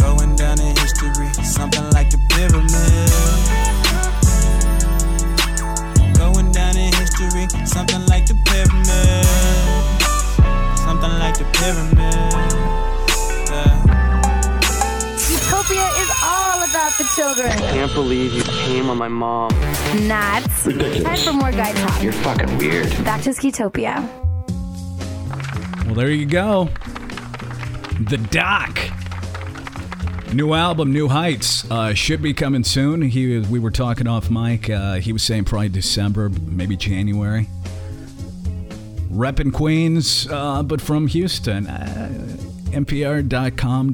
going 0.00 0.34
down 0.34 0.60
in 0.60 0.74
history, 0.78 1.32
something 1.44 1.88
like 1.90 2.10
the 2.10 2.18
pyramid. 2.28 2.74
Going 6.18 6.50
down 6.50 6.76
in 6.76 6.92
history, 6.94 7.46
something 7.64 8.04
like 8.06 8.26
the 8.26 8.34
pyramid. 8.46 9.26
Something 10.78 11.18
like 11.20 11.38
the 11.38 11.44
pyramid. 11.52 11.99
All 17.18 17.24
about 17.24 17.36
the 17.36 17.42
children. 17.42 17.58
Can't 17.58 17.94
believe 17.94 18.32
you 18.32 18.42
came 18.42 18.90
on 18.90 18.98
my 18.98 19.08
mom. 19.08 19.50
Nuts. 20.06 20.64
Time 20.64 21.16
for 21.16 21.32
more 21.32 21.50
guy 21.50 21.72
talk. 21.72 22.02
You're 22.02 22.12
fucking 22.12 22.58
weird. 22.58 22.88
Back 23.04 23.22
to 23.22 23.30
Skeetopia. 23.30 24.06
Well, 25.86 25.94
there 25.94 26.10
you 26.10 26.26
go. 26.26 26.68
The 28.00 28.18
Doc. 28.30 28.78
New 30.32 30.54
album, 30.54 30.92
New 30.92 31.08
Heights, 31.08 31.68
uh, 31.70 31.92
should 31.92 32.22
be 32.22 32.32
coming 32.32 32.62
soon. 32.62 33.02
He, 33.02 33.40
we 33.40 33.58
were 33.58 33.72
talking 33.72 34.06
off 34.06 34.30
mic. 34.30 34.70
Uh, 34.70 34.94
he 34.94 35.12
was 35.12 35.24
saying 35.24 35.44
probably 35.44 35.70
December, 35.70 36.28
maybe 36.28 36.76
January. 36.76 37.48
Reppin' 39.10 39.52
Queens, 39.52 40.28
uh, 40.30 40.62
but 40.62 40.80
from 40.80 41.08
Houston. 41.08 41.66
Uh, 41.66 42.36
NPR.com, 42.70 43.92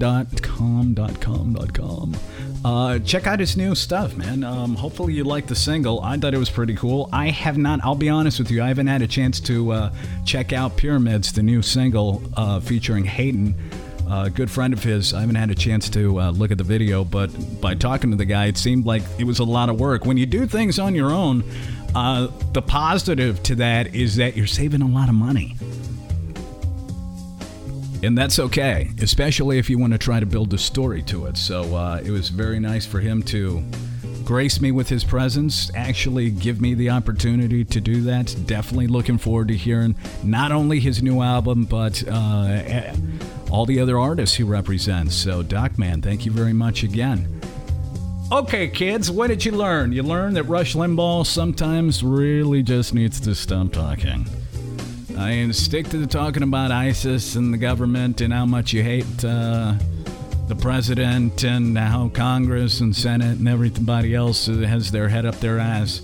Uh, 2.67 2.99
check 2.99 3.29
out 3.29 3.39
his 3.39 3.57
new 3.57 3.77
stuff, 3.77 4.17
man. 4.17 4.43
Um, 4.43 4.75
hopefully 4.75 5.13
you 5.13 5.23
like 5.23 5.47
the 5.47 5.55
single. 5.55 6.01
I 6.01 6.17
thought 6.17 6.35
it 6.35 6.39
was 6.39 6.51
pretty 6.51 6.75
cool. 6.75 7.09
I 7.13 7.31
have 7.31 7.57
not. 7.57 7.79
I'll 7.85 7.95
be 7.95 8.09
honest 8.09 8.41
with 8.41 8.51
you. 8.51 8.61
I 8.61 8.67
haven't 8.67 8.89
had 8.89 9.03
a 9.03 9.07
chance 9.07 9.39
to 9.43 9.71
uh, 9.71 9.95
check 10.25 10.53
out 10.53 10.77
Pyramids, 10.77 11.33
the 11.33 11.45
new 11.45 11.63
single 11.63 12.25
uh, 12.37 12.59
featuring 12.59 13.05
Hayden, 13.05 13.55
a 14.11 14.29
good 14.29 14.51
friend 14.51 14.73
of 14.73 14.83
his. 14.83 15.15
I 15.15 15.21
haven't 15.21 15.37
had 15.37 15.53
a 15.53 15.55
chance 15.55 15.89
to 15.91 16.21
uh, 16.21 16.31
look 16.33 16.51
at 16.51 16.59
the 16.59 16.65
video, 16.65 17.05
but 17.05 17.29
by 17.61 17.77
talking 17.77 18.11
to 18.11 18.17
the 18.17 18.25
guy, 18.25 18.47
it 18.47 18.57
seemed 18.57 18.85
like 18.85 19.05
it 19.17 19.25
was 19.25 19.39
a 19.39 19.45
lot 19.45 19.69
of 19.69 19.79
work. 19.79 20.05
When 20.05 20.17
you 20.17 20.27
do 20.27 20.45
things 20.45 20.81
on 20.81 20.93
your 20.97 21.13
own, 21.13 21.45
uh, 21.95 22.27
the 22.53 22.63
positive 22.63 23.41
to 23.45 23.55
that 23.55 23.95
is 23.95 24.17
that 24.17 24.37
you're 24.37 24.49
saving 24.49 24.83
a 24.83 24.89
lot 24.89 25.09
of 25.09 25.15
money. 25.15 25.55
And 28.03 28.17
that's 28.17 28.39
okay, 28.39 28.91
especially 29.01 29.59
if 29.59 29.71
you 29.71 29.79
want 29.79 29.93
to 29.93 29.99
try 29.99 30.21
to 30.21 30.27
build 30.27 30.53
a 30.55 30.59
story 30.59 31.03
to 31.05 31.27
it. 31.27 31.37
So 31.37 31.75
uh, 31.75 32.01
it 32.05 32.11
was 32.11 32.29
very 32.29 32.61
nice 32.61 32.87
for 32.87 33.01
him 33.01 33.23
to 33.25 33.65
grace 34.27 34.61
me 34.61 34.73
with 34.73 34.89
his 34.89 35.05
presence, 35.05 35.71
actually 35.75 36.31
give 36.31 36.61
me 36.61 36.75
the 36.75 36.91
opportunity 36.91 37.65
to 37.65 37.81
do 37.81 38.03
that. 38.03 38.35
Definitely 38.45 38.89
looking 38.89 39.19
forward 39.19 39.49
to 39.49 39.57
hearing 39.57 39.95
not 40.25 40.51
only 40.51 40.81
his 40.81 41.01
new 41.01 41.23
album, 41.23 41.65
but 41.65 42.03
uh, 42.09 42.93
all 43.51 43.65
the 43.65 43.79
other 43.79 43.99
artists 43.99 44.37
he 44.37 44.43
represents. 44.43 45.15
So, 45.15 45.43
Doc 45.43 45.79
Man, 45.79 46.03
thank 46.03 46.27
you 46.27 46.33
very 46.33 46.53
much 46.53 46.83
again. 46.83 47.41
Okay, 48.33 48.67
kids, 48.67 49.09
what 49.09 49.29
did 49.29 49.45
you 49.45 49.53
learn? 49.53 49.93
You 49.93 50.03
learned 50.03 50.37
that 50.37 50.43
Rush 50.45 50.75
Limbaugh 50.75 51.25
sometimes 51.25 52.03
really 52.03 52.65
just 52.65 52.93
needs 52.93 53.21
to 53.21 53.35
stop 53.37 53.73
talking. 53.73 54.27
I 55.19 55.51
stick 55.53 55.89
to 55.89 55.99
the 55.99 56.07
talking 56.07 56.43
about 56.43 56.71
ISIS 56.71 57.37
and 57.37 57.53
the 57.53 57.59
government 57.59 58.21
and 58.21 58.33
how 58.33 58.45
much 58.45 58.73
you 58.73 58.83
hate 58.83 59.25
uh, 59.25 59.75
the 60.47 60.55
president 60.55 61.43
and 61.43 61.77
how 61.77 62.09
Congress 62.11 62.81
and 62.81 62.95
Senate 62.95 63.39
and 63.39 63.49
everybody 63.49 64.15
else 64.15 64.47
has 64.47 64.91
their 64.91 65.09
head 65.09 65.25
up 65.25 65.37
their 65.37 65.59
ass. 65.59 66.03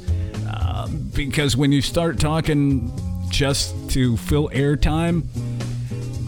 Uh, 0.48 0.88
because 1.14 1.56
when 1.56 1.72
you 1.72 1.82
start 1.82 2.18
talking 2.18 2.90
just 3.28 3.74
to 3.90 4.16
fill 4.16 4.48
airtime, 4.48 5.24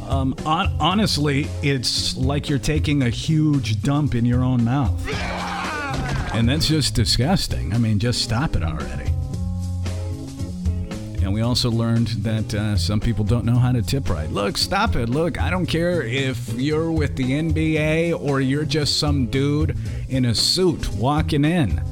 um, 0.09 0.35
on- 0.45 0.77
honestly, 0.79 1.47
it's 1.63 2.17
like 2.17 2.49
you're 2.51 2.59
taking 2.59 3.03
a 3.03 3.11
huge 3.11 3.83
dump 3.83 4.15
in 4.15 4.27
your 4.27 4.45
own 4.45 4.63
mouth. 4.63 5.01
And 6.35 6.49
that's 6.49 6.67
just 6.69 6.95
disgusting. 6.95 7.73
I 7.73 7.79
mean, 7.79 7.99
just 7.99 8.23
stop 8.23 8.57
it 8.57 8.63
already. 8.63 9.04
We 11.35 11.41
also 11.43 11.69
learned 11.69 12.07
that 12.23 12.55
uh, 12.55 12.77
some 12.77 13.01
people 13.01 13.25
don't 13.25 13.45
know 13.45 13.57
how 13.57 13.73
to 13.73 13.83
tip 13.83 14.09
right. 14.09 14.31
Look, 14.31 14.57
stop 14.57 14.95
it. 14.95 15.09
Look, 15.09 15.41
I 15.43 15.51
don't 15.51 15.67
care 15.67 16.01
if 16.01 16.49
you're 16.55 16.93
with 16.93 17.17
the 17.17 17.25
NBA 17.25 18.21
or 18.21 18.41
you're 18.41 18.65
just 18.65 19.01
some 19.01 19.27
dude 19.27 19.77
in 20.09 20.27
a 20.27 20.35
suit 20.37 20.89
walking 20.91 21.45
in. 21.45 21.83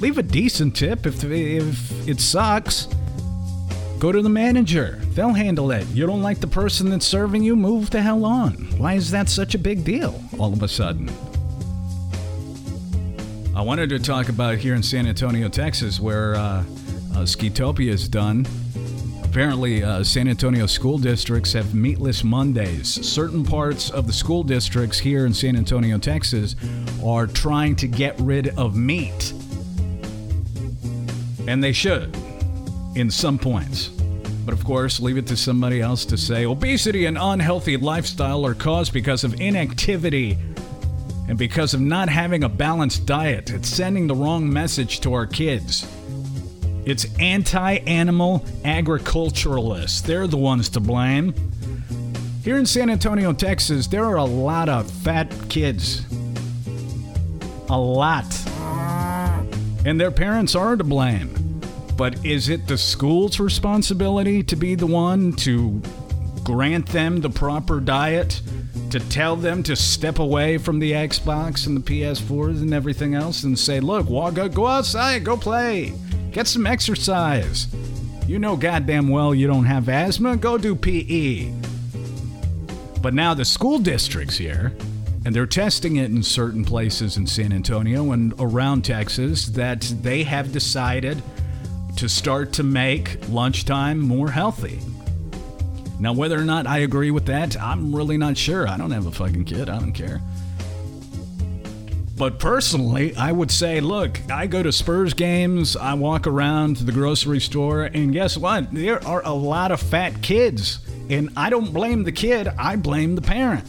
Leave 0.00 0.18
a 0.18 0.22
decent 0.24 0.74
tip 0.74 1.06
if, 1.06 1.22
if 1.22 2.08
it 2.08 2.20
sucks. 2.20 2.88
Go 4.00 4.10
to 4.10 4.20
the 4.20 4.28
manager. 4.28 4.98
They'll 5.10 5.32
handle 5.32 5.70
it. 5.70 5.86
You 5.90 6.04
don't 6.04 6.22
like 6.22 6.40
the 6.40 6.48
person 6.48 6.90
that's 6.90 7.06
serving 7.06 7.44
you? 7.44 7.54
Move 7.54 7.90
the 7.90 8.02
hell 8.02 8.24
on. 8.24 8.54
Why 8.78 8.94
is 8.94 9.12
that 9.12 9.28
such 9.28 9.54
a 9.54 9.58
big 9.58 9.84
deal 9.84 10.20
all 10.40 10.52
of 10.52 10.60
a 10.60 10.66
sudden? 10.66 11.08
I 13.54 13.62
wanted 13.62 13.90
to 13.90 14.00
talk 14.00 14.28
about 14.28 14.58
here 14.58 14.74
in 14.74 14.82
San 14.82 15.06
Antonio, 15.06 15.48
Texas, 15.48 16.00
where 16.00 16.34
uh, 16.34 16.64
uh, 17.16 17.26
is 17.78 18.08
done. 18.08 18.46
Apparently, 19.22 19.82
uh, 19.82 20.04
San 20.04 20.28
Antonio 20.28 20.66
school 20.66 20.96
districts 20.96 21.52
have 21.54 21.74
meatless 21.74 22.22
Mondays. 22.22 22.88
Certain 23.04 23.44
parts 23.44 23.90
of 23.90 24.06
the 24.06 24.12
school 24.12 24.44
districts 24.44 24.98
here 24.98 25.26
in 25.26 25.34
San 25.34 25.56
Antonio, 25.56 25.98
Texas, 25.98 26.54
are 27.04 27.26
trying 27.26 27.74
to 27.76 27.88
get 27.88 28.18
rid 28.20 28.56
of 28.56 28.76
meat. 28.76 29.32
And 31.48 31.62
they 31.62 31.72
should, 31.72 32.16
in 32.94 33.10
some 33.10 33.38
points. 33.38 33.88
But 34.44 34.54
of 34.54 34.64
course, 34.64 35.00
leave 35.00 35.16
it 35.16 35.26
to 35.26 35.36
somebody 35.36 35.80
else 35.80 36.04
to 36.06 36.16
say 36.16 36.44
obesity 36.44 37.06
and 37.06 37.18
unhealthy 37.18 37.76
lifestyle 37.76 38.46
are 38.46 38.54
caused 38.54 38.92
because 38.92 39.24
of 39.24 39.40
inactivity 39.40 40.38
and 41.28 41.36
because 41.36 41.74
of 41.74 41.80
not 41.80 42.08
having 42.08 42.44
a 42.44 42.48
balanced 42.48 43.06
diet. 43.06 43.50
It's 43.50 43.68
sending 43.68 44.06
the 44.06 44.14
wrong 44.14 44.48
message 44.48 45.00
to 45.00 45.14
our 45.14 45.26
kids. 45.26 45.86
It's 46.86 47.06
anti 47.18 47.76
animal 47.86 48.44
agriculturalists. 48.64 50.02
They're 50.02 50.26
the 50.26 50.36
ones 50.36 50.68
to 50.70 50.80
blame. 50.80 51.34
Here 52.42 52.58
in 52.58 52.66
San 52.66 52.90
Antonio, 52.90 53.32
Texas, 53.32 53.86
there 53.86 54.04
are 54.04 54.16
a 54.16 54.24
lot 54.24 54.68
of 54.68 54.90
fat 54.90 55.32
kids. 55.48 56.04
A 57.70 57.78
lot. 57.78 58.26
And 59.86 59.98
their 59.98 60.10
parents 60.10 60.54
are 60.54 60.76
to 60.76 60.84
blame. 60.84 61.60
But 61.96 62.22
is 62.22 62.50
it 62.50 62.66
the 62.66 62.76
school's 62.76 63.40
responsibility 63.40 64.42
to 64.42 64.56
be 64.56 64.74
the 64.74 64.86
one 64.86 65.32
to 65.36 65.80
grant 66.42 66.86
them 66.88 67.22
the 67.22 67.30
proper 67.30 67.80
diet? 67.80 68.42
To 68.90 69.00
tell 69.00 69.36
them 69.36 69.62
to 69.62 69.74
step 69.74 70.18
away 70.18 70.58
from 70.58 70.80
the 70.80 70.92
Xbox 70.92 71.66
and 71.66 71.76
the 71.76 71.80
PS4s 71.80 72.60
and 72.60 72.74
everything 72.74 73.14
else 73.14 73.42
and 73.42 73.58
say, 73.58 73.80
look, 73.80 74.08
walk, 74.08 74.34
go, 74.34 74.48
go 74.48 74.66
outside, 74.66 75.24
go 75.24 75.36
play, 75.36 75.94
get 76.34 76.48
some 76.48 76.66
exercise. 76.66 77.68
You 78.26 78.40
know 78.40 78.56
goddamn 78.56 79.08
well 79.08 79.32
you 79.34 79.46
don't 79.46 79.66
have 79.66 79.88
asthma, 79.88 80.36
go 80.36 80.58
do 80.58 80.74
PE. 80.74 81.52
But 83.00 83.14
now 83.14 83.34
the 83.34 83.44
school 83.44 83.78
districts 83.78 84.36
here, 84.36 84.72
and 85.24 85.34
they're 85.34 85.46
testing 85.46 85.96
it 85.96 86.10
in 86.10 86.24
certain 86.24 86.64
places 86.64 87.16
in 87.16 87.26
San 87.26 87.52
Antonio 87.52 88.10
and 88.10 88.34
around 88.40 88.84
Texas, 88.84 89.46
that 89.46 89.82
they 90.02 90.24
have 90.24 90.52
decided 90.52 91.22
to 91.96 92.08
start 92.08 92.52
to 92.54 92.64
make 92.64 93.16
lunchtime 93.28 94.00
more 94.00 94.30
healthy. 94.30 94.80
Now, 96.00 96.12
whether 96.14 96.36
or 96.36 96.44
not 96.44 96.66
I 96.66 96.78
agree 96.78 97.12
with 97.12 97.26
that, 97.26 97.56
I'm 97.60 97.94
really 97.94 98.16
not 98.16 98.36
sure. 98.36 98.66
I 98.66 98.76
don't 98.76 98.90
have 98.90 99.06
a 99.06 99.12
fucking 99.12 99.44
kid. 99.44 99.68
I 99.68 99.78
don't 99.78 99.92
care. 99.92 100.20
But 102.16 102.38
personally, 102.38 103.14
I 103.16 103.32
would 103.32 103.50
say, 103.50 103.80
look, 103.80 104.20
I 104.30 104.46
go 104.46 104.62
to 104.62 104.70
Spurs 104.70 105.14
games, 105.14 105.76
I 105.76 105.94
walk 105.94 106.28
around 106.28 106.76
to 106.76 106.84
the 106.84 106.92
grocery 106.92 107.40
store, 107.40 107.84
and 107.84 108.12
guess 108.12 108.36
what? 108.36 108.72
There 108.72 109.04
are 109.04 109.22
a 109.24 109.32
lot 109.32 109.72
of 109.72 109.80
fat 109.80 110.22
kids. 110.22 110.78
And 111.10 111.30
I 111.36 111.50
don't 111.50 111.72
blame 111.72 112.04
the 112.04 112.12
kid, 112.12 112.48
I 112.58 112.76
blame 112.76 113.16
the 113.16 113.22
parent. 113.22 113.64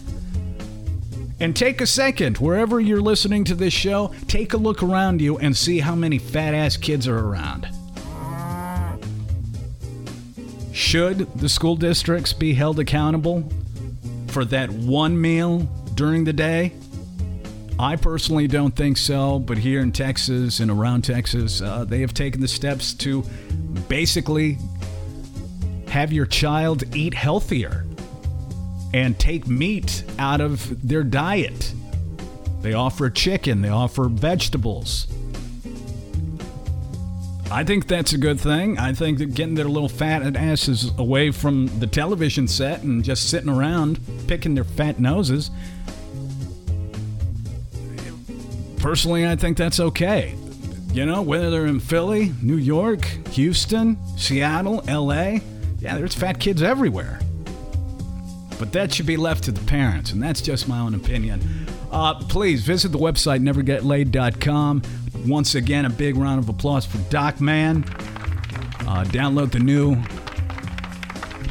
And 1.40 1.56
take 1.56 1.82
a 1.82 1.88
second, 1.88 2.38
wherever 2.38 2.80
you're 2.80 3.02
listening 3.02 3.44
to 3.46 3.56
this 3.56 3.74
show, 3.74 4.14
take 4.28 4.54
a 4.54 4.58
look 4.58 4.84
around 4.84 5.22
you 5.22 5.38
and 5.40 5.58
see 5.58 5.80
how 5.80 5.96
many 5.96 6.20
fat 6.20 6.54
ass 6.54 6.78
kids 6.78 7.08
are 7.08 7.20
around. 7.20 7.68
Should 10.72 11.34
the 11.40 11.50
school 11.50 11.76
districts 11.76 12.32
be 12.32 12.54
held 12.54 12.80
accountable 12.80 13.50
for 14.28 14.46
that 14.46 14.70
one 14.70 15.20
meal 15.20 15.60
during 15.96 16.26
the 16.26 16.34
day? 16.34 16.74
I 17.78 17.98
personally 17.98 18.48
don't 18.48 18.74
think 18.74 18.96
so, 18.96 19.38
but 19.40 19.58
here 19.58 19.82
in 19.82 19.92
Texas 19.92 20.62
and 20.62 20.72
around 20.72 21.04
Texas, 21.04 21.62
uh, 21.62 21.84
they 21.84 22.00
have 22.02 22.14
taken 22.14 22.40
the 22.40 22.48
steps 22.48 22.94
to 22.96 23.24
basically 23.90 24.58
have 25.90 26.14
your 26.14 26.26
child 26.26 26.84
eat 26.96 27.14
healthier 27.14 27.86
and 28.94 29.20
take 29.20 29.48
meat 29.48 30.06
out 30.18 30.40
of 30.40 30.88
their 30.88 31.04
diet. 31.04 31.74
They 32.62 32.74
offer 32.74 33.10
chicken, 33.10 33.62
they 33.62 33.70
offer 33.70 34.08
vegetables. 34.08 35.08
I 37.52 37.64
think 37.64 37.88
that's 37.88 38.14
a 38.14 38.18
good 38.18 38.40
thing. 38.40 38.80
I 38.80 38.94
think 38.94 39.20
that 39.20 39.34
getting 39.36 39.56
their 39.56 39.66
little 39.66 39.90
fat 39.90 40.36
asses 40.36 40.92
away 40.98 41.32
from 41.32 41.68
the 41.80 41.88
television 41.88 42.48
set 42.48 42.84
and 42.84 43.04
just 43.04 43.30
sitting 43.30 43.50
around 43.50 44.00
picking 44.28 44.56
their 44.56 44.64
fat 44.64 45.00
noses. 45.00 45.52
Personally, 48.86 49.26
I 49.26 49.36
think 49.36 49.58
that's 49.58 49.80
okay. 49.80 50.36
You 50.94 51.08
know, 51.08 51.24
whether 51.24 51.50
they're 51.50 51.66
in 51.66 51.80
Philly, 51.80 52.34
New 52.44 52.58
York, 52.58 53.04
Houston, 53.32 53.98
Seattle, 54.16 54.84
LA, 54.88 55.40
yeah, 55.80 55.98
there's 55.98 56.14
fat 56.14 56.40
kids 56.40 56.62
everywhere. 56.62 57.20
But 58.60 58.72
that 58.74 58.94
should 58.94 59.08
be 59.08 59.18
left 59.18 59.44
to 59.46 59.52
the 59.52 59.66
parents, 59.66 60.12
and 60.12 60.22
that's 60.22 60.40
just 60.40 60.68
my 60.68 60.78
own 60.78 60.94
opinion. 60.94 61.42
Uh, 61.92 62.14
please 62.26 62.64
visit 62.64 62.92
the 62.92 63.00
website 63.00 63.42
nevergetlaid.com. 63.42 64.84
Once 65.26 65.56
again, 65.56 65.86
a 65.86 65.90
big 65.90 66.16
round 66.16 66.38
of 66.38 66.48
applause 66.48 66.86
for 66.86 67.00
Doc 67.10 67.42
Man. 67.42 67.84
Uh, 68.82 69.04
download 69.08 69.52
the 69.52 69.58
new 69.58 69.98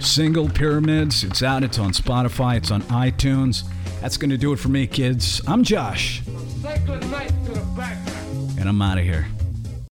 single 0.01 0.49
Pyramids. 0.49 1.25
It's 1.25 1.43
out, 1.43 1.65
it's 1.65 1.81
on 1.81 1.91
Spotify, 1.91 2.59
it's 2.59 2.71
on 2.71 2.83
iTunes. 2.83 3.65
That's 4.01 4.19
going 4.19 4.31
to 4.31 4.39
do 4.39 4.53
it 4.53 4.61
for 4.61 4.69
me, 4.69 4.87
kids. 4.87 5.43
I'm 5.49 5.65
Josh. 5.65 6.23
And 8.59 8.69
I'm 8.69 8.83
out 8.83 8.99
of 8.99 9.05
here. 9.05 9.27